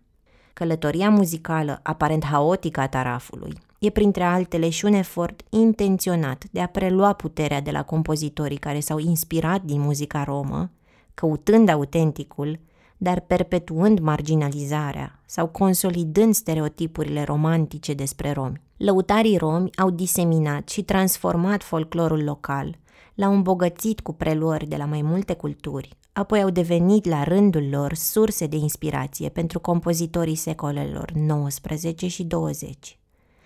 Călătoria 0.52 1.10
muzicală 1.10 1.80
aparent 1.82 2.24
haotică 2.24 2.80
a 2.80 2.88
tarafului 2.88 3.52
e 3.78 3.90
printre 3.90 4.22
altele 4.22 4.68
și 4.68 4.84
un 4.84 4.92
efort 4.92 5.40
intenționat 5.50 6.44
de 6.50 6.60
a 6.60 6.66
prelua 6.66 7.12
puterea 7.12 7.60
de 7.60 7.70
la 7.70 7.82
compozitorii 7.82 8.56
care 8.56 8.80
s-au 8.80 8.98
inspirat 8.98 9.62
din 9.62 9.80
muzica 9.80 10.24
romă, 10.24 10.70
căutând 11.14 11.68
autenticul, 11.68 12.58
dar 13.02 13.20
perpetuând 13.20 13.98
marginalizarea 13.98 15.20
sau 15.26 15.46
consolidând 15.46 16.34
stereotipurile 16.34 17.22
romantice 17.22 17.94
despre 17.94 18.32
romi. 18.32 18.62
Lăutarii 18.76 19.36
romi 19.36 19.70
au 19.76 19.90
diseminat 19.90 20.68
și 20.68 20.82
transformat 20.82 21.62
folclorul 21.62 22.24
local, 22.24 22.78
l-au 23.14 23.32
îmbogățit 23.32 24.00
cu 24.00 24.12
preluări 24.12 24.66
de 24.66 24.76
la 24.76 24.84
mai 24.84 25.02
multe 25.02 25.34
culturi, 25.34 25.96
apoi 26.12 26.42
au 26.42 26.50
devenit 26.50 27.06
la 27.06 27.22
rândul 27.22 27.68
lor 27.70 27.94
surse 27.94 28.46
de 28.46 28.56
inspirație 28.56 29.28
pentru 29.28 29.60
compozitorii 29.60 30.34
secolelor 30.34 31.10
19 31.12 32.06
și 32.06 32.24
20. 32.24 32.98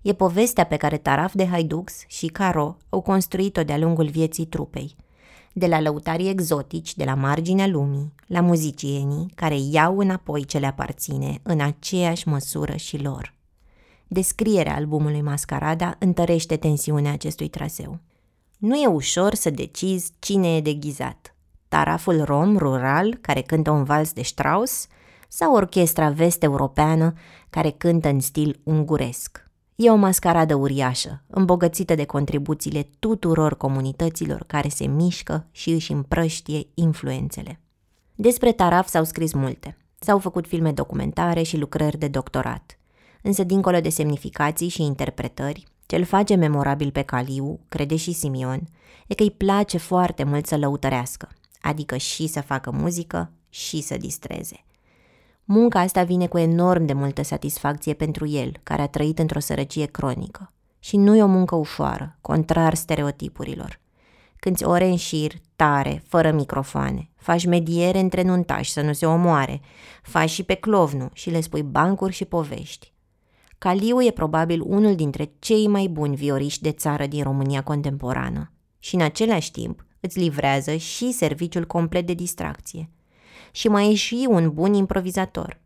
E 0.02 0.12
povestea 0.12 0.64
pe 0.64 0.76
care 0.76 0.96
Taraf 0.96 1.34
de 1.34 1.46
Haidux 1.46 2.04
și 2.06 2.26
Caro 2.26 2.76
au 2.88 3.00
construit-o 3.00 3.62
de-a 3.62 3.78
lungul 3.78 4.08
vieții 4.08 4.46
trupei, 4.46 4.96
de 5.56 5.66
la 5.66 5.80
lăutarii 5.80 6.28
exotici 6.28 6.94
de 6.94 7.04
la 7.04 7.14
marginea 7.14 7.66
lumii, 7.66 8.12
la 8.26 8.40
muzicienii 8.40 9.32
care 9.34 9.56
iau 9.70 9.98
înapoi 9.98 10.44
ce 10.44 10.58
le 10.58 10.66
aparține 10.66 11.40
în 11.42 11.60
aceeași 11.60 12.28
măsură 12.28 12.76
și 12.76 13.02
lor. 13.02 13.34
Descrierea 14.08 14.74
albumului 14.74 15.20
Mascarada 15.20 15.96
întărește 15.98 16.56
tensiunea 16.56 17.12
acestui 17.12 17.48
traseu. 17.48 17.98
Nu 18.58 18.74
e 18.74 18.86
ușor 18.86 19.34
să 19.34 19.50
decizi 19.50 20.12
cine 20.18 20.56
e 20.56 20.60
deghizat. 20.60 21.34
Taraful 21.68 22.22
rom 22.22 22.56
rural, 22.56 23.18
care 23.20 23.40
cântă 23.40 23.70
un 23.70 23.84
vals 23.84 24.12
de 24.12 24.22
Strauss, 24.22 24.86
sau 25.28 25.54
orchestra 25.54 26.10
vest-europeană 26.10 27.12
care 27.50 27.70
cântă 27.70 28.08
în 28.08 28.20
stil 28.20 28.60
unguresc. 28.62 29.43
E 29.76 29.90
o 29.90 29.94
mascaradă 29.94 30.54
uriașă, 30.54 31.22
îmbogățită 31.26 31.94
de 31.94 32.04
contribuțiile 32.04 32.88
tuturor 32.98 33.56
comunităților 33.56 34.44
care 34.46 34.68
se 34.68 34.86
mișcă 34.86 35.46
și 35.50 35.70
își 35.70 35.92
împrăștie 35.92 36.66
influențele. 36.74 37.60
Despre 38.14 38.52
Taraf 38.52 38.88
s-au 38.88 39.04
scris 39.04 39.32
multe. 39.32 39.76
S-au 39.98 40.18
făcut 40.18 40.46
filme 40.46 40.72
documentare 40.72 41.42
și 41.42 41.56
lucrări 41.56 41.98
de 41.98 42.08
doctorat. 42.08 42.78
Însă, 43.22 43.44
dincolo 43.44 43.80
de 43.80 43.88
semnificații 43.88 44.68
și 44.68 44.82
interpretări, 44.82 45.64
ce 45.86 45.96
îl 45.96 46.04
face 46.04 46.34
memorabil 46.34 46.90
pe 46.90 47.02
Caliu, 47.02 47.60
crede 47.68 47.96
și 47.96 48.12
Simion, 48.12 48.68
e 49.06 49.14
că 49.14 49.22
îi 49.22 49.30
place 49.30 49.78
foarte 49.78 50.24
mult 50.24 50.46
să 50.46 50.56
lăutărească, 50.56 51.28
adică 51.60 51.96
și 51.96 52.26
să 52.26 52.40
facă 52.40 52.70
muzică 52.70 53.32
și 53.48 53.80
să 53.80 53.96
distreze. 53.96 54.63
Munca 55.44 55.80
asta 55.80 56.02
vine 56.02 56.26
cu 56.26 56.38
enorm 56.38 56.84
de 56.84 56.92
multă 56.92 57.22
satisfacție 57.22 57.94
pentru 57.94 58.26
el, 58.26 58.52
care 58.62 58.82
a 58.82 58.86
trăit 58.86 59.18
într-o 59.18 59.38
sărăcie 59.38 59.86
cronică. 59.86 60.52
Și 60.78 60.96
nu 60.96 61.16
e 61.16 61.22
o 61.22 61.26
muncă 61.26 61.54
ușoară, 61.54 62.18
contrar 62.20 62.74
stereotipurilor. 62.74 63.80
Cânti 64.36 64.64
ore 64.64 64.86
în 64.86 64.96
șir, 64.96 65.32
tare, 65.56 66.02
fără 66.06 66.30
microfoane. 66.32 67.10
Faci 67.16 67.46
mediere 67.46 67.98
între 67.98 68.22
nuntași 68.22 68.72
să 68.72 68.80
nu 68.80 68.92
se 68.92 69.06
omoare. 69.06 69.60
Faci 70.02 70.30
și 70.30 70.42
pe 70.42 70.54
clovnu 70.54 71.10
și 71.12 71.30
le 71.30 71.40
spui 71.40 71.62
bancuri 71.62 72.12
și 72.12 72.24
povești. 72.24 72.92
Caliu 73.58 74.02
e 74.02 74.10
probabil 74.10 74.62
unul 74.64 74.94
dintre 74.94 75.32
cei 75.38 75.66
mai 75.66 75.86
buni 75.86 76.16
vioriști 76.16 76.62
de 76.62 76.72
țară 76.72 77.06
din 77.06 77.22
România 77.22 77.62
contemporană 77.62 78.52
și 78.78 78.94
în 78.94 79.00
același 79.00 79.50
timp 79.50 79.86
îți 80.00 80.18
livrează 80.18 80.74
și 80.74 81.12
serviciul 81.12 81.66
complet 81.66 82.06
de 82.06 82.14
distracție. 82.14 82.90
Și 83.54 83.68
mai 83.68 83.90
e 83.90 83.94
și 83.94 84.26
un 84.30 84.50
bun 84.52 84.74
improvizator. 84.74 85.60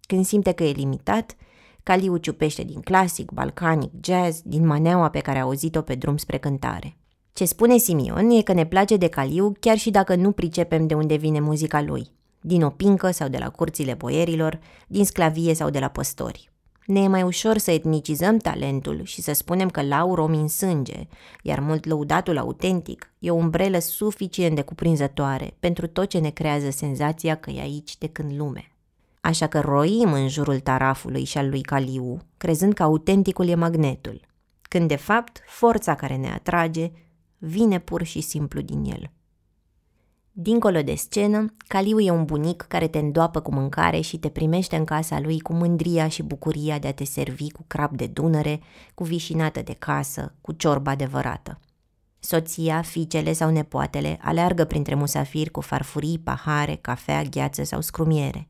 Când 0.00 0.24
simte 0.24 0.52
că 0.52 0.64
e 0.64 0.70
limitat, 0.70 1.36
Caliu 1.82 2.16
ciupește 2.16 2.62
din 2.62 2.80
clasic, 2.80 3.30
balcanic, 3.30 3.92
jazz, 4.00 4.40
din 4.44 4.66
maneaua 4.66 5.10
pe 5.10 5.18
care 5.18 5.38
a 5.38 5.42
auzit-o 5.42 5.80
pe 5.80 5.94
drum 5.94 6.16
spre 6.16 6.38
cântare. 6.38 6.96
Ce 7.32 7.44
spune 7.44 7.76
Simion 7.76 8.30
e 8.30 8.42
că 8.42 8.52
ne 8.52 8.66
place 8.66 8.96
de 8.96 9.08
Caliu 9.08 9.52
chiar 9.60 9.76
și 9.76 9.90
dacă 9.90 10.14
nu 10.14 10.32
pricepem 10.32 10.86
de 10.86 10.94
unde 10.94 11.14
vine 11.14 11.40
muzica 11.40 11.82
lui, 11.82 12.10
din 12.40 12.62
opincă 12.62 13.10
sau 13.10 13.28
de 13.28 13.38
la 13.38 13.50
curțile 13.50 13.94
boierilor, 13.94 14.60
din 14.86 15.04
sclavie 15.04 15.54
sau 15.54 15.70
de 15.70 15.78
la 15.78 15.88
păstori. 15.88 16.49
Ne 16.90 17.00
e 17.00 17.08
mai 17.08 17.22
ușor 17.22 17.58
să 17.58 17.70
etnicizăm 17.70 18.36
talentul 18.36 19.04
și 19.04 19.22
să 19.22 19.32
spunem 19.32 19.68
că 19.68 19.82
lau 19.82 20.14
romi 20.14 20.36
în 20.36 20.48
sânge, 20.48 21.06
iar 21.42 21.60
mult 21.60 21.84
lăudatul 21.84 22.38
autentic 22.38 23.12
e 23.18 23.30
o 23.30 23.34
umbrelă 23.34 23.78
suficient 23.78 24.54
de 24.54 24.62
cuprinzătoare 24.62 25.56
pentru 25.60 25.86
tot 25.86 26.08
ce 26.08 26.18
ne 26.18 26.30
creează 26.30 26.70
senzația 26.70 27.34
că 27.34 27.50
e 27.50 27.60
aici 27.60 27.98
de 27.98 28.08
când 28.08 28.32
lume. 28.36 28.72
Așa 29.20 29.46
că 29.46 29.60
roim 29.60 30.12
în 30.12 30.28
jurul 30.28 30.58
tarafului 30.58 31.24
și 31.24 31.38
al 31.38 31.48
lui 31.48 31.60
Caliu, 31.60 32.18
crezând 32.36 32.72
că 32.72 32.82
autenticul 32.82 33.48
e 33.48 33.54
magnetul, 33.54 34.20
când 34.62 34.88
de 34.88 34.96
fapt 34.96 35.40
forța 35.46 35.94
care 35.94 36.16
ne 36.16 36.30
atrage 36.30 36.90
vine 37.38 37.78
pur 37.78 38.02
și 38.02 38.20
simplu 38.20 38.60
din 38.60 38.84
el. 38.84 39.10
Dincolo 40.42 40.82
de 40.82 40.94
scenă, 40.94 41.54
Caliu 41.66 42.00
e 42.00 42.10
un 42.10 42.24
bunic 42.24 42.62
care 42.62 42.88
te 42.88 42.98
îndoapă 42.98 43.40
cu 43.40 43.52
mâncare 43.52 44.00
și 44.00 44.18
te 44.18 44.28
primește 44.28 44.76
în 44.76 44.84
casa 44.84 45.20
lui 45.20 45.40
cu 45.40 45.52
mândria 45.52 46.08
și 46.08 46.22
bucuria 46.22 46.78
de 46.78 46.88
a 46.88 46.92
te 46.92 47.04
servi 47.04 47.50
cu 47.50 47.64
crap 47.66 47.92
de 47.92 48.06
dunăre, 48.06 48.60
cu 48.94 49.04
vișinată 49.04 49.62
de 49.62 49.72
casă, 49.78 50.34
cu 50.40 50.52
ciorba 50.52 50.90
adevărată. 50.90 51.60
Soția, 52.18 52.82
fiicele 52.82 53.32
sau 53.32 53.50
nepoatele 53.50 54.18
aleargă 54.22 54.64
printre 54.64 54.94
musafiri 54.94 55.50
cu 55.50 55.60
farfurii, 55.60 56.18
pahare, 56.18 56.78
cafea, 56.80 57.22
gheață 57.22 57.62
sau 57.62 57.80
scrumiere. 57.80 58.48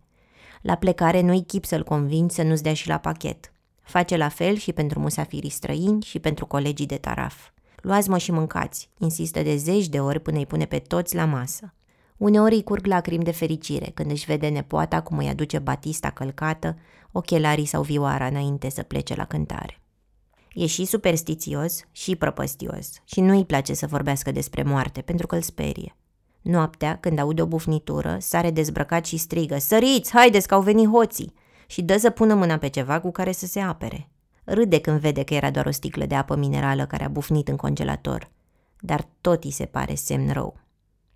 La 0.62 0.74
plecare 0.74 1.20
nu-i 1.20 1.45
chip 1.45 1.64
să-l 1.64 1.84
convingi 1.84 2.34
să 2.34 2.43
nu-ți 2.43 2.62
dea 2.62 2.74
și 2.74 2.88
la 2.88 2.99
pachet. 2.99 3.53
Face 3.82 4.16
la 4.16 4.28
fel 4.28 4.57
și 4.57 4.72
pentru 4.72 5.01
musafirii 5.01 5.51
străini 5.51 6.03
și 6.03 6.18
pentru 6.18 6.47
colegii 6.47 6.86
de 6.86 6.97
taraf. 6.97 7.49
Luați-mă 7.76 8.18
și 8.18 8.32
mâncați, 8.32 8.91
insistă 8.99 9.43
de 9.43 9.57
zeci 9.57 9.88
de 9.88 10.01
ori 10.01 10.20
până 10.20 10.38
îi 10.38 10.47
pune 10.47 10.64
pe 10.64 10.78
toți 10.78 11.14
la 11.14 11.24
masă. 11.24 11.74
Uneori 12.20 12.54
îi 12.54 12.62
curg 12.62 12.86
lacrimi 12.86 13.24
de 13.24 13.30
fericire 13.30 13.90
când 13.94 14.10
își 14.10 14.24
vede 14.24 14.48
nepoata 14.48 15.00
cum 15.00 15.18
îi 15.18 15.28
aduce 15.28 15.58
batista 15.58 16.10
călcată, 16.10 16.78
ochelarii 17.12 17.64
sau 17.64 17.82
vioara 17.82 18.26
înainte 18.26 18.68
să 18.68 18.82
plece 18.82 19.14
la 19.14 19.24
cântare. 19.24 19.80
E 20.54 20.66
și 20.66 20.84
superstițios 20.84 21.80
și 21.92 22.16
prăpăstios 22.16 22.88
și 23.04 23.20
nu 23.20 23.36
îi 23.36 23.44
place 23.44 23.74
să 23.74 23.86
vorbească 23.86 24.32
despre 24.32 24.62
moarte 24.62 25.00
pentru 25.00 25.26
că 25.26 25.34
îl 25.34 25.42
sperie. 25.42 25.96
Noaptea, 26.42 26.96
când 26.96 27.18
aude 27.18 27.42
o 27.42 27.46
bufnitură, 27.46 28.16
sare 28.20 28.50
dezbrăcat 28.50 29.06
și 29.06 29.16
strigă 29.16 29.58
Săriți, 29.58 30.12
haideți 30.12 30.48
că 30.48 30.54
au 30.54 30.62
venit 30.62 30.88
hoții! 30.88 31.34
și 31.66 31.82
dă 31.82 31.98
să 31.98 32.10
pună 32.10 32.34
mâna 32.34 32.56
pe 32.56 32.68
ceva 32.68 33.00
cu 33.00 33.10
care 33.10 33.32
să 33.32 33.46
se 33.46 33.60
apere. 33.60 34.08
Râde 34.44 34.80
când 34.80 35.00
vede 35.00 35.22
că 35.22 35.34
era 35.34 35.50
doar 35.50 35.66
o 35.66 35.70
sticlă 35.70 36.06
de 36.06 36.14
apă 36.14 36.36
minerală 36.36 36.86
care 36.86 37.04
a 37.04 37.08
bufnit 37.08 37.48
în 37.48 37.56
congelator, 37.56 38.30
dar 38.80 39.06
tot 39.20 39.44
îi 39.44 39.50
se 39.50 39.64
pare 39.64 39.94
semn 39.94 40.32
rău. 40.32 40.68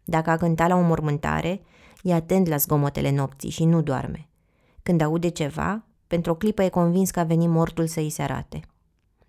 Dacă 0.05 0.30
a 0.30 0.36
cântat 0.36 0.68
la 0.68 0.76
o 0.76 0.80
mormântare, 0.80 1.62
e 2.02 2.14
atent 2.14 2.46
la 2.46 2.57
zgomotele 2.57 3.11
nopții 3.11 3.50
și 3.50 3.64
nu 3.64 3.82
doarme. 3.82 4.28
Când 4.82 5.00
aude 5.00 5.28
ceva, 5.28 5.84
pentru 6.07 6.32
o 6.32 6.34
clipă 6.34 6.62
e 6.62 6.68
convins 6.68 7.11
că 7.11 7.20
a 7.20 7.24
venit 7.24 7.48
mortul 7.48 7.86
să 7.86 8.00
îi 8.00 8.11
se 8.11 8.22
arate. 8.22 8.61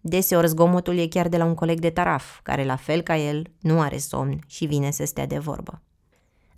Deseori 0.01 0.47
zgomotul 0.47 0.97
e 0.97 1.07
chiar 1.07 1.27
de 1.27 1.37
la 1.37 1.45
un 1.45 1.53
coleg 1.53 1.79
de 1.79 1.89
taraf, 1.89 2.39
care, 2.43 2.65
la 2.65 2.75
fel 2.75 3.01
ca 3.01 3.17
el, 3.17 3.51
nu 3.59 3.81
are 3.81 3.97
somn 3.97 4.39
și 4.47 4.65
vine 4.65 4.91
să 4.91 5.05
stea 5.05 5.25
de 5.25 5.37
vorbă. 5.37 5.81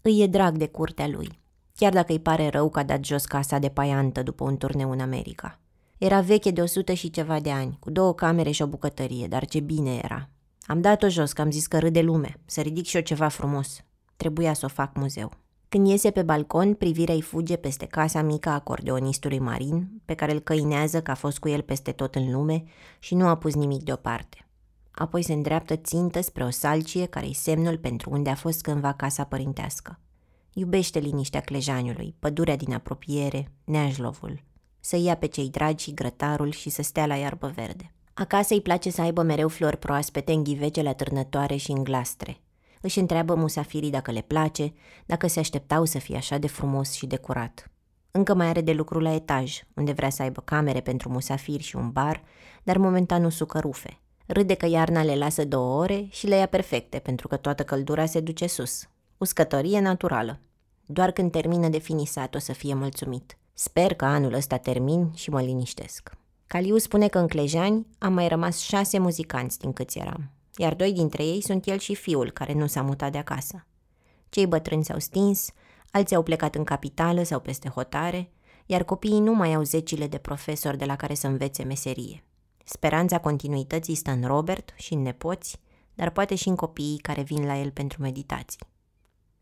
Îi 0.02 0.22
e 0.22 0.28
drag 0.28 0.58
de 0.58 0.68
curtea 0.68 1.08
lui, 1.08 1.40
chiar 1.76 1.94
dacă 1.94 2.12
îi 2.12 2.20
pare 2.20 2.50
rău 2.50 2.70
că 2.70 2.80
a 2.80 2.84
dat 2.84 3.04
jos 3.04 3.26
casa 3.26 3.60
de 3.60 3.70
paiantă 3.70 4.24
după 4.24 4.44
un 4.44 4.58
turneu 4.58 4.92
în 4.92 5.00
America. 5.00 5.60
Era 5.98 6.22
veche 6.22 6.52
de 6.52 6.62
o 6.62 6.66
sută 6.66 6.94
și 6.94 7.10
ceva 7.10 7.40
de 7.40 7.52
ani, 7.52 7.78
cu 7.80 7.90
două 7.90 8.14
camere 8.14 8.52
și 8.52 8.62
o 8.62 8.68
bucătărie, 8.68 9.28
dar 9.28 9.46
ce 9.46 9.60
bine 9.60 10.00
era. 10.04 10.30
Am 10.66 10.82
dat-o 10.82 11.10
jos, 11.10 11.34
că 11.34 11.42
am 11.42 11.52
zis 11.52 11.68
că 11.68 11.80
râde 11.80 12.02
lume, 12.02 12.40
să 12.46 12.62
ridic 12.62 12.86
și 12.86 12.96
eu 12.96 13.02
ceva 13.02 13.28
frumos. 13.28 13.84
Trebuia 14.18 14.54
să 14.54 14.66
o 14.66 14.68
fac 14.70 14.96
muzeu. 14.96 15.32
Când 15.70 15.88
iese 15.88 16.12
pe 16.12 16.24
balcon, 16.24 16.74
privirea 16.74 17.14
îi 17.14 17.22
fuge 17.22 17.56
peste 17.56 17.86
casa 17.86 18.22
mică 18.22 18.50
a 18.50 18.54
acordeonistului 18.54 19.40
Marin, 19.40 20.02
pe 20.06 20.14
care 20.14 20.32
îl 20.32 20.40
căinează 20.40 21.02
că 21.02 21.12
a 21.12 21.16
fost 21.16 21.40
cu 21.40 21.50
el 21.50 21.62
peste 21.62 21.92
tot 21.92 22.16
în 22.16 22.32
lume 22.32 22.64
și 23.00 23.16
nu 23.16 23.28
a 23.28 23.38
pus 23.38 23.56
nimic 23.56 23.84
deoparte. 23.84 24.48
Apoi 24.92 25.24
se 25.24 25.34
îndreaptă 25.34 25.76
țintă 25.76 26.22
spre 26.22 26.44
o 26.44 26.50
salcie 26.50 27.06
care-i 27.06 27.34
semnul 27.34 27.78
pentru 27.78 28.10
unde 28.10 28.30
a 28.30 28.36
fost 28.36 28.62
cândva 28.62 28.94
casa 28.94 29.24
părintească. 29.24 30.00
Iubește 30.54 31.00
liniștea 31.00 31.42
clejaniului, 31.42 32.16
pădurea 32.20 32.56
din 32.56 32.74
apropiere, 32.74 33.52
neajlovul 33.64 34.46
să 34.88 34.96
ia 34.96 35.16
pe 35.16 35.26
cei 35.26 35.50
dragi 35.50 35.84
și 35.84 35.94
grătarul 35.94 36.52
și 36.52 36.70
să 36.70 36.82
stea 36.82 37.06
la 37.06 37.16
iarbă 37.16 37.52
verde. 37.56 37.92
Acasă 38.14 38.54
îi 38.54 38.62
place 38.62 38.90
să 38.90 39.02
aibă 39.02 39.22
mereu 39.22 39.48
flori 39.48 39.78
proaspete 39.78 40.32
în 40.32 40.44
ghivecele 40.44 40.90
atârnătoare 40.90 41.56
și 41.56 41.72
în 41.72 41.84
glastre. 41.84 42.42
Își 42.82 43.00
întreabă 43.00 43.36
musafirii 43.36 43.90
dacă 43.90 44.12
le 44.12 44.22
place, 44.22 44.74
dacă 45.06 45.28
se 45.28 45.40
așteptau 45.40 45.86
să 45.86 46.00
fie 46.00 46.16
așa 46.16 46.38
de 46.38 46.48
frumos 46.48 46.92
și 46.92 47.06
de 47.06 47.18
curat. 47.18 47.72
Încă 48.12 48.34
mai 48.34 48.48
are 48.48 48.62
de 48.62 48.74
lucru 48.74 49.00
la 49.00 49.14
etaj, 49.14 49.62
unde 49.74 49.92
vrea 49.92 50.10
să 50.10 50.22
aibă 50.22 50.42
camere 50.42 50.80
pentru 50.80 51.10
musafiri 51.10 51.64
și 51.64 51.76
un 51.76 51.92
bar, 51.92 52.24
dar 52.64 52.78
momentan 52.78 53.22
nu 53.22 53.30
sucă 53.30 53.60
rufe. 53.60 54.00
Râde 54.26 54.54
că 54.54 54.66
iarna 54.66 55.04
le 55.04 55.16
lasă 55.16 55.46
două 55.46 55.82
ore 55.82 56.08
și 56.10 56.28
le 56.28 56.36
ia 56.36 56.46
perfecte, 56.46 57.00
pentru 57.00 57.28
că 57.28 57.36
toată 57.36 57.64
căldura 57.64 58.06
se 58.06 58.20
duce 58.20 58.48
sus. 58.48 58.88
Uscătorie 59.18 59.80
naturală. 59.80 60.40
Doar 60.86 61.12
când 61.12 61.32
termină 61.32 61.68
de 61.70 61.78
finisat 61.78 62.36
o 62.36 62.40
să 62.40 62.54
fie 62.54 62.74
mulțumit. 62.74 63.38
Sper 63.54 63.94
că 63.94 64.06
anul 64.06 64.34
ăsta 64.34 64.58
termin 64.58 65.12
și 65.14 65.30
mă 65.30 65.42
liniștesc. 65.42 66.12
Caliu 66.48 66.78
spune 66.78 67.08
că 67.08 67.20
în 67.20 67.28
Clejani 67.28 67.88
am 67.98 68.14
mai 68.14 68.28
rămas 68.28 68.60
șase 68.60 69.00
muzicanți 69.00 69.60
din 69.60 69.74
câți 69.74 70.00
eram, 70.00 70.32
iar 70.58 70.76
doi 70.76 70.94
dintre 70.94 71.24
ei 71.24 71.42
sunt 71.42 71.66
el 71.66 71.78
și 71.78 71.96
fiul, 71.96 72.32
care 72.32 72.54
nu 72.54 72.68
s-a 72.68 72.82
mutat 72.82 73.12
de 73.12 73.18
acasă. 73.18 73.66
Cei 74.30 74.48
bătrâni 74.48 74.86
s-au 74.86 75.00
stins, 75.00 75.50
alții 75.92 76.16
au 76.16 76.24
plecat 76.24 76.56
în 76.56 76.64
capitală 76.64 77.24
sau 77.24 77.40
peste 77.40 77.70
hotare, 77.70 78.32
iar 78.66 78.84
copiii 78.84 79.20
nu 79.20 79.34
mai 79.34 79.54
au 79.54 79.64
zecile 79.64 80.08
de 80.08 80.18
profesori 80.18 80.78
de 80.78 80.86
la 80.86 80.96
care 80.96 81.14
să 81.14 81.28
învețe 81.28 81.64
meserie. 81.64 82.24
Speranța 82.64 83.20
continuității 83.20 83.96
stă 83.96 84.12
în 84.12 84.24
Robert 84.26 84.74
și 84.76 84.94
în 84.94 85.02
nepoți, 85.02 85.60
dar 85.94 86.10
poate 86.10 86.36
și 86.36 86.48
în 86.48 86.56
copiii 86.56 86.98
care 86.98 87.22
vin 87.22 87.46
la 87.46 87.58
el 87.60 87.72
pentru 87.72 88.02
meditații. 88.02 88.60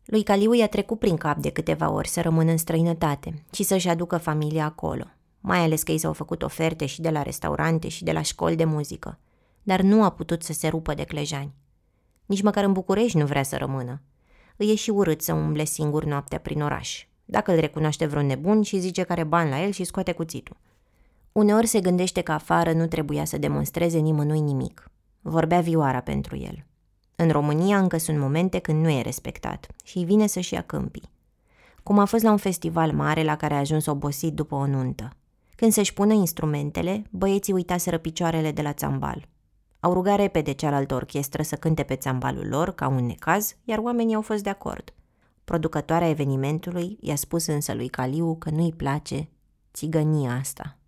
Lui 0.04 0.22
Caliu 0.22 0.54
i-a 0.54 0.68
trecut 0.68 0.98
prin 0.98 1.16
cap 1.16 1.36
de 1.36 1.50
câteva 1.50 1.90
ori 1.90 2.08
să 2.08 2.20
rămână 2.20 2.50
în 2.50 2.56
străinătate 2.56 3.44
și 3.52 3.62
să-și 3.62 3.88
aducă 3.88 4.16
familia 4.16 4.64
acolo, 4.64 5.04
mai 5.40 5.58
ales 5.58 5.82
că 5.82 5.92
i 5.92 5.98
s-au 5.98 6.12
făcut 6.12 6.42
oferte 6.42 6.86
și 6.86 7.00
de 7.00 7.10
la 7.10 7.22
restaurante 7.22 7.88
și 7.88 8.04
de 8.04 8.12
la 8.12 8.22
școli 8.22 8.56
de 8.56 8.64
muzică, 8.64 9.18
dar 9.66 9.80
nu 9.80 10.02
a 10.02 10.10
putut 10.10 10.42
să 10.42 10.52
se 10.52 10.68
rupă 10.68 10.94
de 10.94 11.04
clejani. 11.04 11.54
Nici 12.26 12.42
măcar 12.42 12.64
în 12.64 12.72
București 12.72 13.18
nu 13.18 13.26
vrea 13.26 13.42
să 13.42 13.56
rămână. 13.56 14.02
Îi 14.56 14.70
e 14.70 14.74
și 14.74 14.90
urât 14.90 15.22
să 15.22 15.32
umble 15.32 15.64
singur 15.64 16.04
noaptea 16.04 16.38
prin 16.38 16.62
oraș. 16.62 17.06
Dacă 17.24 17.52
îl 17.52 17.58
recunoaște 17.58 18.06
vreun 18.06 18.26
nebun 18.26 18.62
și 18.62 18.78
zice 18.78 19.02
că 19.02 19.12
are 19.12 19.24
bani 19.24 19.50
la 19.50 19.62
el 19.62 19.70
și 19.70 19.84
scoate 19.84 20.12
cuțitul. 20.12 20.56
Uneori 21.32 21.66
se 21.66 21.80
gândește 21.80 22.20
că 22.20 22.32
afară 22.32 22.72
nu 22.72 22.86
trebuia 22.86 23.24
să 23.24 23.38
demonstreze 23.38 23.98
nimănui 23.98 24.40
nimic. 24.40 24.90
Vorbea 25.20 25.60
vioara 25.60 26.00
pentru 26.00 26.36
el. 26.36 26.64
În 27.16 27.30
România 27.30 27.78
încă 27.78 27.96
sunt 27.96 28.18
momente 28.18 28.58
când 28.58 28.82
nu 28.82 28.90
e 28.90 29.02
respectat 29.02 29.66
și 29.84 29.98
îi 29.98 30.04
vine 30.04 30.26
să-și 30.26 30.54
ia 30.54 30.62
câmpii. 30.62 31.10
cum 31.82 31.98
a 31.98 32.04
fost 32.04 32.22
la 32.22 32.30
un 32.30 32.36
festival 32.36 32.92
mare 32.92 33.22
la 33.22 33.36
care 33.36 33.54
a 33.54 33.58
ajuns 33.58 33.86
obosit 33.86 34.32
după 34.32 34.54
o 34.54 34.66
nuntă. 34.66 35.08
Când 35.54 35.72
să-și 35.72 35.92
pună 35.92 36.12
instrumentele, 36.12 37.02
băieții 37.10 37.52
uitaseră 37.52 37.98
picioarele 37.98 38.52
de 38.52 38.62
la 38.62 38.72
țambal. 38.72 39.28
Au 39.80 39.92
rugat 39.92 40.16
repede 40.16 40.52
cealaltă 40.52 40.94
orchestră 40.94 41.42
să 41.42 41.56
cânte 41.56 41.82
pe 41.82 41.96
țambalul 41.96 42.48
lor, 42.48 42.70
ca 42.70 42.88
un 42.88 43.06
necaz, 43.06 43.56
iar 43.64 43.78
oamenii 43.78 44.14
au 44.14 44.22
fost 44.22 44.42
de 44.42 44.50
acord. 44.50 44.94
Producătoarea 45.44 46.08
evenimentului 46.08 46.98
i-a 47.00 47.16
spus 47.16 47.46
însă 47.46 47.74
lui 47.74 47.88
Caliu 47.88 48.36
că 48.38 48.50
nu-i 48.50 48.72
place 48.72 49.28
țigănia 49.72 50.32
asta. 50.32 50.78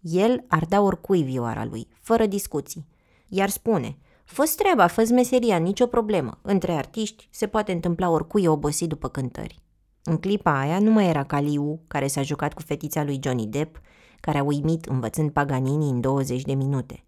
El 0.00 0.44
ar 0.48 0.64
da 0.64 0.80
oricui 0.80 1.22
vioara 1.22 1.64
lui, 1.64 1.86
fără 2.00 2.26
discuții. 2.26 2.86
Iar 3.28 3.48
spune, 3.48 3.98
fă 4.24 4.52
treaba, 4.56 4.86
fă 4.86 5.08
meseria, 5.12 5.56
nicio 5.56 5.86
problemă. 5.86 6.38
Între 6.42 6.72
artiști 6.72 7.28
se 7.30 7.46
poate 7.46 7.72
întâmpla 7.72 8.10
oricui 8.10 8.46
obosit 8.46 8.88
după 8.88 9.08
cântări. 9.08 9.62
În 10.04 10.16
clipa 10.16 10.58
aia 10.58 10.78
nu 10.78 10.90
mai 10.90 11.08
era 11.08 11.24
Caliu, 11.24 11.80
care 11.88 12.06
s-a 12.06 12.22
jucat 12.22 12.54
cu 12.54 12.62
fetița 12.62 13.04
lui 13.04 13.20
Johnny 13.22 13.46
Depp, 13.46 13.80
care 14.20 14.38
a 14.38 14.42
uimit 14.42 14.84
învățând 14.84 15.30
Paganini 15.30 15.90
în 15.90 16.00
20 16.00 16.42
de 16.42 16.54
minute. 16.54 17.04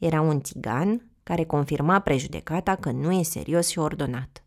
Era 0.00 0.20
un 0.20 0.40
țigan 0.40 1.10
care 1.22 1.44
confirma 1.44 1.98
prejudecata 1.98 2.76
că 2.76 2.90
nu 2.90 3.12
e 3.12 3.22
serios 3.22 3.68
și 3.68 3.78
ordonat. 3.78 4.44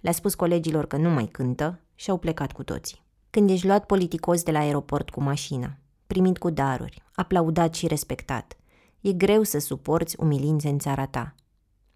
Le-a 0.00 0.12
spus 0.12 0.34
colegilor 0.34 0.86
că 0.86 0.96
nu 0.96 1.10
mai 1.10 1.26
cântă 1.26 1.80
și 1.94 2.10
au 2.10 2.18
plecat 2.18 2.52
cu 2.52 2.62
toții. 2.62 3.04
Când 3.30 3.50
ești 3.50 3.66
luat 3.66 3.86
politicos 3.86 4.42
de 4.42 4.50
la 4.50 4.58
aeroport 4.58 5.10
cu 5.10 5.22
mașina, 5.22 5.76
primit 6.06 6.38
cu 6.38 6.50
daruri, 6.50 7.02
aplaudat 7.14 7.74
și 7.74 7.86
respectat, 7.86 8.56
e 9.00 9.12
greu 9.12 9.42
să 9.42 9.58
suporți 9.58 10.16
umilințe 10.18 10.68
în 10.68 10.78
țara 10.78 11.06
ta. 11.06 11.34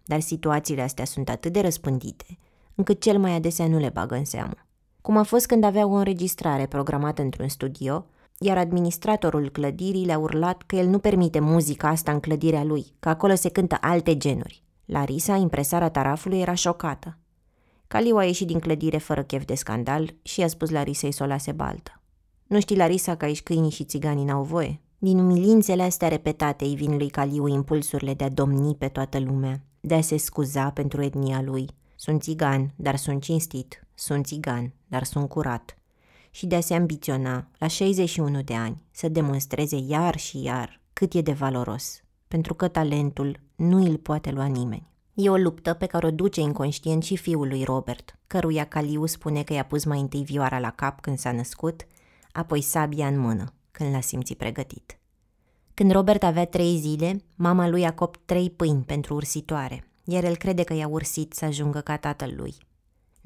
Dar 0.05 0.19
situațiile 0.19 0.81
astea 0.81 1.05
sunt 1.05 1.29
atât 1.29 1.53
de 1.53 1.61
răspândite, 1.61 2.37
încât 2.75 3.01
cel 3.01 3.19
mai 3.19 3.31
adesea 3.31 3.67
nu 3.67 3.77
le 3.77 3.89
bagă 3.89 4.15
în 4.15 4.25
seamă. 4.25 4.55
Cum 5.01 5.17
a 5.17 5.23
fost 5.23 5.45
când 5.45 5.63
avea 5.63 5.85
o 5.85 5.93
înregistrare 5.93 6.65
programată 6.65 7.21
într-un 7.21 7.47
studio, 7.47 8.05
iar 8.41 8.57
administratorul 8.57 9.49
clădirii 9.49 10.05
le-a 10.05 10.17
urlat 10.17 10.61
că 10.61 10.75
el 10.75 10.87
nu 10.87 10.99
permite 10.99 11.39
muzica 11.39 11.87
asta 11.87 12.11
în 12.11 12.19
clădirea 12.19 12.63
lui, 12.63 12.85
că 12.99 13.09
acolo 13.09 13.35
se 13.35 13.49
cântă 13.49 13.77
alte 13.81 14.17
genuri. 14.17 14.63
Larisa, 14.85 15.35
impresara 15.35 15.89
tarafului, 15.89 16.39
era 16.39 16.53
șocată. 16.53 17.17
Caliu 17.87 18.17
a 18.17 18.23
ieșit 18.23 18.47
din 18.47 18.59
clădire 18.59 18.97
fără 18.97 19.23
chef 19.23 19.45
de 19.45 19.55
scandal 19.55 20.13
și 20.21 20.39
i-a 20.39 20.47
spus 20.47 20.69
Larisei 20.69 21.11
să 21.11 21.23
o 21.23 21.25
lase 21.25 21.51
baltă. 21.51 22.01
Nu 22.47 22.59
știi, 22.59 22.77
Larisa, 22.77 23.15
că 23.15 23.25
aici 23.25 23.43
câinii 23.43 23.71
și 23.71 23.83
țiganii 23.83 24.23
n-au 24.23 24.43
voie? 24.43 24.81
Din 24.97 25.19
umilințele 25.19 25.83
astea 25.83 26.07
repetate 26.07 26.65
îi 26.65 26.75
vin 26.75 26.97
lui 26.97 27.09
Caliu 27.09 27.47
impulsurile 27.47 28.13
de 28.13 28.23
a 28.23 28.29
domni 28.29 28.75
pe 28.75 28.87
toată 28.87 29.19
lumea, 29.19 29.61
de 29.79 29.95
a 29.95 30.01
se 30.01 30.17
scuza 30.17 30.69
pentru 30.69 31.01
etnia 31.01 31.41
lui. 31.41 31.65
Sunt 31.95 32.21
țigan, 32.21 32.73
dar 32.75 32.95
sunt 32.95 33.21
cinstit. 33.21 33.87
Sunt 33.93 34.25
țigan, 34.25 34.73
dar 34.87 35.03
sunt 35.03 35.29
curat. 35.29 35.78
Și 36.29 36.45
de 36.45 36.55
a 36.55 36.59
se 36.59 36.73
ambiționa, 36.73 37.47
la 37.57 37.67
61 37.67 38.41
de 38.41 38.53
ani, 38.53 38.81
să 38.91 39.09
demonstreze 39.09 39.77
iar 39.87 40.17
și 40.17 40.41
iar 40.41 40.81
cât 40.93 41.13
e 41.13 41.21
de 41.21 41.31
valoros, 41.31 42.01
pentru 42.27 42.53
că 42.53 42.67
talentul 42.67 43.39
nu 43.55 43.83
îl 43.83 43.97
poate 43.97 44.31
lua 44.31 44.45
nimeni. 44.45 44.89
E 45.13 45.29
o 45.29 45.37
luptă 45.37 45.73
pe 45.73 45.85
care 45.85 46.05
o 46.05 46.11
duce 46.11 46.41
inconștient 46.41 47.03
și 47.03 47.17
fiul 47.17 47.47
lui 47.47 47.63
Robert, 47.63 48.19
căruia 48.27 48.65
Caliu 48.65 49.05
spune 49.05 49.43
că 49.43 49.53
i-a 49.53 49.65
pus 49.65 49.83
mai 49.83 49.99
întâi 49.99 50.23
vioara 50.23 50.59
la 50.59 50.71
cap 50.71 51.01
când 51.01 51.17
s-a 51.17 51.31
născut, 51.31 51.87
apoi 52.31 52.61
sabia 52.61 53.07
în 53.07 53.19
mână, 53.19 53.53
când 53.71 53.93
l-a 53.93 54.01
simțit 54.01 54.37
pregătit. 54.37 54.99
Când 55.73 55.91
Robert 55.91 56.23
avea 56.23 56.45
trei 56.45 56.77
zile, 56.77 57.23
mama 57.35 57.67
lui 57.67 57.85
a 57.85 57.93
copt 57.93 58.19
trei 58.25 58.49
pâini 58.49 58.83
pentru 58.83 59.13
ursitoare, 59.13 59.83
iar 60.03 60.23
el 60.23 60.35
crede 60.35 60.63
că 60.63 60.73
i-a 60.73 60.87
ursit 60.87 61.33
să 61.33 61.45
ajungă 61.45 61.79
ca 61.79 61.97
tatăl 61.97 62.33
lui. 62.37 62.55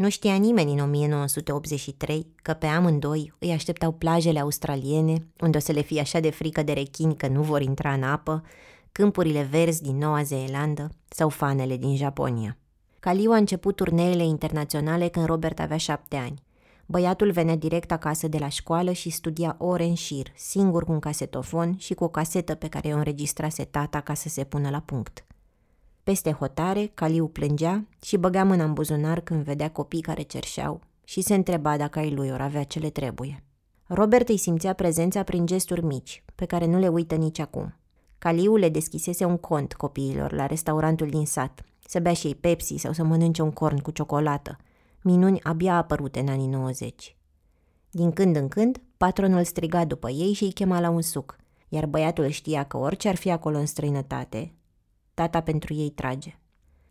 Nu 0.04 0.10
știa 0.10 0.36
nimeni 0.36 0.72
în 0.72 0.80
1983 0.80 2.28
că 2.42 2.54
pe 2.54 2.66
amândoi 2.66 3.34
îi 3.40 3.52
așteptau 3.52 3.92
plajele 3.92 4.40
australiene, 4.40 5.28
unde 5.40 5.58
o 5.58 5.60
să 5.60 5.72
le 5.72 5.82
fie 5.82 6.00
așa 6.00 6.20
de 6.20 6.30
frică 6.30 6.64
de 6.64 6.74
rechini 6.74 7.16
că 7.16 7.28
nu 7.28 7.42
vor 7.42 7.62
intra 7.62 7.94
în 7.94 8.04
apă, 8.04 8.44
câmpurile 8.92 9.48
verzi 9.52 9.82
din 9.82 9.98
Noua 9.98 10.24
Zeelandă 10.24 10.90
sau 11.08 11.30
fanele 11.30 11.78
din 11.78 11.96
Japonia. 11.96 12.58
Caliu 13.00 13.32
a 13.32 13.36
început 13.36 13.76
turneele 13.76 14.24
internaționale 14.24 15.08
când 15.08 15.26
Robert 15.26 15.60
avea 15.60 15.78
șapte 15.78 16.16
ani. 16.16 16.44
Băiatul 16.86 17.32
venea 17.32 17.56
direct 17.56 17.92
acasă 17.92 18.28
de 18.28 18.38
la 18.38 18.50
școală 18.50 18.92
și 18.92 19.10
studia 19.10 19.56
ore 19.60 19.84
în 19.84 19.96
șir, 19.96 20.28
singur 20.36 20.84
cu 20.84 20.92
un 20.92 21.00
casetofon 21.00 21.76
și 21.78 21.94
cu 21.94 22.04
o 22.04 22.08
casetă 22.08 22.56
pe 22.56 22.68
care 22.68 22.94
o 22.94 22.98
înregistrase 22.98 23.64
tata 23.64 24.00
ca 24.00 24.14
să 24.14 24.30
se 24.30 24.44
pună 24.44 24.70
la 24.70 24.80
punct. 24.80 25.26
Peste 26.04 26.32
hotare, 26.32 26.92
Caliu 26.94 27.28
plângea 27.28 27.86
și 28.02 28.18
băga 28.18 28.44
mâna 28.44 28.64
în 28.64 28.74
buzunar 28.74 29.20
când 29.20 29.44
vedea 29.44 29.72
copii 29.72 30.02
care 30.02 30.22
cerșeau 30.22 30.82
și 31.04 31.22
se 31.22 31.34
întreba 31.34 31.78
dacă 31.78 32.00
ai 32.00 32.12
lui 32.12 32.30
or 32.30 32.42
avea 32.42 32.64
ce 32.64 32.80
le 32.80 32.90
trebuie. 32.90 33.44
Robert 33.88 34.30
îi 34.30 34.38
simțea 34.38 34.74
prezența 34.74 35.24
prin 35.24 35.46
gesturi 35.46 35.86
mici, 35.86 36.24
pe 36.36 36.46
care 36.46 36.66
nu 36.66 36.80
le 36.80 36.88
uită 36.88 37.16
nici 37.16 37.40
acum. 37.40 37.76
Caliu 38.18 38.56
le 38.56 38.70
deschisese 38.70 39.26
un 39.26 39.38
cont 39.38 39.74
copiilor 39.74 40.32
la 40.32 40.46
restaurantul 40.46 41.10
din 41.10 41.26
sat, 41.26 41.62
să 41.88 42.00
bea 42.00 42.14
și 42.14 42.28
ei 42.28 42.36
Pepsi 42.36 42.76
sau 42.78 42.92
să 42.92 43.04
mănânce 43.04 43.42
un 43.42 43.52
corn 43.52 43.78
cu 43.78 43.92
ciocolată, 43.92 44.58
minuni 45.02 45.44
abia 45.44 45.76
apărute 45.76 46.20
în 46.20 46.28
anii 46.28 46.48
90. 46.48 47.16
Din 47.90 48.12
când 48.12 48.36
în 48.36 48.48
când, 48.48 48.82
patronul 48.98 49.44
striga 49.44 49.86
după 49.86 50.10
ei 50.10 50.34
și 50.34 50.44
îi 50.44 50.52
chema 50.52 50.80
la 50.80 50.90
un 50.90 51.02
suc, 51.02 51.38
iar 51.70 51.86
băiatul 51.86 52.28
știa 52.28 52.64
că 52.64 52.78
orice 52.78 53.10
ar 53.10 53.16
fi 53.16 53.32
acolo 53.32 53.58
în 53.58 53.66
străinătate, 53.66 54.54
tata 55.14 55.42
pentru 55.42 55.74
ei 55.74 55.90
trage. 55.90 56.38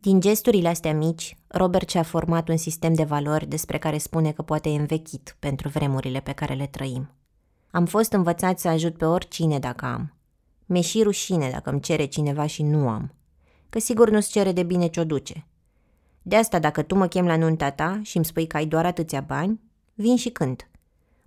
Din 0.01 0.21
gesturile 0.21 0.69
astea 0.69 0.95
mici, 0.95 1.37
Robert 1.47 1.89
și-a 1.89 2.03
format 2.03 2.49
un 2.49 2.57
sistem 2.57 2.93
de 2.93 3.05
valori 3.05 3.47
despre 3.47 3.79
care 3.79 3.99
spune 3.99 4.33
că 4.33 4.43
poate 4.43 4.69
e 4.69 4.79
învechit 4.79 5.37
pentru 5.39 5.69
vremurile 5.69 6.21
pe 6.21 6.33
care 6.33 6.55
le 6.55 6.67
trăim. 6.67 7.11
Am 7.71 7.87
fost 7.87 8.13
învățat 8.13 8.59
să 8.59 8.69
ajut 8.69 8.97
pe 8.97 9.05
oricine 9.05 9.59
dacă 9.59 9.85
am. 9.85 10.15
Mi-e 10.67 10.81
și 10.81 11.03
rușine 11.03 11.51
dacă 11.51 11.71
îmi 11.71 11.81
cere 11.81 12.05
cineva 12.05 12.47
și 12.47 12.63
nu 12.63 12.89
am. 12.89 13.15
Că 13.69 13.79
sigur 13.79 14.11
nu-ți 14.11 14.31
cere 14.31 14.53
de 14.53 14.63
bine 14.63 14.87
ce-o 14.87 15.05
duce. 15.05 15.47
De 16.23 16.37
asta 16.37 16.59
dacă 16.59 16.83
tu 16.83 16.95
mă 16.95 17.07
chem 17.07 17.27
la 17.27 17.37
nunta 17.37 17.71
ta 17.71 18.01
și 18.03 18.17
îmi 18.17 18.25
spui 18.25 18.47
că 18.47 18.57
ai 18.57 18.67
doar 18.67 18.87
atâția 18.87 19.21
bani, 19.21 19.61
vin 19.95 20.17
și 20.17 20.31
cânt. 20.31 20.71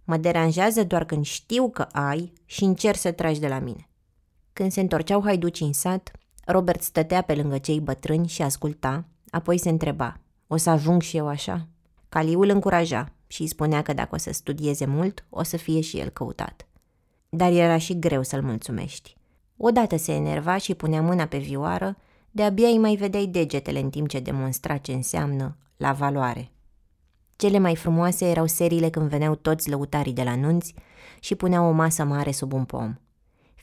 Mă 0.04 0.18
deranjează 0.18 0.84
doar 0.84 1.06
când 1.06 1.26
știu 1.26 1.70
că 1.70 1.82
ai 1.82 2.34
și 2.46 2.64
încerc 2.64 2.98
să 2.98 3.12
tragi 3.12 3.40
de 3.40 3.48
la 3.48 3.60
mine. 3.60 3.90
Când 4.54 4.72
se 4.72 4.82
întorceau 4.82 5.22
haiducii 5.24 5.66
în 5.66 5.74
sat, 5.74 6.12
Robert 6.46 6.82
stătea 6.82 7.22
pe 7.22 7.36
lângă 7.36 7.58
cei 7.58 7.80
bătrâni 7.80 8.28
și 8.28 8.42
asculta, 8.42 9.06
apoi 9.30 9.58
se 9.58 9.70
întreba, 9.70 10.20
o 10.48 10.58
să 10.58 10.70
ajung 10.70 11.02
și 11.02 11.18
eu 11.18 11.28
așa? 11.28 11.68
Caliu 12.10 12.42
îl 12.42 12.50
încuraja 12.50 13.12
și 13.28 13.42
îi 13.42 13.48
spunea 13.48 13.82
că 13.82 13.94
dacă 13.94 14.16
o 14.16 14.18
să 14.18 14.34
studieze 14.34 14.86
mult, 14.86 15.26
o 15.30 15.44
să 15.44 15.58
fie 15.58 15.82
și 15.82 16.00
el 16.00 16.10
căutat. 16.10 16.68
Dar 17.30 17.52
era 17.52 17.78
și 17.78 18.00
greu 18.00 18.24
să-l 18.24 18.42
mulțumești. 18.42 19.16
Odată 19.58 19.98
se 19.98 20.14
enerva 20.14 20.58
și 20.58 20.74
punea 20.74 21.02
mâna 21.02 21.26
pe 21.26 21.38
vioară, 21.38 21.98
de-abia 22.32 22.68
îi 22.68 22.78
mai 22.78 22.96
vedeai 22.96 23.26
degetele 23.26 23.80
în 23.80 23.90
timp 23.90 24.10
ce 24.10 24.20
demonstra 24.20 24.78
ce 24.78 24.94
înseamnă 24.94 25.58
la 25.78 25.92
valoare. 25.92 26.52
Cele 27.36 27.60
mai 27.60 27.76
frumoase 27.76 28.26
erau 28.26 28.46
seriile 28.46 28.90
când 28.90 29.10
veneau 29.10 29.36
toți 29.36 29.70
lăutarii 29.70 30.14
de 30.14 30.24
la 30.24 30.36
nunți 30.36 30.74
și 31.20 31.36
puneau 31.36 31.68
o 31.68 31.72
masă 31.72 32.04
mare 32.04 32.32
sub 32.32 32.54
un 32.54 32.66
pom. 32.66 32.96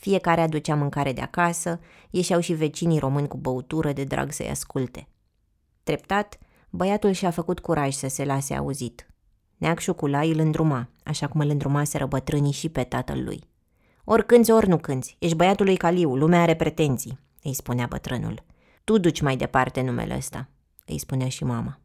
Fiecare 0.03 0.41
aducea 0.41 0.75
mâncare 0.75 1.13
de 1.13 1.21
acasă, 1.21 1.81
ieșeau 2.11 2.41
și 2.41 2.53
vecinii 2.53 2.99
români 2.99 3.29
cu 3.29 3.37
băutură 3.37 3.93
de 3.93 4.05
drag 4.05 4.33
să-i 4.33 4.51
asculte. 4.51 5.09
Treptat, 5.83 6.39
băiatul 6.71 7.11
și-a 7.11 7.31
făcut 7.31 7.61
curaj 7.61 7.95
să 7.95 8.09
se 8.09 8.25
lase 8.25 8.55
auzit. 8.55 9.07
Neac 9.57 9.79
Șuculai 9.79 10.31
îl 10.31 10.39
îndruma, 10.39 10.89
așa 11.05 11.29
cum 11.29 11.41
îl 11.41 11.49
îndrumaseră 11.49 12.07
bătrânii 12.07 12.53
și 12.53 12.69
pe 12.69 12.83
tatăl 12.83 13.25
lui. 13.25 13.45
Ori 14.05 14.27
cânți, 14.27 14.51
ori 14.51 14.69
nu 14.69 14.79
cânți, 14.79 15.17
ești 15.19 15.37
băiatul 15.37 15.67
lui 15.67 15.77
Caliu, 15.77 16.17
lumea 16.17 16.43
are 16.43 16.57
pretenții, 16.57 17.19
îi 17.43 17.55
spunea 17.55 17.87
bătrânul. 17.87 18.43
Tu 18.85 18.99
duci 18.99 19.21
mai 19.21 19.37
departe 19.37 19.81
numele 19.81 20.17
ăsta, 20.17 20.49
îi 20.87 20.99
spunea 20.99 21.29
și 21.29 21.45
mama. 21.45 21.81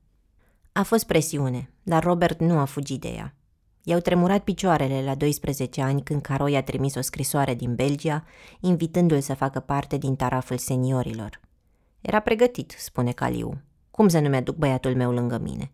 A 0.71 0.83
fost 0.83 1.05
presiune, 1.05 1.69
dar 1.83 2.03
Robert 2.03 2.39
nu 2.39 2.57
a 2.57 2.65
fugit 2.65 3.01
de 3.01 3.07
ea. 3.07 3.36
I-au 3.89 3.99
tremurat 3.99 4.43
picioarele 4.43 5.03
la 5.03 5.15
12 5.15 5.81
ani 5.81 6.03
când 6.03 6.21
Caroi 6.21 6.55
a 6.55 6.63
trimis 6.63 6.95
o 6.95 7.01
scrisoare 7.01 7.53
din 7.53 7.75
Belgia, 7.75 8.23
invitându-l 8.59 9.19
să 9.19 9.33
facă 9.33 9.59
parte 9.59 9.97
din 9.97 10.15
taraful 10.15 10.57
seniorilor. 10.57 11.39
Era 12.01 12.19
pregătit, 12.19 12.75
spune 12.77 13.11
Caliu. 13.11 13.61
Cum 13.91 14.07
să 14.07 14.19
nu 14.19 14.29
mi-aduc 14.29 14.55
băiatul 14.55 14.95
meu 14.95 15.11
lângă 15.11 15.37
mine? 15.37 15.71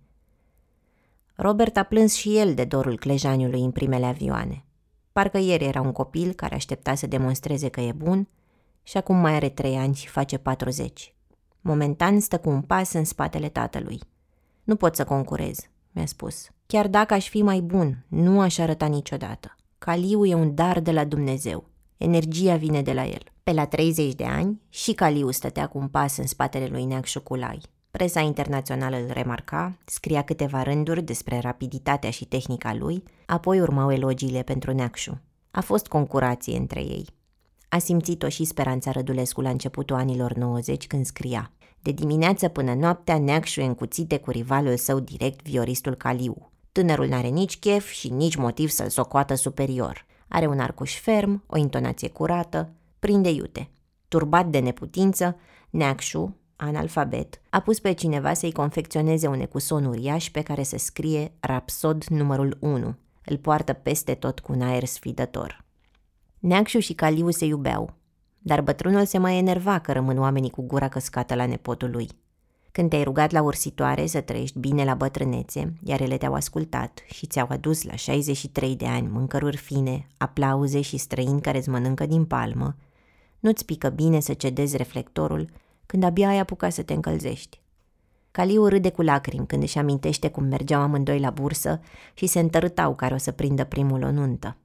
Robert 1.36 1.78
a 1.78 1.84
plâns 1.84 2.14
și 2.14 2.38
el 2.38 2.54
de 2.54 2.64
dorul 2.64 2.98
clejaniului 2.98 3.62
în 3.62 3.72
primele 3.72 4.06
avioane. 4.06 4.66
Parcă 5.12 5.38
ieri 5.38 5.66
era 5.66 5.82
un 5.82 5.92
copil 5.92 6.34
care 6.34 6.56
aștepta 6.56 6.96
să 6.96 7.08
demonstreze 7.08 7.70
că 7.70 7.82
e 7.82 7.92
bun 7.92 8.28
și 8.84 8.98
acum 8.98 9.16
mai 9.16 9.34
are 9.34 9.50
trei 9.50 9.76
ani 9.76 9.96
și 9.96 10.08
face 10.08 10.38
40. 10.38 11.14
Momentan 11.62 12.20
stă 12.20 12.40
cu 12.40 12.50
un 12.50 12.62
pas 12.62 12.94
în 12.94 13.04
spatele 13.04 13.50
tatălui. 13.50 14.00
Nu 14.64 14.76
pot 14.76 14.96
să 14.96 15.04
concurez, 15.04 15.60
mi-a 15.92 16.06
spus. 16.06 16.52
Chiar 16.74 16.88
dacă 16.88 17.14
aș 17.14 17.30
fi 17.30 17.42
mai 17.42 17.60
bun, 17.60 18.06
nu 18.08 18.40
aș 18.40 18.58
arăta 18.58 18.86
niciodată. 18.86 19.56
Caliu 19.78 20.26
e 20.26 20.34
un 20.34 20.56
dar 20.56 20.80
de 20.80 20.92
la 20.92 21.04
Dumnezeu. 21.04 21.70
Energia 21.98 22.56
vine 22.56 22.82
de 22.82 22.94
la 22.94 23.06
el. 23.06 23.22
Pe 23.44 23.52
la 23.52 23.66
30 23.66 24.14
de 24.14 24.24
ani, 24.24 24.62
și 24.70 24.94
Caliu 24.94 25.32
stătea 25.32 25.68
cu 25.68 25.78
un 25.78 25.88
pas 25.88 26.18
în 26.18 26.28
spatele 26.28 26.68
lui 26.72 26.84
Neac 26.86 27.06
Șoculai. 27.06 27.62
Presa 27.92 28.20
internațională 28.20 28.96
îl 28.96 29.10
remarca, 29.12 29.78
scria 29.86 30.22
câteva 30.22 30.64
rânduri 30.64 31.02
despre 31.02 31.40
rapiditatea 31.40 32.10
și 32.10 32.26
tehnica 32.26 32.74
lui, 32.74 33.04
apoi 33.26 33.62
urmau 33.62 33.92
elogiile 33.92 34.42
pentru 34.42 34.74
Neacșu. 34.74 35.22
A 35.52 35.62
fost 35.62 35.88
concurație 35.88 36.58
între 36.58 36.80
ei. 36.80 37.06
A 37.70 37.78
simțit-o 37.78 38.30
și 38.30 38.44
Speranța 38.44 38.92
Rădulescu 38.92 39.42
la 39.42 39.50
începutul 39.50 39.96
anilor 39.96 40.34
90 40.34 40.88
când 40.88 41.06
scria 41.06 41.52
De 41.82 41.92
dimineață 41.92 42.48
până 42.48 42.74
noaptea 42.74 43.18
Neacșu 43.20 43.62
încuțite 43.62 44.18
cu 44.18 44.32
rivalul 44.32 44.78
său 44.78 45.00
direct, 45.00 45.48
vioristul 45.48 45.96
Caliu. 45.96 46.48
Tânărul 46.74 47.08
n-are 47.08 47.28
nici 47.28 47.60
chef 47.60 47.90
și 47.90 48.10
nici 48.10 48.36
motiv 48.36 48.70
să-l 48.70 48.90
socoată 48.90 49.36
superior. 49.36 50.06
Are 50.28 50.48
un 50.48 50.60
arcuș 50.60 51.00
ferm, 51.00 51.44
o 51.48 51.58
intonație 51.58 52.10
curată, 52.10 52.74
prinde 53.00 53.30
iute. 53.30 53.70
Turbat 54.08 54.48
de 54.48 54.60
neputință, 54.60 55.38
Neacșu, 55.70 56.38
analfabet, 56.56 57.42
a 57.50 57.60
pus 57.60 57.80
pe 57.80 57.92
cineva 57.92 58.34
să-i 58.34 58.52
confecționeze 58.52 59.28
un 59.28 59.40
ecuson 59.40 59.86
uriaș 59.86 60.30
pe 60.30 60.42
care 60.42 60.64
se 60.64 60.78
scrie 60.78 61.32
Rapsod 61.40 62.04
numărul 62.04 62.58
1. 62.60 62.96
Îl 63.26 63.38
poartă 63.38 63.74
peste 63.74 64.14
tot 64.14 64.40
cu 64.40 64.52
un 64.52 64.62
aer 64.62 64.86
sfidător. 64.86 65.66
Neacșu 66.40 66.80
și 66.80 66.94
Caliu 66.94 67.30
se 67.30 67.46
iubeau, 67.46 67.94
dar 68.40 68.62
bătrânul 68.62 69.06
se 69.06 69.18
mai 69.18 69.38
enerva 69.38 69.80
că 69.80 69.92
rămân 69.92 70.20
oamenii 70.20 70.50
cu 70.50 70.62
gura 70.62 70.88
căscată 70.88 71.36
la 71.36 71.46
nepotul 71.46 71.90
lui. 71.90 72.10
Când 72.74 72.90
te-ai 72.90 73.04
rugat 73.04 73.32
la 73.32 73.42
ursitoare 73.42 74.06
să 74.06 74.22
trăiești 74.22 74.60
bine 74.60 74.84
la 74.84 74.94
bătrânețe, 74.94 75.74
iar 75.84 76.02
ele 76.02 76.18
te-au 76.18 76.34
ascultat 76.34 77.00
și 77.06 77.26
ți-au 77.26 77.48
adus 77.50 77.84
la 77.84 77.96
63 77.96 78.76
de 78.76 78.86
ani 78.86 79.08
mâncăruri 79.08 79.58
fine, 79.58 80.08
aplauze 80.18 80.82
și 80.82 80.98
străini 80.98 81.42
care 81.42 81.58
îți 81.58 81.70
mănâncă 81.70 82.06
din 82.06 82.26
palmă, 82.26 82.76
nu-ți 83.40 83.66
pică 83.66 83.90
bine 83.90 84.20
să 84.20 84.34
cedezi 84.34 84.78
reflectorul 84.78 85.50
când 85.86 86.04
abia 86.04 86.28
ai 86.28 86.40
apucat 86.40 86.74
să 86.74 86.82
te 86.82 86.94
încălzești. 86.94 87.62
Caliu 88.32 88.68
râde 88.68 88.90
cu 88.92 89.02
lacrimi 89.02 89.48
când 89.48 89.64
își 89.64 89.78
amintește 89.78 90.30
cum 90.30 90.44
mergeau 90.44 90.82
amândoi 90.82 91.20
la 91.20 91.30
bursă 91.30 91.80
și 92.14 92.26
se 92.26 92.40
întărâtau 92.40 92.96
care 92.96 93.14
o 93.14 93.18
să 93.18 93.32
prindă 93.32 93.64
primul 93.64 94.04
o 94.04 94.12
nuntă. 94.12 94.58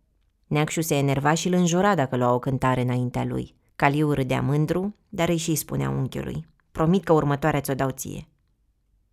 Neacșu 0.46 0.80
se 0.80 0.94
enerva 0.94 1.34
și 1.34 1.46
îl 1.46 1.54
înjura 1.54 1.94
dacă 1.94 2.16
lua 2.16 2.32
o 2.32 2.38
cântare 2.38 2.80
înaintea 2.80 3.24
lui. 3.24 3.54
Caliu 3.76 4.12
râdea 4.12 4.40
mândru, 4.40 4.94
dar 5.08 5.28
îi 5.28 5.36
și 5.36 5.54
spunea 5.54 5.90
unchiului. 5.90 6.46
Promit 6.78 7.04
că 7.04 7.12
următoarea 7.12 7.60
ți-o 7.60 7.74
dau 7.74 7.90
ție. 7.90 8.28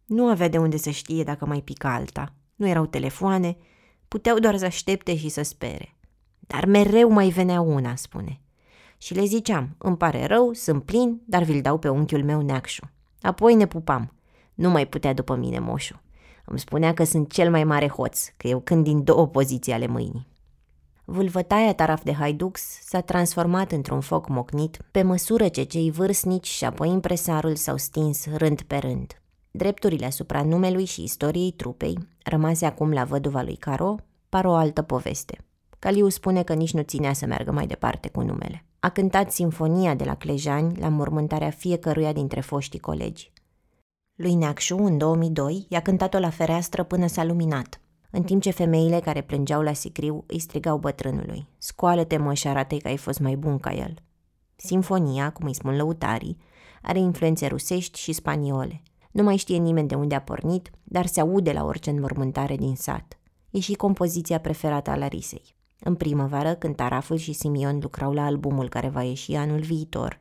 Nu 0.06 0.28
avea 0.28 0.48
de 0.48 0.58
unde 0.58 0.78
să 0.78 0.90
știe 0.90 1.24
dacă 1.24 1.46
mai 1.46 1.62
pica 1.62 1.94
alta. 1.94 2.34
Nu 2.56 2.68
erau 2.68 2.86
telefoane, 2.86 3.58
puteau 4.08 4.40
doar 4.40 4.58
să 4.58 4.66
aștepte 4.66 5.18
și 5.18 5.30
să 5.30 5.42
spere. 5.42 5.96
Dar 6.40 6.66
mereu 6.66 7.10
mai 7.10 7.30
venea 7.30 7.62
una, 7.62 7.96
spune 7.96 8.42
și 8.98 9.14
le 9.14 9.26
ziceam, 9.26 9.76
îmi 9.78 9.98
pare 9.98 10.26
rău, 10.26 10.54
sunt 10.54 10.84
plin, 10.84 11.22
dar 11.26 11.44
vi-l 11.44 11.62
dau 11.62 11.78
pe 11.78 11.90
unchiul 11.90 12.24
meu 12.24 12.42
neacșu. 12.42 12.90
Apoi 13.22 13.56
ne 13.56 13.68
pupam. 13.68 14.14
Nu 14.54 14.70
mai 14.70 14.88
putea 14.88 15.14
după 15.14 15.36
mine 15.36 15.60
moșu. 15.60 16.02
Îmi 16.46 16.60
spunea 16.60 16.94
că 16.94 17.04
sunt 17.04 17.32
cel 17.32 17.50
mai 17.50 17.64
mare 17.64 17.88
hoț, 17.88 18.28
că 18.38 18.48
eu 18.48 18.60
când 18.60 18.84
din 18.84 19.04
două 19.04 19.28
poziții 19.28 19.74
ale 19.74 19.88
mâinii. 19.88 20.28
Vâlvătaia 21.06 21.74
taraf 21.74 22.04
de 22.04 22.14
haidux 22.14 22.62
s-a 22.62 23.02
transformat 23.02 23.72
într-un 23.72 24.02
foc 24.02 24.30
mocnit 24.30 24.78
pe 24.92 25.02
măsură 25.02 25.48
ce 25.48 25.64
cei 25.64 25.92
vârstnici 25.92 26.48
și 26.48 26.66
apoi 26.66 26.90
impresarul 26.90 27.56
s-au 27.56 27.78
stins 27.78 28.26
rând 28.36 28.62
pe 28.62 28.78
rând. 28.78 29.22
Drepturile 29.52 30.06
asupra 30.06 30.44
numelui 30.44 30.86
și 30.86 31.04
istoriei 31.04 31.52
trupei, 31.52 31.98
rămase 32.24 32.66
acum 32.66 32.92
la 32.92 33.04
văduva 33.04 33.42
lui 33.42 33.56
Caro, 33.56 33.96
par 34.30 34.46
o 34.46 34.54
altă 34.54 34.82
poveste. 34.82 35.38
Caliu 35.80 36.10
spune 36.10 36.44
că 36.44 36.54
nici 36.54 36.74
nu 36.74 36.82
ținea 36.82 37.14
să 37.14 37.26
meargă 37.26 37.52
mai 37.52 37.68
departe 37.68 38.10
cu 38.10 38.22
numele 38.22 38.66
a 38.86 38.90
cântat 38.90 39.32
sinfonia 39.32 39.96
de 39.96 40.04
la 40.04 40.16
Clejani 40.16 40.80
la 40.80 40.90
mormântarea 40.90 41.50
fiecăruia 41.50 42.14
dintre 42.14 42.42
foștii 42.42 42.80
colegi. 42.80 43.32
Lui 44.16 44.34
Neacșu, 44.34 44.78
în 44.78 44.98
2002, 44.98 45.66
i-a 45.70 45.82
cântat-o 45.82 46.20
la 46.20 46.30
fereastră 46.30 46.84
până 46.84 47.08
s-a 47.08 47.24
luminat, 47.24 47.80
în 48.16 48.24
timp 48.24 48.42
ce 48.42 48.52
femeile 48.52 49.00
care 49.00 49.22
plângeau 49.22 49.62
la 49.62 49.74
sicriu 49.74 50.24
îi 50.28 50.40
strigau 50.40 50.78
bătrânului, 50.78 51.48
scoală-te 51.58 52.18
mă 52.18 52.34
și 52.34 52.48
arată 52.48 52.78
că 52.78 52.88
ai 52.88 52.98
fost 52.98 53.20
mai 53.20 53.36
bun 53.36 53.58
ca 53.58 53.74
el. 53.74 53.94
Sinfonia, 54.56 55.32
cum 55.32 55.46
îi 55.46 55.56
spun 55.56 55.76
lăutarii, 55.76 56.38
are 56.82 57.00
influențe 57.00 57.48
rusești 57.48 58.00
și 58.00 58.14
spaniole. 58.14 58.82
Nu 59.12 59.24
mai 59.24 59.38
știe 59.38 59.58
nimeni 59.58 59.88
de 59.88 59.96
unde 59.96 60.16
a 60.16 60.22
pornit, 60.22 60.72
dar 60.84 61.06
se 61.06 61.20
aude 61.20 61.52
la 61.52 61.64
orice 61.64 61.90
înmormântare 61.90 62.56
din 62.56 62.76
sat. 62.76 63.18
E 63.50 63.60
și 63.60 63.74
compoziția 63.74 64.40
preferată 64.40 64.90
a 64.90 64.96
Larisei. 64.96 65.56
În 65.80 65.96
primăvară, 65.96 66.54
când 66.54 66.76
Taraful 66.76 67.18
și 67.18 67.34
Simion 67.34 67.80
lucrau 67.82 68.14
la 68.14 68.26
albumul 68.26 68.70
care 68.70 68.90
va 68.90 69.04
ieși 69.04 69.34
anul 69.34 69.60
viitor, 69.60 70.20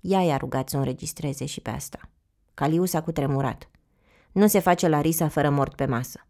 ea 0.00 0.20
i-a 0.20 0.36
rugat 0.36 0.68
să 0.68 0.76
o 0.76 0.78
înregistreze 0.78 1.44
și 1.44 1.60
pe 1.60 1.70
asta. 1.70 1.98
Caliu 2.54 2.84
s-a 2.84 3.02
cutremurat. 3.02 3.70
Nu 4.32 4.46
se 4.46 4.58
face 4.58 4.88
la 4.88 5.00
risa 5.00 5.28
fără 5.28 5.50
mort 5.50 5.74
pe 5.74 5.86
masă. 5.86 6.26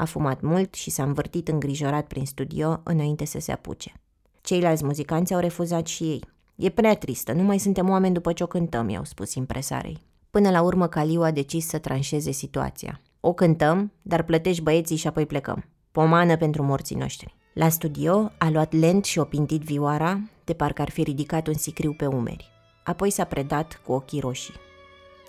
A 0.00 0.04
fumat 0.04 0.40
mult 0.40 0.74
și 0.74 0.90
s-a 0.90 1.02
învârtit 1.02 1.48
îngrijorat 1.48 2.06
prin 2.06 2.26
studio 2.26 2.80
înainte 2.84 3.24
să 3.24 3.38
se 3.40 3.52
apuce. 3.52 3.92
Ceilalți 4.40 4.84
muzicanți 4.84 5.34
au 5.34 5.40
refuzat 5.40 5.86
și 5.86 6.02
ei. 6.02 6.24
E 6.54 6.68
prea 6.68 6.94
tristă, 6.96 7.32
nu 7.32 7.42
mai 7.42 7.58
suntem 7.58 7.88
oameni 7.88 8.14
după 8.14 8.32
ce 8.32 8.42
o 8.42 8.46
cântăm, 8.46 8.88
i-au 8.88 9.04
spus 9.04 9.34
impresarei. 9.34 10.06
Până 10.30 10.50
la 10.50 10.62
urmă, 10.62 10.86
Caliu 10.86 11.22
a 11.22 11.30
decis 11.30 11.66
să 11.66 11.78
tranșeze 11.78 12.30
situația. 12.30 13.00
O 13.20 13.32
cântăm, 13.32 13.92
dar 14.02 14.22
plătești 14.22 14.62
băieții 14.62 14.96
și 14.96 15.06
apoi 15.06 15.26
plecăm. 15.26 15.64
Pomană 15.90 16.36
pentru 16.36 16.62
morții 16.62 16.96
noștri. 16.96 17.36
La 17.54 17.68
studio 17.68 18.30
a 18.38 18.50
luat 18.50 18.72
lent 18.72 19.04
și 19.04 19.18
o 19.18 19.24
pintit 19.24 19.62
vioara, 19.62 20.20
de 20.44 20.52
parcă 20.52 20.82
ar 20.82 20.90
fi 20.90 21.02
ridicat 21.02 21.46
un 21.46 21.54
sicriu 21.54 21.92
pe 21.92 22.06
umeri. 22.06 22.50
Apoi 22.84 23.10
s-a 23.10 23.24
predat 23.24 23.80
cu 23.86 23.92
ochii 23.92 24.20
roșii. 24.20 24.54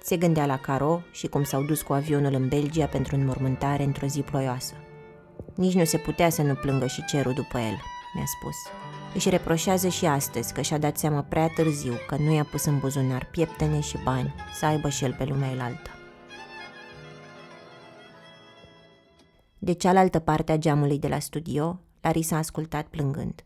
Se 0.03 0.17
gândea 0.17 0.45
la 0.45 0.57
Caro 0.57 1.01
și 1.11 1.27
cum 1.27 1.43
s-au 1.43 1.63
dus 1.63 1.81
cu 1.81 1.93
avionul 1.93 2.33
în 2.33 2.47
Belgia 2.47 2.85
pentru 2.85 3.15
înmormântare 3.15 3.83
într-o 3.83 4.07
zi 4.07 4.21
ploioasă. 4.21 4.73
Nici 5.55 5.73
nu 5.73 5.83
se 5.83 5.97
putea 5.97 6.29
să 6.29 6.41
nu 6.41 6.53
plângă 6.53 6.87
și 6.87 7.05
cerul 7.05 7.33
după 7.33 7.57
el, 7.57 7.81
mi-a 8.13 8.25
spus. 8.39 8.55
Își 9.13 9.29
reproșează 9.29 9.87
și 9.87 10.05
astăzi 10.05 10.53
că 10.53 10.61
și-a 10.61 10.77
dat 10.77 10.97
seama 10.97 11.21
prea 11.21 11.47
târziu 11.47 11.93
că 12.07 12.15
nu 12.15 12.33
i-a 12.33 12.43
pus 12.43 12.65
în 12.65 12.79
buzunar 12.79 13.25
pieptene 13.31 13.79
și 13.79 13.97
bani 14.03 14.33
să 14.53 14.65
aibă 14.65 14.89
și 14.89 15.03
el 15.03 15.13
pe 15.17 15.23
lumea 15.23 15.51
elaltă. 15.51 15.89
De 19.57 19.73
cealaltă 19.73 20.19
parte 20.19 20.51
a 20.51 20.57
geamului 20.57 20.99
de 20.99 21.07
la 21.07 21.19
studio, 21.19 21.79
Larisa 22.01 22.35
a 22.35 22.39
ascultat 22.39 22.87
plângând. 22.87 23.45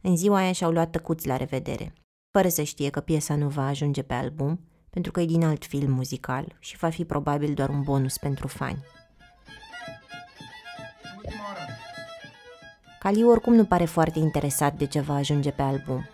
În 0.00 0.16
ziua 0.16 0.36
aia 0.36 0.52
și-au 0.52 0.70
luat 0.70 0.90
tăcuți 0.90 1.26
la 1.26 1.36
revedere, 1.36 1.92
fără 2.30 2.48
să 2.48 2.62
știe 2.62 2.90
că 2.90 3.00
piesa 3.00 3.36
nu 3.36 3.48
va 3.48 3.66
ajunge 3.66 4.02
pe 4.02 4.14
album, 4.14 4.60
pentru 4.96 5.14
că 5.14 5.20
e 5.20 5.26
din 5.26 5.44
alt 5.44 5.64
film 5.64 5.92
muzical 5.92 6.56
și 6.58 6.76
va 6.76 6.88
fi 6.88 7.04
probabil 7.04 7.54
doar 7.54 7.68
un 7.68 7.82
bonus 7.82 8.18
pentru 8.18 8.46
fani. 8.48 8.84
Caliu 12.98 13.30
oricum 13.30 13.54
nu 13.54 13.64
pare 13.64 13.84
foarte 13.84 14.18
interesat 14.18 14.76
de 14.76 14.86
ce 14.86 15.00
va 15.00 15.14
ajunge 15.14 15.50
pe 15.50 15.62
album. 15.62 16.08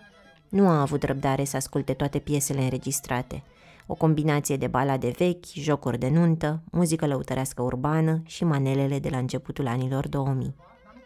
Nu 0.49 0.67
a 0.67 0.81
avut 0.81 1.03
răbdare 1.03 1.43
să 1.43 1.55
asculte 1.55 1.93
toate 1.93 2.19
piesele 2.19 2.61
înregistrate, 2.61 3.43
o 3.87 3.93
combinație 3.93 4.57
de 4.57 4.67
balade 4.67 5.13
vechi, 5.17 5.45
jocuri 5.53 5.97
de 5.99 6.09
nuntă, 6.09 6.61
muzică 6.71 7.07
lăutărească 7.07 7.61
urbană 7.61 8.21
și 8.25 8.43
manelele 8.43 8.99
de 8.99 9.09
la 9.09 9.17
începutul 9.17 9.67
anilor 9.67 10.07
2000. 10.07 10.55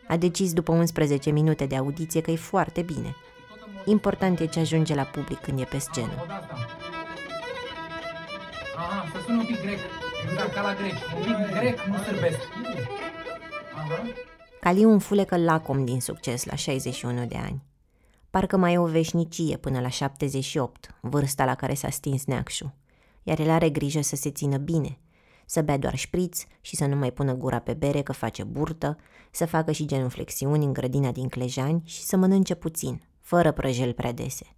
A 0.08 0.18
decis 0.18 0.54
după 0.54 0.72
11 0.72 1.30
minute 1.30 1.66
de 1.66 1.76
audiție 1.76 2.22
că 2.22 2.32
e 2.32 2.36
foarte 2.36 2.82
bine. 2.82 3.16
Important 3.86 4.40
e 4.40 4.46
ce 4.46 4.60
ajunge 4.60 4.96
la 4.96 5.04
public 5.04 5.38
când 5.40 5.60
e 5.60 5.64
pe 5.64 5.78
scenă. 5.78 6.14
Aha, 8.78 9.10
să 9.14 9.22
sună 9.26 9.38
un 9.38 9.46
pic 9.46 9.62
grec. 9.62 9.78
Exact, 10.30 10.54
ca 10.54 10.62
la 10.62 10.74
greci. 10.74 11.02
Un 11.18 11.46
pic 11.46 11.60
grec, 11.60 11.80
nu 11.82 11.98
sârbesc. 11.98 12.38
Aha. 13.76 14.02
Caliu 14.60 14.90
un 14.90 15.00
fulecă 15.00 15.38
lacom 15.38 15.86
din 15.86 16.02
succes 16.02 16.46
la 16.46 16.56
61 16.56 17.26
de 17.26 17.38
ani. 17.38 17.64
Parcă 18.30 18.58
mai 18.58 18.74
e 18.74 18.78
o 18.78 18.86
veșnicie 18.86 19.58
până 19.58 19.80
la 19.80 19.90
78, 19.90 20.96
vârsta 21.02 21.46
la 21.46 21.56
care 21.56 21.74
s-a 21.74 21.90
stins 21.90 22.26
neacșul. 22.26 22.74
Iar 23.24 23.40
el 23.40 23.50
are 23.50 23.70
grijă 23.70 24.02
să 24.02 24.16
se 24.16 24.30
țină 24.32 24.58
bine– 24.58 24.98
să 25.50 25.62
bea 25.62 25.78
doar 25.78 25.96
șpriț 25.96 26.44
și 26.62 26.76
să 26.76 26.86
nu 26.86 26.96
mai 26.96 27.12
pună 27.12 27.34
gura 27.34 27.60
pe 27.60 27.74
bere 27.74 28.02
că 28.02 28.14
face 28.14 28.44
burtă, 28.44 28.98
să 29.32 29.46
facă 29.46 29.72
și 29.72 29.86
genuflexiuni 29.86 30.66
în 30.66 30.74
grădina 30.74 31.12
din 31.12 31.28
Clejani 31.28 31.82
și 31.86 32.02
să 32.02 32.18
mănânce 32.18 32.56
puțin, 32.56 33.02
fără 33.20 33.52
prăjel 33.52 33.94
prea 33.94 34.12
dese. 34.12 34.57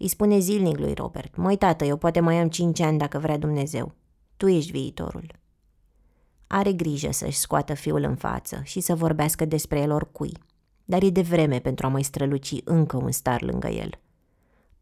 Îi 0.00 0.08
spune 0.08 0.38
zilnic 0.38 0.78
lui 0.78 0.94
Robert, 0.94 1.36
măi 1.36 1.56
tată, 1.56 1.84
eu 1.84 1.96
poate 1.96 2.20
mai 2.20 2.40
am 2.40 2.48
cinci 2.48 2.80
ani 2.80 2.98
dacă 2.98 3.18
vrea 3.18 3.38
Dumnezeu. 3.38 3.92
Tu 4.36 4.48
ești 4.48 4.70
viitorul. 4.70 5.26
Are 6.46 6.72
grijă 6.72 7.12
să-și 7.12 7.38
scoată 7.38 7.74
fiul 7.74 8.02
în 8.02 8.16
față 8.16 8.60
și 8.62 8.80
să 8.80 8.94
vorbească 8.94 9.44
despre 9.44 9.80
el 9.80 9.90
oricui, 9.90 10.32
dar 10.84 11.02
e 11.02 11.10
de 11.10 11.22
vreme 11.22 11.58
pentru 11.58 11.86
a 11.86 11.88
mai 11.88 12.02
străluci 12.02 12.60
încă 12.64 12.96
un 12.96 13.10
star 13.10 13.42
lângă 13.42 13.68
el– 13.68 13.90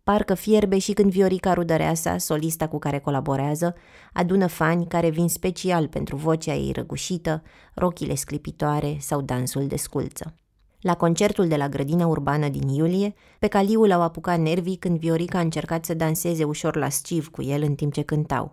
Parcă 0.08 0.34
fierbe 0.34 0.78
și 0.78 0.92
când 0.92 1.10
Viorica 1.10 1.52
Rudăreasa, 1.52 2.18
solista 2.18 2.68
cu 2.68 2.78
care 2.78 2.98
colaborează, 2.98 3.74
adună 4.12 4.46
fani 4.46 4.86
care 4.86 5.10
vin 5.10 5.28
special 5.28 5.88
pentru 5.88 6.16
vocea 6.16 6.54
ei 6.54 6.72
răgușită, 6.72 7.42
rochile 7.74 8.14
sclipitoare 8.14 8.96
sau 9.00 9.20
dansul 9.20 9.66
de 9.66 9.76
sculță. 9.76 10.34
La 10.80 10.94
concertul 10.94 11.48
de 11.48 11.56
la 11.56 11.68
grădina 11.68 12.06
urbană 12.06 12.48
din 12.48 12.68
iulie, 12.68 13.14
pe 13.38 13.46
Caliu 13.46 13.84
l-au 13.84 14.02
apucat 14.02 14.38
nervii 14.38 14.76
când 14.76 14.98
Viorica 14.98 15.38
a 15.38 15.40
încercat 15.40 15.84
să 15.84 15.94
danseze 15.94 16.44
ușor 16.44 16.76
la 16.76 16.88
sciv 16.88 17.28
cu 17.28 17.42
el 17.42 17.62
în 17.62 17.74
timp 17.74 17.92
ce 17.92 18.02
cântau. 18.02 18.52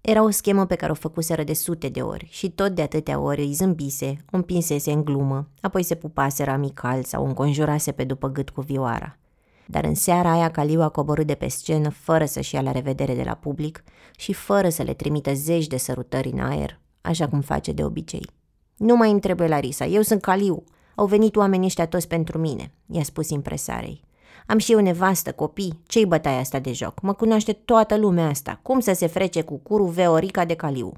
Era 0.00 0.22
o 0.22 0.30
schemă 0.30 0.66
pe 0.66 0.74
care 0.74 0.92
o 0.92 0.94
făcuseră 0.94 1.42
de 1.42 1.52
sute 1.52 1.88
de 1.88 2.00
ori 2.00 2.26
și 2.30 2.50
tot 2.50 2.74
de 2.74 2.82
atâtea 2.82 3.18
ori 3.18 3.40
îi 3.40 3.52
zâmbise, 3.52 4.24
o 4.30 4.36
împinsese 4.36 4.92
în 4.92 5.04
glumă, 5.04 5.48
apoi 5.60 5.82
se 5.82 5.94
pupaseră 5.94 6.50
amical 6.50 7.02
sau 7.02 7.26
înconjurase 7.26 7.92
pe 7.92 8.04
după 8.04 8.28
gât 8.28 8.50
cu 8.50 8.60
vioara. 8.60 9.18
Dar 9.66 9.84
în 9.84 9.94
seara 9.94 10.32
aia 10.32 10.50
Caliu 10.50 10.82
a 10.82 10.88
coborât 10.88 11.26
de 11.26 11.34
pe 11.34 11.48
scenă 11.48 11.88
fără 11.88 12.24
să-și 12.24 12.54
ia 12.54 12.60
la 12.60 12.72
revedere 12.72 13.14
de 13.14 13.22
la 13.22 13.34
public 13.34 13.84
și 14.16 14.32
fără 14.32 14.68
să 14.68 14.82
le 14.82 14.94
trimită 14.94 15.34
zeci 15.34 15.66
de 15.66 15.76
sărutări 15.76 16.30
în 16.30 16.38
aer, 16.38 16.80
așa 17.00 17.28
cum 17.28 17.40
face 17.40 17.72
de 17.72 17.84
obicei. 17.84 18.26
Nu 18.76 18.96
mai 18.96 19.10
îmi 19.10 19.20
trebuie 19.20 19.48
Larisa, 19.48 19.86
eu 19.86 20.02
sunt 20.02 20.20
Caliu. 20.20 20.64
Au 20.94 21.06
venit 21.06 21.36
oamenii 21.36 21.66
ăștia 21.66 21.86
toți 21.86 22.08
pentru 22.08 22.38
mine, 22.38 22.72
i-a 22.86 23.02
spus 23.02 23.30
impresarei. 23.30 24.04
Am 24.46 24.58
și 24.58 24.72
eu 24.72 24.80
nevastă, 24.80 25.32
copii, 25.32 25.82
ce-i 25.86 26.06
bătaia 26.06 26.38
asta 26.38 26.58
de 26.58 26.72
joc? 26.72 27.00
Mă 27.02 27.12
cunoaște 27.12 27.52
toată 27.52 27.96
lumea 27.96 28.28
asta. 28.28 28.58
Cum 28.62 28.80
să 28.80 28.92
se 28.92 29.06
frece 29.06 29.42
cu 29.42 29.56
curul 29.56 29.88
Veorica 29.88 30.44
de 30.44 30.54
Caliu? 30.54 30.92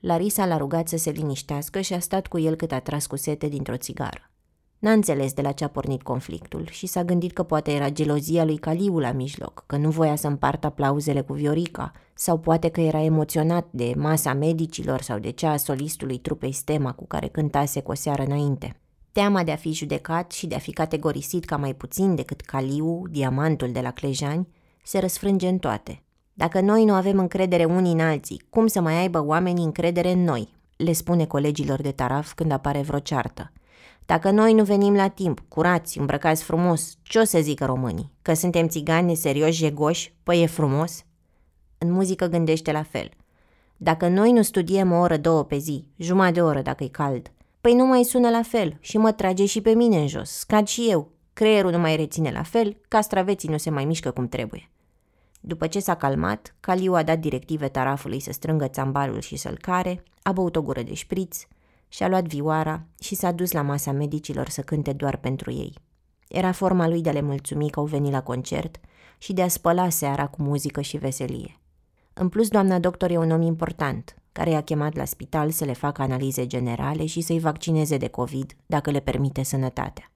Larisa 0.00 0.46
l-a 0.46 0.56
rugat 0.56 0.88
să 0.88 0.96
se 0.96 1.10
liniștească 1.10 1.80
și 1.80 1.92
a 1.92 2.00
stat 2.00 2.26
cu 2.26 2.38
el 2.38 2.54
cât 2.54 2.72
a 2.72 2.78
tras 2.78 3.06
cu 3.06 3.16
sete 3.16 3.48
dintr-o 3.48 3.76
țigară. 3.76 4.30
N-a 4.78 4.92
înțeles 4.92 5.32
de 5.32 5.42
la 5.42 5.52
ce 5.52 5.64
a 5.64 5.68
pornit 5.68 6.02
conflictul 6.02 6.66
și 6.70 6.86
s-a 6.86 7.04
gândit 7.04 7.32
că 7.32 7.42
poate 7.42 7.72
era 7.72 7.88
gelozia 7.90 8.44
lui 8.44 8.56
Caliu 8.56 8.98
la 8.98 9.12
mijloc, 9.12 9.64
că 9.66 9.76
nu 9.76 9.90
voia 9.90 10.16
să 10.16 10.26
împartă 10.26 10.66
aplauzele 10.66 11.20
cu 11.20 11.32
Viorica, 11.32 11.92
sau 12.14 12.38
poate 12.38 12.68
că 12.68 12.80
era 12.80 13.02
emoționat 13.02 13.66
de 13.70 13.92
masa 13.96 14.34
medicilor 14.34 15.00
sau 15.00 15.18
de 15.18 15.30
cea 15.30 15.50
a 15.50 15.56
solistului 15.56 16.18
trupei 16.18 16.52
Stema 16.52 16.92
cu 16.92 17.06
care 17.06 17.28
cântase 17.28 17.80
cu 17.80 17.90
o 17.90 17.94
seară 17.94 18.22
înainte. 18.22 18.81
Teama 19.12 19.44
de 19.44 19.50
a 19.50 19.56
fi 19.56 19.72
judecat 19.72 20.32
și 20.32 20.46
de 20.46 20.54
a 20.54 20.58
fi 20.58 20.72
categorisit 20.72 21.44
ca 21.44 21.56
mai 21.56 21.74
puțin 21.74 22.14
decât 22.14 22.40
Caliu, 22.40 23.02
diamantul 23.10 23.72
de 23.72 23.80
la 23.80 23.90
Clejani, 23.90 24.48
se 24.84 24.98
răsfrânge 24.98 25.48
în 25.48 25.58
toate. 25.58 26.02
Dacă 26.32 26.60
noi 26.60 26.84
nu 26.84 26.92
avem 26.92 27.18
încredere 27.18 27.64
unii 27.64 27.92
în 27.92 28.00
alții, 28.00 28.42
cum 28.50 28.66
să 28.66 28.80
mai 28.80 28.94
aibă 28.94 29.24
oamenii 29.24 29.64
încredere 29.64 30.12
în 30.12 30.24
noi? 30.24 30.48
Le 30.76 30.92
spune 30.92 31.26
colegilor 31.26 31.80
de 31.80 31.90
taraf 31.90 32.32
când 32.32 32.52
apare 32.52 32.80
vreo 32.80 32.98
ceartă. 32.98 33.52
Dacă 34.06 34.30
noi 34.30 34.52
nu 34.52 34.64
venim 34.64 34.94
la 34.94 35.08
timp, 35.08 35.42
curați, 35.48 35.98
îmbrăcați 35.98 36.42
frumos, 36.42 36.96
ce 37.02 37.18
o 37.18 37.24
să 37.24 37.38
zică 37.40 37.64
românii? 37.64 38.12
Că 38.22 38.34
suntem 38.34 38.68
țigani 38.68 39.14
serioși, 39.14 39.58
jegoși? 39.58 40.14
Păi 40.22 40.42
e 40.42 40.46
frumos? 40.46 41.04
În 41.78 41.92
muzică 41.92 42.26
gândește 42.26 42.72
la 42.72 42.82
fel. 42.82 43.10
Dacă 43.76 44.08
noi 44.08 44.32
nu 44.32 44.42
studiem 44.42 44.92
o 44.92 44.98
oră, 44.98 45.16
două 45.16 45.44
pe 45.44 45.56
zi, 45.56 45.86
jumătate 45.96 46.32
de 46.32 46.42
oră 46.42 46.62
dacă 46.62 46.84
e 46.84 46.88
cald, 46.88 47.30
Păi 47.62 47.74
nu 47.74 47.86
mai 47.86 48.02
sună 48.02 48.30
la 48.30 48.42
fel 48.42 48.76
și 48.80 48.98
mă 48.98 49.12
trage 49.12 49.46
și 49.46 49.60
pe 49.60 49.74
mine 49.74 50.00
în 50.00 50.06
jos, 50.06 50.30
scad 50.30 50.66
și 50.66 50.90
eu. 50.90 51.10
Creierul 51.32 51.70
nu 51.70 51.78
mai 51.78 51.96
reține 51.96 52.30
la 52.30 52.42
fel, 52.42 52.76
castraveții 52.88 53.48
nu 53.48 53.56
se 53.56 53.70
mai 53.70 53.84
mișcă 53.84 54.10
cum 54.10 54.28
trebuie. 54.28 54.70
După 55.40 55.66
ce 55.66 55.80
s-a 55.80 55.94
calmat, 55.94 56.54
Caliu 56.60 56.94
a 56.94 57.02
dat 57.02 57.18
directive 57.18 57.68
tarafului 57.68 58.20
să 58.20 58.32
strângă 58.32 58.68
țambalul 58.68 59.20
și 59.20 59.36
să-l 59.36 59.58
care, 59.60 60.02
a 60.22 60.32
băut 60.32 60.56
o 60.56 60.62
gură 60.62 60.82
de 60.82 60.94
șpriț, 60.94 61.46
și-a 61.88 62.08
luat 62.08 62.24
vioara 62.24 62.82
și 63.00 63.14
s-a 63.14 63.32
dus 63.32 63.52
la 63.52 63.62
masa 63.62 63.92
medicilor 63.92 64.48
să 64.48 64.60
cânte 64.60 64.92
doar 64.92 65.16
pentru 65.16 65.50
ei. 65.50 65.74
Era 66.28 66.52
forma 66.52 66.88
lui 66.88 67.00
de 67.00 67.08
a 67.08 67.12
le 67.12 67.20
mulțumi 67.20 67.70
că 67.70 67.80
au 67.80 67.86
venit 67.86 68.12
la 68.12 68.22
concert 68.22 68.80
și 69.18 69.32
de 69.32 69.42
a 69.42 69.48
spăla 69.48 69.88
seara 69.88 70.26
cu 70.26 70.42
muzică 70.42 70.80
și 70.80 70.96
veselie. 70.96 71.60
În 72.14 72.28
plus, 72.28 72.48
doamna 72.48 72.78
doctor 72.78 73.10
e 73.10 73.16
un 73.16 73.30
om 73.30 73.42
important, 73.42 74.16
care 74.32 74.50
i-a 74.50 74.60
chemat 74.60 74.94
la 74.94 75.04
spital 75.04 75.50
să 75.50 75.64
le 75.64 75.72
facă 75.72 76.02
analize 76.02 76.46
generale 76.46 77.06
și 77.06 77.20
să-i 77.20 77.38
vaccineze 77.38 77.96
de 77.96 78.08
COVID, 78.08 78.56
dacă 78.66 78.90
le 78.90 79.00
permite 79.00 79.42
sănătatea. 79.42 80.10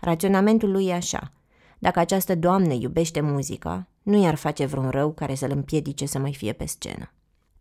Raționamentul 0.00 0.70
lui 0.70 0.86
e 0.86 0.94
așa. 0.94 1.32
Dacă 1.78 1.98
această 1.98 2.34
doamnă 2.34 2.72
iubește 2.72 3.20
muzica, 3.20 3.86
nu 4.02 4.22
i-ar 4.22 4.34
face 4.34 4.66
vreun 4.66 4.88
rău 4.88 5.12
care 5.12 5.34
să-l 5.34 5.50
împiedice 5.50 6.06
să 6.06 6.18
mai 6.18 6.34
fie 6.34 6.52
pe 6.52 6.66
scenă. 6.66 7.12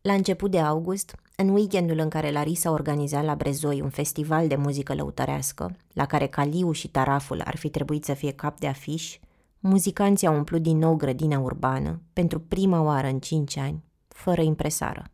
La 0.01 0.13
început 0.13 0.51
de 0.51 0.59
august, 0.59 1.15
în 1.35 1.49
weekendul 1.49 1.97
în 1.99 2.09
care 2.09 2.31
Larisa 2.31 2.71
organiza 2.71 3.21
la 3.21 3.35
Brezoi 3.35 3.81
un 3.81 3.89
festival 3.89 4.47
de 4.47 4.55
muzică 4.55 4.93
lăutărească, 4.93 5.75
la 5.93 6.05
care 6.05 6.27
Caliu 6.27 6.71
și 6.71 6.87
Taraful 6.87 7.41
ar 7.45 7.57
fi 7.57 7.69
trebuit 7.69 8.05
să 8.05 8.13
fie 8.13 8.31
cap 8.31 8.59
de 8.59 8.67
afiș, 8.67 9.19
muzicanții 9.59 10.27
au 10.27 10.35
umplut 10.35 10.61
din 10.61 10.77
nou 10.77 10.95
grădina 10.95 11.39
urbană, 11.39 12.01
pentru 12.13 12.39
prima 12.39 12.81
oară 12.81 13.07
în 13.07 13.19
cinci 13.19 13.57
ani, 13.57 13.83
fără 14.07 14.41
impresară. 14.41 15.11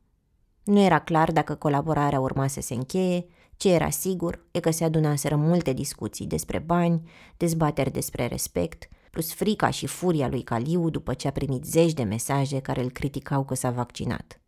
Nu 0.63 0.79
era 0.79 0.99
clar 0.99 1.31
dacă 1.31 1.55
colaborarea 1.55 2.19
urma 2.19 2.47
să 2.47 2.61
se 2.61 2.73
încheie, 2.73 3.25
ce 3.57 3.73
era 3.73 3.89
sigur 3.89 4.45
e 4.51 4.59
că 4.59 4.71
se 4.71 4.83
adunaseră 4.83 5.35
multe 5.35 5.73
discuții 5.73 6.27
despre 6.27 6.59
bani, 6.59 7.09
dezbateri 7.37 7.91
despre 7.91 8.27
respect, 8.27 8.87
plus 9.11 9.33
frica 9.33 9.69
și 9.69 9.87
furia 9.87 10.27
lui 10.27 10.41
Caliu 10.41 10.89
după 10.89 11.13
ce 11.13 11.27
a 11.27 11.31
primit 11.31 11.65
zeci 11.65 11.93
de 11.93 12.03
mesaje 12.03 12.59
care 12.59 12.81
îl 12.81 12.91
criticau 12.91 13.45
că 13.45 13.55
s-a 13.55 13.71
vaccinat. 13.71 14.41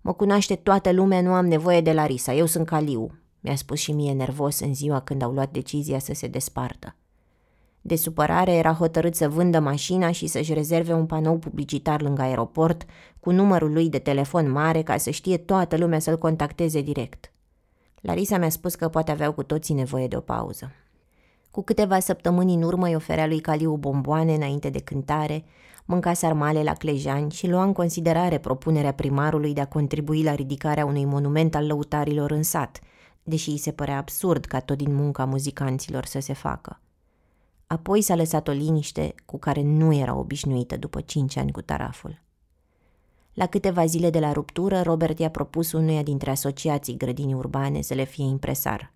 Mă 0.00 0.12
cunoaște 0.12 0.54
toată 0.54 0.92
lumea, 0.92 1.20
nu 1.20 1.32
am 1.32 1.46
nevoie 1.46 1.80
de 1.80 1.92
Larisa, 1.92 2.34
eu 2.34 2.46
sunt 2.46 2.66
Caliu, 2.66 3.18
mi-a 3.40 3.56
spus 3.56 3.78
și 3.78 3.92
mie 3.92 4.12
nervos 4.12 4.60
în 4.60 4.74
ziua 4.74 5.00
când 5.00 5.22
au 5.22 5.32
luat 5.32 5.50
decizia 5.50 5.98
să 5.98 6.14
se 6.14 6.26
despartă. 6.26 6.96
De 7.80 7.96
supărare 7.96 8.52
era 8.52 8.72
hotărât 8.72 9.14
să 9.14 9.28
vândă 9.28 9.60
mașina 9.60 10.10
și 10.10 10.26
să-și 10.26 10.52
rezerve 10.52 10.92
un 10.92 11.06
panou 11.06 11.38
publicitar 11.38 12.02
lângă 12.02 12.22
aeroport 12.22 12.84
cu 13.20 13.30
numărul 13.30 13.72
lui 13.72 13.88
de 13.88 13.98
telefon 13.98 14.50
mare 14.50 14.82
ca 14.82 14.96
să 14.96 15.10
știe 15.10 15.36
toată 15.36 15.76
lumea 15.76 15.98
să-l 15.98 16.18
contacteze 16.18 16.80
direct. 16.80 17.32
Larisa 18.00 18.38
mi-a 18.38 18.48
spus 18.48 18.74
că 18.74 18.88
poate 18.88 19.10
aveau 19.10 19.32
cu 19.32 19.42
toții 19.42 19.74
nevoie 19.74 20.06
de 20.06 20.16
o 20.16 20.20
pauză. 20.20 20.72
Cu 21.50 21.62
câteva 21.62 21.98
săptămâni 21.98 22.54
în 22.54 22.62
urmă 22.62 22.86
îi 22.86 22.94
oferea 22.94 23.26
lui 23.26 23.40
Caliu 23.40 23.76
bomboane 23.76 24.34
înainte 24.34 24.70
de 24.70 24.80
cântare, 24.80 25.44
mânca 25.84 26.12
sarmale 26.12 26.62
la 26.62 26.72
Clejani 26.72 27.30
și 27.30 27.48
lua 27.48 27.62
în 27.62 27.72
considerare 27.72 28.38
propunerea 28.38 28.92
primarului 28.92 29.52
de 29.52 29.60
a 29.60 29.66
contribui 29.66 30.22
la 30.22 30.34
ridicarea 30.34 30.86
unui 30.86 31.04
monument 31.04 31.54
al 31.54 31.66
lăutarilor 31.66 32.30
în 32.30 32.42
sat, 32.42 32.80
deși 33.22 33.50
îi 33.50 33.58
se 33.58 33.72
părea 33.72 33.96
absurd 33.96 34.44
ca 34.44 34.60
tot 34.60 34.76
din 34.76 34.94
munca 34.94 35.24
muzicanților 35.24 36.04
să 36.04 36.20
se 36.20 36.32
facă. 36.32 36.80
Apoi 37.72 38.02
s-a 38.02 38.14
lăsat 38.14 38.48
o 38.48 38.52
liniște 38.52 39.14
cu 39.24 39.38
care 39.38 39.62
nu 39.62 39.94
era 39.94 40.14
obișnuită 40.14 40.76
după 40.76 41.00
cinci 41.00 41.36
ani 41.36 41.52
cu 41.52 41.60
taraful. 41.60 42.20
La 43.34 43.46
câteva 43.46 43.84
zile 43.86 44.10
de 44.10 44.18
la 44.18 44.32
ruptură, 44.32 44.80
Robert 44.80 45.18
i-a 45.18 45.30
propus 45.30 45.72
unuia 45.72 46.02
dintre 46.02 46.30
asociații 46.30 46.96
grădini 46.96 47.34
urbane 47.34 47.80
să 47.80 47.94
le 47.94 48.04
fie 48.04 48.24
impresar. 48.24 48.92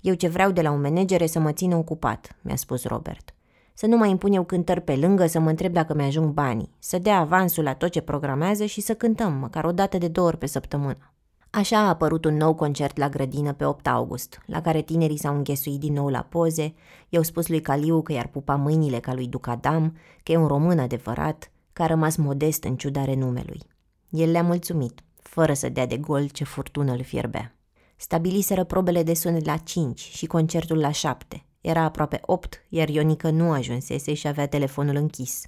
Eu 0.00 0.14
ce 0.14 0.28
vreau 0.28 0.50
de 0.50 0.62
la 0.62 0.70
un 0.70 0.80
manager 0.80 1.20
e 1.20 1.26
să 1.26 1.38
mă 1.38 1.52
țină 1.52 1.76
ocupat, 1.76 2.36
mi-a 2.42 2.56
spus 2.56 2.84
Robert. 2.84 3.34
Să 3.74 3.86
nu 3.86 3.96
mai 3.96 4.10
impun 4.10 4.32
eu 4.32 4.44
cântări 4.44 4.80
pe 4.80 4.96
lângă, 4.96 5.26
să 5.26 5.40
mă 5.40 5.48
întreb 5.48 5.72
dacă 5.72 5.94
mi-ajung 5.94 6.32
banii, 6.32 6.74
să 6.78 6.98
dea 6.98 7.18
avansul 7.18 7.64
la 7.64 7.74
tot 7.74 7.90
ce 7.90 8.00
programează 8.00 8.64
și 8.64 8.80
să 8.80 8.94
cântăm, 8.94 9.32
măcar 9.32 9.64
o 9.64 9.72
dată 9.72 9.98
de 9.98 10.08
două 10.08 10.26
ori 10.26 10.38
pe 10.38 10.46
săptămână. 10.46 11.12
Așa 11.50 11.78
a 11.78 11.88
apărut 11.88 12.24
un 12.24 12.36
nou 12.36 12.54
concert 12.54 12.96
la 12.96 13.08
grădină 13.08 13.52
pe 13.52 13.64
8 13.64 13.86
august, 13.86 14.42
la 14.46 14.60
care 14.60 14.82
tinerii 14.82 15.18
s-au 15.18 15.36
înghesuit 15.36 15.80
din 15.80 15.92
nou 15.92 16.08
la 16.08 16.22
poze, 16.22 16.74
i-au 17.08 17.22
spus 17.22 17.48
lui 17.48 17.60
Caliu 17.60 18.02
că 18.02 18.12
i-ar 18.12 18.26
pupa 18.26 18.56
mâinile 18.56 18.98
ca 18.98 19.14
lui 19.14 19.26
Ducadam, 19.26 19.96
că 20.22 20.32
e 20.32 20.36
un 20.36 20.46
român 20.46 20.78
adevărat, 20.78 21.50
că 21.72 21.82
a 21.82 21.86
rămas 21.86 22.16
modest 22.16 22.64
în 22.64 22.76
ciuda 22.76 23.04
renumelui. 23.04 23.60
El 24.08 24.30
le-a 24.30 24.42
mulțumit, 24.42 25.00
fără 25.16 25.52
să 25.52 25.68
dea 25.68 25.86
de 25.86 25.96
gol 25.96 26.28
ce 26.28 26.44
furtună 26.44 26.92
îl 26.92 27.02
fierbea. 27.02 27.56
Stabiliseră 27.96 28.64
probele 28.64 29.02
de 29.02 29.14
sunet 29.14 29.44
la 29.44 29.56
5 29.56 30.00
și 30.00 30.26
concertul 30.26 30.78
la 30.78 30.90
7. 30.90 31.44
Era 31.60 31.82
aproape 31.82 32.20
8, 32.22 32.66
iar 32.68 32.88
Ionica 32.88 33.30
nu 33.30 33.50
ajunsese 33.50 34.14
și 34.14 34.26
avea 34.26 34.48
telefonul 34.48 34.96
închis. 34.96 35.42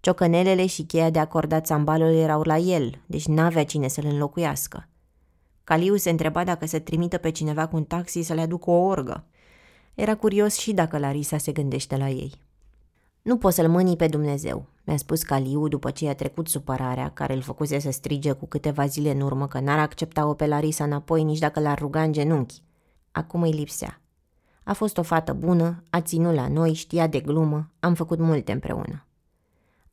Ciocănelele 0.00 0.66
și 0.66 0.82
cheia 0.82 1.10
de 1.10 1.18
acordat 1.18 1.66
țambalul 1.66 2.14
erau 2.14 2.42
la 2.42 2.56
el, 2.56 3.02
deci 3.06 3.26
n-avea 3.26 3.64
cine 3.64 3.88
să-l 3.88 4.04
înlocuiască. 4.06 4.88
Caliu 5.66 5.96
se 5.96 6.10
întreba 6.10 6.44
dacă 6.44 6.66
să 6.66 6.78
trimită 6.78 7.18
pe 7.18 7.30
cineva 7.30 7.66
cu 7.66 7.76
un 7.76 7.84
taxi 7.84 8.22
să 8.22 8.34
le 8.34 8.40
aducă 8.40 8.70
o 8.70 8.84
orgă. 8.84 9.24
Era 9.94 10.14
curios 10.16 10.56
și 10.56 10.72
dacă 10.72 10.98
Larisa 10.98 11.38
se 11.38 11.52
gândește 11.52 11.96
la 11.96 12.08
ei. 12.08 12.32
Nu 13.22 13.36
poți 13.36 13.56
să-l 13.56 13.68
mâni 13.68 13.96
pe 13.96 14.06
Dumnezeu, 14.06 14.66
mi-a 14.84 14.96
spus 14.96 15.22
Caliu 15.22 15.68
după 15.68 15.90
ce 15.90 16.04
i-a 16.04 16.14
trecut 16.14 16.48
supărarea 16.48 17.10
care 17.10 17.34
îl 17.34 17.40
făcuse 17.40 17.78
să 17.78 17.90
strige 17.90 18.32
cu 18.32 18.46
câteva 18.46 18.86
zile 18.86 19.10
în 19.10 19.20
urmă 19.20 19.46
că 19.46 19.60
n-ar 19.60 19.78
accepta-o 19.78 20.34
pe 20.34 20.46
Larisa 20.46 20.84
înapoi 20.84 21.22
nici 21.22 21.38
dacă 21.38 21.60
l-ar 21.60 21.78
ruga 21.78 22.02
în 22.02 22.12
genunchi. 22.12 22.62
Acum 23.10 23.42
îi 23.42 23.52
lipsea. 23.52 24.00
A 24.62 24.72
fost 24.72 24.98
o 24.98 25.02
fată 25.02 25.32
bună, 25.32 25.82
a 25.90 26.00
ținut 26.00 26.34
la 26.34 26.48
noi, 26.48 26.72
știa 26.72 27.06
de 27.06 27.20
glumă, 27.20 27.70
am 27.80 27.94
făcut 27.94 28.18
multe 28.18 28.52
împreună. 28.52 29.06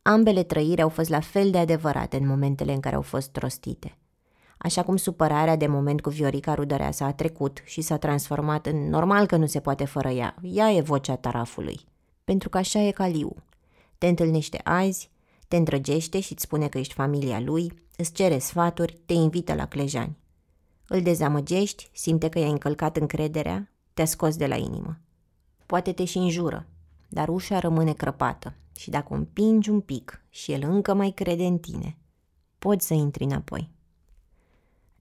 Ambele 0.01 0.43
trăiri 0.43 0.82
au 0.82 0.89
fost 0.89 1.09
la 1.09 1.19
fel 1.19 1.51
de 1.51 1.57
adevărate 1.57 2.17
în 2.17 2.28
momentele 2.28 2.74
în 2.74 2.80
care 2.80 2.95
au 2.95 3.01
fost 3.01 3.36
rostite– 3.36 3.97
așa 4.64 4.84
cum 4.84 4.95
supărarea 4.95 5.55
de 5.55 5.68
moment 5.68 6.01
cu 6.01 6.09
Viorica 6.09 6.53
Rudăreasa 6.53 7.05
a 7.05 7.14
trecut 7.14 7.61
și 7.66 7.82
s-a 7.82 7.97
transformat 7.97 8.66
în 8.66 8.89
normal 8.89 9.26
că 9.26 9.36
nu 9.36 9.45
se 9.45 9.59
poate 9.59 9.86
fără 9.86 10.09
ea. 10.09 10.36
Ea 10.41 10.72
e 10.72 10.82
vocea 10.82 11.16
tarafului. 11.16 11.80
Pentru 12.24 12.49
că 12.49 12.57
așa 12.57 12.80
e 12.80 12.91
Caliu. 12.91 13.36
Te 13.97 14.07
întâlnește 14.07 14.61
azi, 14.64 15.09
te 15.47 15.55
îndrăgește 15.55 16.20
și 16.20 16.32
îți 16.32 16.41
spune 16.43 16.68
că 16.68 16.78
ești 16.78 16.93
familia 16.93 17.39
lui, 17.39 17.74
îți 17.97 18.14
cere 18.14 18.38
sfaturi, 18.38 19.01
te 19.05 19.14
invită 19.14 19.53
la 19.53 19.66
clejani. 19.66 20.18
Îl 20.88 21.01
dezamăgești, 21.01 21.89
simte 21.93 22.30
că 22.30 22.39
i-ai 22.39 22.51
încălcat 22.51 22.97
încrederea, 22.97 23.72
te-a 23.93 24.05
scos 24.05 24.36
de 24.36 24.47
la 24.47 24.55
inimă. 24.55 24.97
Poate 25.66 25.91
te 25.91 26.05
și 26.05 26.18
înjură, 26.18 26.66
dar 27.09 27.30
ușa 27.30 27.59
rămâne 27.59 27.93
crăpată 27.93 28.53
și 28.78 28.89
dacă 28.89 29.07
o 29.14 29.16
împingi 29.16 29.70
un 29.70 29.80
pic 29.80 30.24
și 30.30 30.51
el 30.51 30.64
încă 30.64 30.93
mai 30.93 31.11
crede 31.11 31.45
în 31.45 31.57
tine, 31.57 31.97
poți 32.59 32.88
să 32.88 32.93
intri 32.93 33.24
înapoi. 33.24 33.72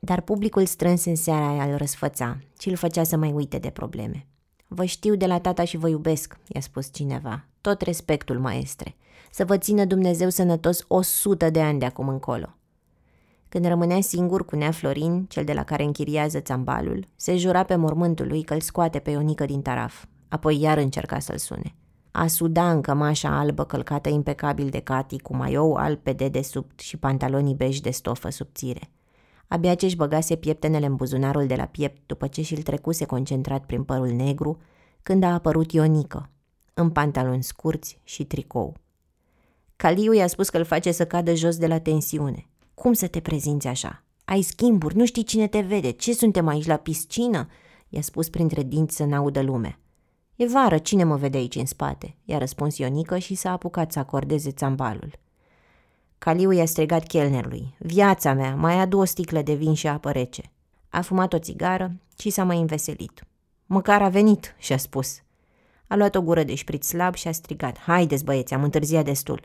Dar 0.04 0.20
publicul 0.20 0.66
strâns 0.66 1.04
în 1.04 1.14
seara 1.14 1.48
aia 1.48 1.64
îl 1.64 1.76
răsfăța 1.76 2.38
și 2.58 2.68
îl 2.68 2.76
făcea 2.76 3.02
să 3.02 3.16
mai 3.16 3.32
uite 3.32 3.58
de 3.58 3.70
probleme. 3.70 4.26
Vă 4.68 4.84
știu 4.84 5.14
de 5.14 5.26
la 5.26 5.40
tata 5.40 5.64
și 5.64 5.76
vă 5.76 5.88
iubesc, 5.88 6.38
i-a 6.48 6.60
spus 6.60 6.92
cineva. 6.92 7.44
Tot 7.60 7.80
respectul, 7.80 8.38
maestre. 8.38 8.94
Să 9.30 9.44
vă 9.44 9.58
țină 9.58 9.84
Dumnezeu 9.84 10.28
sănătos 10.28 10.84
o 10.88 11.02
sută 11.02 11.50
de 11.50 11.62
ani 11.62 11.78
de 11.78 11.84
acum 11.84 12.08
încolo. 12.08 12.54
Când 13.48 13.64
rămânea 13.64 14.00
singur 14.00 14.44
cu 14.44 14.56
nea 14.56 14.70
Florin, 14.70 15.26
cel 15.28 15.44
de 15.44 15.52
la 15.52 15.64
care 15.64 15.82
închiriază 15.82 16.40
țambalul, 16.40 17.08
se 17.16 17.36
jura 17.36 17.62
pe 17.62 17.74
mormântul 17.74 18.26
lui 18.26 18.42
că 18.42 18.54
îl 18.54 18.60
scoate 18.60 18.98
pe 18.98 19.10
Ionică 19.10 19.44
din 19.44 19.62
taraf. 19.62 20.04
Apoi 20.28 20.60
iar 20.60 20.78
încerca 20.78 21.18
să-l 21.18 21.38
sune. 21.38 21.74
A 22.10 22.26
suda 22.26 22.70
în 22.70 22.80
cămașa 22.80 23.38
albă 23.38 23.64
călcată 23.64 24.08
impecabil 24.08 24.68
de 24.68 24.80
Cati, 24.80 25.18
cu 25.18 25.36
maiou 25.36 25.74
alb 25.74 25.98
pe 25.98 26.12
dedesubt 26.12 26.80
și 26.80 26.96
pantalonii 26.96 27.54
bej 27.54 27.78
de 27.78 27.90
stofă 27.90 28.30
subțire. 28.30 28.90
Abia 29.52 29.74
ce-și 29.74 29.96
băgase 29.96 30.36
pieptenele 30.36 30.86
în 30.86 30.96
buzunarul 30.96 31.46
de 31.46 31.54
la 31.54 31.64
piept 31.64 32.02
după 32.06 32.26
ce 32.26 32.42
și-l 32.42 32.62
trecuse 32.62 33.04
concentrat 33.04 33.66
prin 33.66 33.84
părul 33.84 34.08
negru, 34.08 34.58
când 35.02 35.22
a 35.22 35.32
apărut 35.32 35.72
Ionică, 35.72 36.30
în 36.74 36.90
pantaloni 36.90 37.42
scurți 37.42 38.00
și 38.04 38.24
tricou. 38.24 38.76
Caliu 39.76 40.12
i-a 40.12 40.26
spus 40.26 40.48
că 40.48 40.56
îl 40.56 40.64
face 40.64 40.92
să 40.92 41.06
cadă 41.06 41.34
jos 41.34 41.56
de 41.56 41.66
la 41.66 41.78
tensiune. 41.78 42.48
Cum 42.74 42.92
să 42.92 43.06
te 43.06 43.20
prezinți 43.20 43.66
așa? 43.66 44.04
Ai 44.24 44.42
schimburi, 44.42 44.96
nu 44.96 45.04
știi 45.04 45.22
cine 45.22 45.46
te 45.46 45.60
vede, 45.60 45.90
ce 45.90 46.14
suntem 46.14 46.46
aici 46.46 46.66
la 46.66 46.76
piscină? 46.76 47.46
I-a 47.88 48.02
spus 48.02 48.28
printre 48.28 48.62
dinți 48.62 48.96
să 48.96 49.04
n-audă 49.04 49.42
lume. 49.42 49.78
E 50.36 50.46
vară, 50.46 50.78
cine 50.78 51.04
mă 51.04 51.16
vede 51.16 51.36
aici 51.36 51.54
în 51.54 51.66
spate? 51.66 52.16
I-a 52.24 52.38
răspuns 52.38 52.78
Ionică 52.78 53.18
și 53.18 53.34
s-a 53.34 53.50
apucat 53.50 53.92
să 53.92 53.98
acordeze 53.98 54.50
țambalul. 54.50 55.18
Caliu 56.24 56.50
i-a 56.50 56.64
strigat 56.64 57.06
chelnerului. 57.06 57.74
Viața 57.78 58.32
mea, 58.32 58.54
mai 58.54 58.78
adu 58.78 58.98
o 58.98 59.04
sticlă 59.04 59.42
de 59.42 59.54
vin 59.54 59.74
și 59.74 59.86
apă 59.86 60.10
rece. 60.10 60.42
A 60.88 61.00
fumat 61.00 61.32
o 61.32 61.38
țigară 61.38 61.92
și 62.18 62.30
s-a 62.30 62.44
mai 62.44 62.60
înveselit. 62.60 63.24
Măcar 63.66 64.02
a 64.02 64.08
venit, 64.08 64.54
și-a 64.58 64.76
spus. 64.76 65.22
A 65.86 65.96
luat 65.96 66.14
o 66.14 66.22
gură 66.22 66.42
de 66.42 66.54
șpriț 66.54 66.86
slab 66.86 67.14
și 67.14 67.28
a 67.28 67.32
strigat. 67.32 67.78
Haideți, 67.78 68.24
băieți, 68.24 68.54
am 68.54 68.62
întârziat 68.62 69.04
destul. 69.04 69.40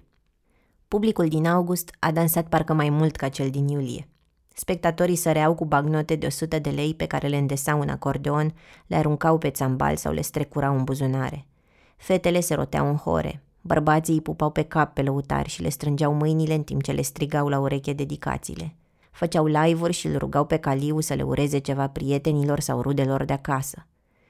Publicul 0.88 1.28
din 1.28 1.48
august 1.48 1.96
a 2.00 2.12
dansat 2.12 2.48
parcă 2.48 2.74
mai 2.74 2.90
mult 2.90 3.16
ca 3.16 3.30
cel 3.30 3.50
din 3.50 3.68
iulie. 3.68 4.08
Spectatorii 4.54 5.16
săreau 5.16 5.56
cu 5.56 5.66
bagnote 5.66 6.16
de 6.16 6.26
100 6.26 6.60
de 6.60 6.70
lei 6.70 6.94
pe 6.94 7.06
care 7.06 7.28
le 7.28 7.38
îndesau 7.38 7.82
în 7.82 7.90
acordeon, 7.90 8.54
le 8.88 8.96
aruncau 8.96 9.38
pe 9.38 9.50
țambal 9.50 9.96
sau 9.96 10.14
le 10.14 10.22
strecurau 10.22 10.78
în 10.78 10.84
buzunare. 10.84 11.46
Fetele 11.96 12.40
se 12.40 12.54
roteau 12.54 12.90
în 12.90 12.96
hore, 12.96 13.42
bărbații 13.68 14.14
îi 14.14 14.22
pupau 14.22 14.50
pe 14.50 14.62
cap 14.62 14.94
pe 14.94 15.02
lăutari 15.02 15.50
și 15.50 15.62
le 15.62 15.70
strângeau 15.70 16.14
mâinile 16.14 16.54
în 16.54 16.64
timp 16.64 16.84
ce 16.84 16.92
le 16.92 17.02
strigau 17.02 17.48
la 17.48 17.60
ureche 17.60 17.94
dedicațiile. 17.94 18.76
Făceau 19.12 19.46
live-uri 19.46 19.94
și 19.94 20.08
îl 20.08 20.18
rugau 20.18 20.46
pe 20.46 20.58
Caliu 20.58 21.00
să 21.00 21.14
le 21.14 21.24
ureze 21.24 21.58
ceva 21.58 21.88
prietenilor 21.88 22.60
sau 22.60 22.82
rudelor 22.82 23.26
de 23.26 23.34
acasă. 23.34 23.86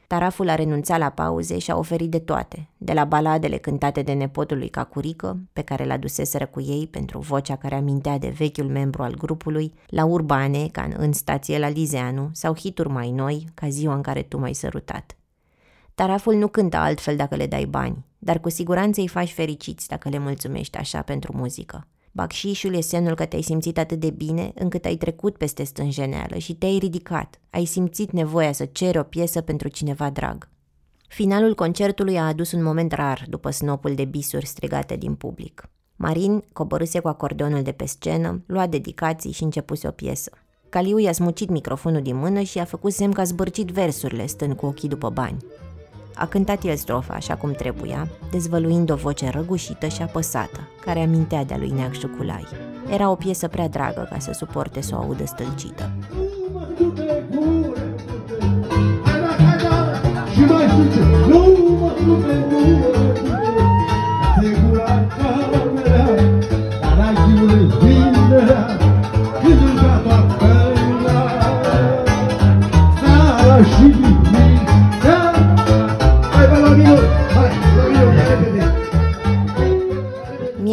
Taraful 0.08 0.50
a 0.50 0.56
renunțat 0.56 1.00
la 1.00 1.10
pauze 1.10 1.58
și 1.58 1.72
a 1.72 1.78
oferit 1.78 2.10
de 2.10 2.20
toate, 2.20 2.70
de 2.78 2.94
la 2.94 3.06
baladele 3.06 3.58
cântate 3.58 4.02
de 4.02 4.14
nepotul 4.14 4.58
lui 4.58 4.70
Cacurică, 4.70 5.40
pe 5.54 5.62
care 5.62 5.86
l-a 5.86 5.98
duseseră 5.98 6.46
cu 6.46 6.62
ei 6.62 6.88
pentru 6.92 7.20
vocea 7.20 7.56
care 7.56 7.76
amintea 7.76 8.18
de 8.18 8.34
vechiul 8.38 8.68
membru 8.68 9.04
al 9.04 9.14
grupului, 9.14 9.74
la 9.88 10.06
urbane, 10.06 10.68
ca 10.68 10.90
în 10.98 11.14
stație 11.14 11.60
la 11.60 11.70
Lizeanu, 11.70 12.30
sau 12.34 12.56
hituri 12.56 12.90
mai 12.90 13.12
noi, 13.12 13.48
ca 13.54 13.70
ziua 13.70 13.96
în 13.96 14.02
care 14.02 14.22
tu 14.22 14.40
m-ai 14.40 14.54
sărutat. 14.54 15.17
Taraful 15.98 16.36
nu 16.36 16.48
cântă 16.48 16.78
altfel 16.78 17.16
dacă 17.16 17.36
le 17.36 17.48
dai 17.48 17.66
bani, 17.66 18.06
dar 18.18 18.40
cu 18.40 18.50
siguranță 18.50 19.02
îi 19.02 19.08
faci 19.08 19.32
fericiți 19.32 19.88
dacă 19.88 20.10
le 20.10 20.18
mulțumești 20.18 20.78
așa 20.78 21.02
pentru 21.02 21.34
muzică. 21.36 21.88
Bacșișul 22.12 22.74
e 22.74 22.82
semnul 22.82 23.16
că 23.16 23.26
te-ai 23.26 23.42
simțit 23.42 23.78
atât 23.78 24.00
de 24.00 24.10
bine 24.10 24.52
încât 24.56 24.86
ai 24.86 24.96
trecut 24.96 25.38
peste 25.38 25.64
stânjeneală 25.64 26.38
și 26.38 26.56
te-ai 26.56 26.78
ridicat. 26.78 27.40
Ai 27.50 27.66
simțit 27.66 28.12
nevoia 28.12 28.52
să 28.52 28.66
ceri 28.66 28.98
o 28.98 29.04
piesă 29.04 29.42
pentru 29.42 29.68
cineva 29.68 30.10
drag. 30.10 30.50
Finalul 31.08 31.56
concertului 31.56 32.18
a 32.18 32.28
adus 32.28 32.52
un 32.52 32.64
moment 32.64 32.92
rar 32.92 33.26
după 33.30 33.50
snopul 33.50 33.96
de 33.96 34.06
bisuri 34.06 34.46
strigate 34.46 34.96
din 34.96 35.16
public. 35.16 35.70
Marin 35.96 36.44
coborâse 36.54 37.00
cu 37.00 37.08
acordeonul 37.08 37.62
de 37.62 37.72
pe 37.72 37.86
scenă, 37.86 38.44
lua 38.46 38.68
dedicații 38.68 39.32
și 39.32 39.44
începuse 39.44 39.88
o 39.88 39.92
piesă. 39.92 40.32
Caliu 40.70 40.98
i-a 40.98 41.12
smucit 41.12 41.50
microfonul 41.50 42.02
din 42.02 42.16
mână 42.16 42.42
și 42.42 42.60
a 42.60 42.66
făcut 42.66 42.92
semn 42.92 43.12
că 43.12 43.22
a 43.22 43.24
zbârcit 43.24 43.68
versurile, 43.68 44.26
stând 44.26 44.56
cu 44.56 44.66
ochii 44.66 44.90
după 44.90 45.10
bani. 45.10 45.38
A 46.20 46.26
cântat 46.26 46.64
el 46.64 46.76
strofa 46.76 47.14
așa 47.14 47.36
cum 47.36 47.52
trebuia, 47.52 48.08
dezvăluind 48.32 48.92
o 48.92 48.96
voce 48.96 49.30
răgușită 49.30 49.88
și 49.88 50.02
apăsată, 50.02 50.60
care 50.86 51.00
amintea 51.00 51.44
de-a 51.44 51.58
lui 51.58 51.70
Neac 51.70 51.94
Șuculai. 51.94 52.48
Era 52.90 53.10
o 53.10 53.16
piesă 53.16 53.48
prea 53.48 53.68
dragă 53.68 54.08
ca 54.10 54.20
să 54.20 54.32
suporte 54.34 54.82
să 54.82 54.96
o 54.96 54.98
audă 54.98 55.26
stâlcită. 55.26 55.90
Și 60.34 60.40
mai 60.40 60.66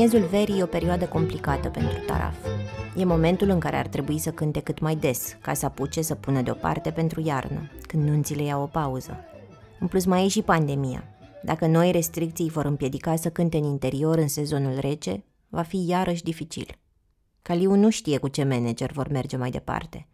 Miezul 0.05 0.29
verii 0.29 0.59
e 0.59 0.63
o 0.63 0.67
perioadă 0.67 1.07
complicată 1.07 1.69
pentru 1.69 2.05
Taraf. 2.07 2.35
E 2.97 3.05
momentul 3.05 3.49
în 3.49 3.59
care 3.59 3.77
ar 3.77 3.87
trebui 3.87 4.19
să 4.19 4.31
cânte 4.31 4.61
cât 4.61 4.81
mai 4.81 4.97
des, 4.97 5.37
ca 5.41 5.55
să 5.55 5.67
apuce 5.67 6.03
să 6.03 6.15
pună 6.15 6.43
deoparte 6.43 6.91
pentru 6.91 7.21
iarnă, 7.21 7.71
când 7.87 8.09
nunțile 8.09 8.43
iau 8.43 8.63
o 8.63 8.67
pauză. 8.67 9.25
În 9.81 9.87
plus 9.87 10.05
mai 10.05 10.25
e 10.25 10.29
și 10.29 10.43
pandemia. 10.43 11.05
Dacă 11.43 11.67
noi 11.67 11.91
restricții 11.91 12.51
vor 12.51 12.65
împiedica 12.65 13.17
să 13.17 13.31
cânte 13.31 13.57
în 13.57 13.65
interior 13.65 14.19
în 14.19 14.29
sezonul 14.29 14.79
rece, 14.79 15.25
va 15.49 15.63
fi 15.63 15.87
iarăși 15.87 16.23
dificil. 16.23 16.79
Caliu 17.43 17.75
nu 17.75 17.91
știe 17.91 18.19
cu 18.19 18.29
ce 18.29 18.45
manager 18.45 18.93
vor 18.93 19.09
merge 19.09 19.37
mai 19.37 19.51
departe, 19.51 20.07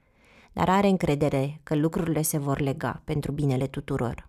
dar 0.53 0.69
are 0.69 0.89
încredere 0.89 1.61
că 1.63 1.75
lucrurile 1.75 2.23
se 2.23 2.39
vor 2.39 2.61
lega 2.61 3.03
pentru 3.05 3.33
binele 3.33 3.67
tuturor. 3.67 4.29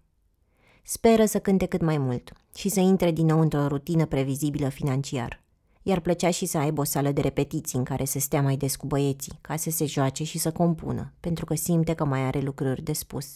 Speră 0.83 1.25
să 1.25 1.39
cânte 1.39 1.65
cât 1.65 1.81
mai 1.81 1.97
mult 1.97 2.31
și 2.55 2.69
să 2.69 2.79
intre 2.79 3.11
din 3.11 3.25
nou 3.25 3.39
într-o 3.39 3.67
rutină 3.67 4.05
previzibilă 4.05 4.69
financiar. 4.69 5.40
Iar 5.83 5.99
plăcea 5.99 6.29
și 6.29 6.45
să 6.45 6.57
aibă 6.57 6.81
o 6.81 6.83
sală 6.83 7.11
de 7.11 7.21
repetiții 7.21 7.77
în 7.77 7.83
care 7.83 8.05
să 8.05 8.19
stea 8.19 8.41
mai 8.41 8.57
des 8.57 8.75
cu 8.75 8.87
băieții, 8.87 9.37
ca 9.41 9.55
să 9.55 9.69
se 9.69 9.85
joace 9.85 10.23
și 10.23 10.37
să 10.37 10.51
compună, 10.51 11.13
pentru 11.19 11.45
că 11.45 11.55
simte 11.55 11.93
că 11.93 12.05
mai 12.05 12.21
are 12.21 12.39
lucruri 12.39 12.81
de 12.81 12.93
spus. 12.93 13.27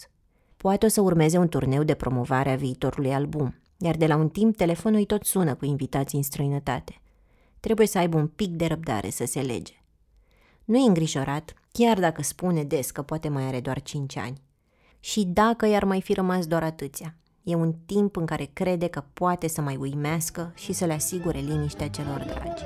Poate 0.57 0.85
o 0.85 0.89
să 0.89 1.01
urmeze 1.01 1.37
un 1.37 1.47
turneu 1.47 1.83
de 1.83 1.93
promovare 1.93 2.51
a 2.51 2.55
viitorului 2.55 3.13
album, 3.13 3.55
iar 3.77 3.95
de 3.95 4.07
la 4.07 4.15
un 4.15 4.29
timp 4.29 4.55
telefonul 4.55 4.99
îi 4.99 5.05
tot 5.05 5.23
sună 5.23 5.55
cu 5.55 5.65
invitații 5.65 6.17
în 6.17 6.23
străinătate. 6.23 7.01
Trebuie 7.59 7.87
să 7.87 7.97
aibă 7.97 8.17
un 8.17 8.27
pic 8.27 8.49
de 8.49 8.65
răbdare 8.65 9.09
să 9.09 9.25
se 9.25 9.41
lege. 9.41 9.73
Nu 10.65 10.77
e 10.77 10.87
îngrijorat, 10.87 11.53
chiar 11.71 11.99
dacă 11.99 12.21
spune 12.21 12.63
des 12.63 12.91
că 12.91 13.01
poate 13.01 13.29
mai 13.29 13.43
are 13.43 13.59
doar 13.59 13.81
5 13.81 14.17
ani. 14.17 14.41
Și 14.99 15.23
dacă 15.25 15.65
i-ar 15.65 15.83
mai 15.83 16.01
fi 16.01 16.13
rămas 16.13 16.47
doar 16.47 16.63
atâția, 16.63 17.15
E 17.47 17.55
un 17.55 17.73
timp 17.85 18.15
în 18.15 18.25
care 18.25 18.49
crede 18.53 18.87
că 18.87 19.03
poate 19.13 19.47
să 19.47 19.61
mai 19.61 19.75
uimească 19.75 20.51
și 20.55 20.73
să 20.73 20.85
le 20.85 20.93
asigure 20.93 21.39
liniștea 21.39 21.89
celor 21.89 22.23
dragi. 22.23 22.63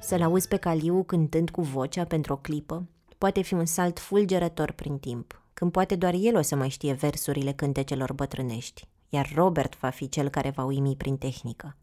Să-l 0.00 0.22
auzi 0.22 0.48
pe 0.48 0.56
Caliu 0.56 1.02
cântând 1.02 1.50
cu 1.50 1.60
vocea 1.62 2.04
pentru 2.04 2.32
o 2.32 2.36
clipă 2.36 2.88
poate 3.18 3.42
fi 3.42 3.54
un 3.54 3.64
salt 3.64 3.98
fulgerător 3.98 4.70
prin 4.70 4.98
timp, 4.98 5.42
când 5.54 5.72
poate 5.72 5.96
doar 5.96 6.14
el 6.16 6.36
o 6.36 6.42
să 6.42 6.56
mai 6.56 6.68
știe 6.68 6.92
versurile 6.92 7.52
cântecelor 7.52 8.12
bătrânești, 8.12 8.88
iar 9.08 9.32
Robert 9.34 9.78
va 9.78 9.90
fi 9.90 10.08
cel 10.08 10.28
care 10.28 10.50
va 10.50 10.64
uimi 10.64 10.96
prin 10.96 11.16
tehnică. 11.16 11.76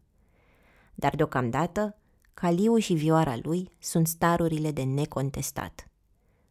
Dar 0.94 1.16
deocamdată 1.16 1.96
Caliu 2.34 2.76
și 2.76 2.94
vioara 2.94 3.36
lui 3.42 3.70
sunt 3.78 4.06
starurile 4.06 4.70
de 4.70 4.82
necontestat. 4.82 5.86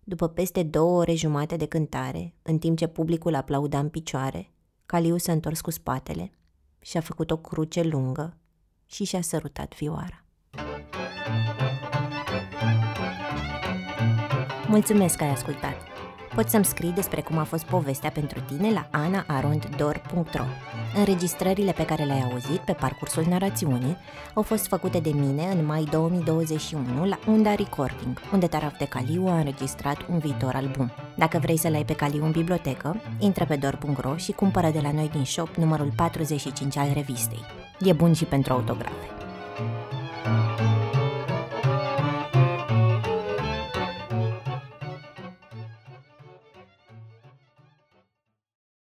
După 0.03 0.27
peste 0.27 0.63
două 0.63 0.99
ore 0.99 1.13
jumate 1.13 1.55
de 1.55 1.65
cântare, 1.65 2.33
în 2.41 2.57
timp 2.57 2.77
ce 2.77 2.87
publicul 2.87 3.35
aplauda 3.35 3.79
în 3.79 3.89
picioare, 3.89 4.51
Caliu 4.85 5.17
s-a 5.17 5.31
întors 5.31 5.61
cu 5.61 5.71
spatele 5.71 6.31
și 6.79 6.97
a 6.97 7.01
făcut 7.01 7.31
o 7.31 7.37
cruce 7.37 7.81
lungă 7.81 8.37
și 8.85 9.03
și-a 9.03 9.21
sărutat 9.21 9.75
vioara. 9.77 10.25
Mulțumesc 14.67 15.17
că 15.17 15.23
ai 15.23 15.29
ascultat! 15.29 15.90
Poți 16.35 16.51
să-mi 16.51 16.65
scrii 16.65 16.91
despre 16.91 17.21
cum 17.21 17.37
a 17.37 17.43
fost 17.43 17.63
povestea 17.63 18.09
pentru 18.09 18.39
tine 18.39 18.71
la 18.71 18.87
anaarondor.ro 18.91 20.43
Înregistrările 20.95 21.71
pe 21.71 21.85
care 21.85 22.03
le-ai 22.03 22.27
auzit 22.31 22.59
pe 22.59 22.71
parcursul 22.71 23.25
narațiunii 23.29 23.97
au 24.33 24.41
fost 24.41 24.67
făcute 24.67 24.99
de 24.99 25.11
mine 25.13 25.43
în 25.43 25.65
mai 25.65 25.87
2021 25.91 27.05
la 27.05 27.19
Unda 27.27 27.55
Recording, 27.55 28.21
unde 28.33 28.47
Taraf 28.47 28.77
de 28.77 28.85
Caliu 28.85 29.27
a 29.27 29.37
înregistrat 29.37 30.05
un 30.09 30.17
viitor 30.17 30.55
album. 30.55 30.91
Dacă 31.15 31.37
vrei 31.37 31.57
să-l 31.57 31.73
ai 31.73 31.85
pe 31.85 31.95
Caliu 31.95 32.25
în 32.25 32.31
bibliotecă, 32.31 33.01
intră 33.19 33.45
pe 33.45 33.55
dor.ro 33.55 34.15
și 34.15 34.31
cumpără 34.31 34.69
de 34.69 34.79
la 34.79 34.91
noi 34.91 35.09
din 35.09 35.25
shop 35.25 35.55
numărul 35.55 35.91
45 35.95 36.77
al 36.77 36.91
revistei. 36.93 37.45
E 37.79 37.93
bun 37.93 38.13
și 38.13 38.25
pentru 38.25 38.53
autografe. 38.53 39.20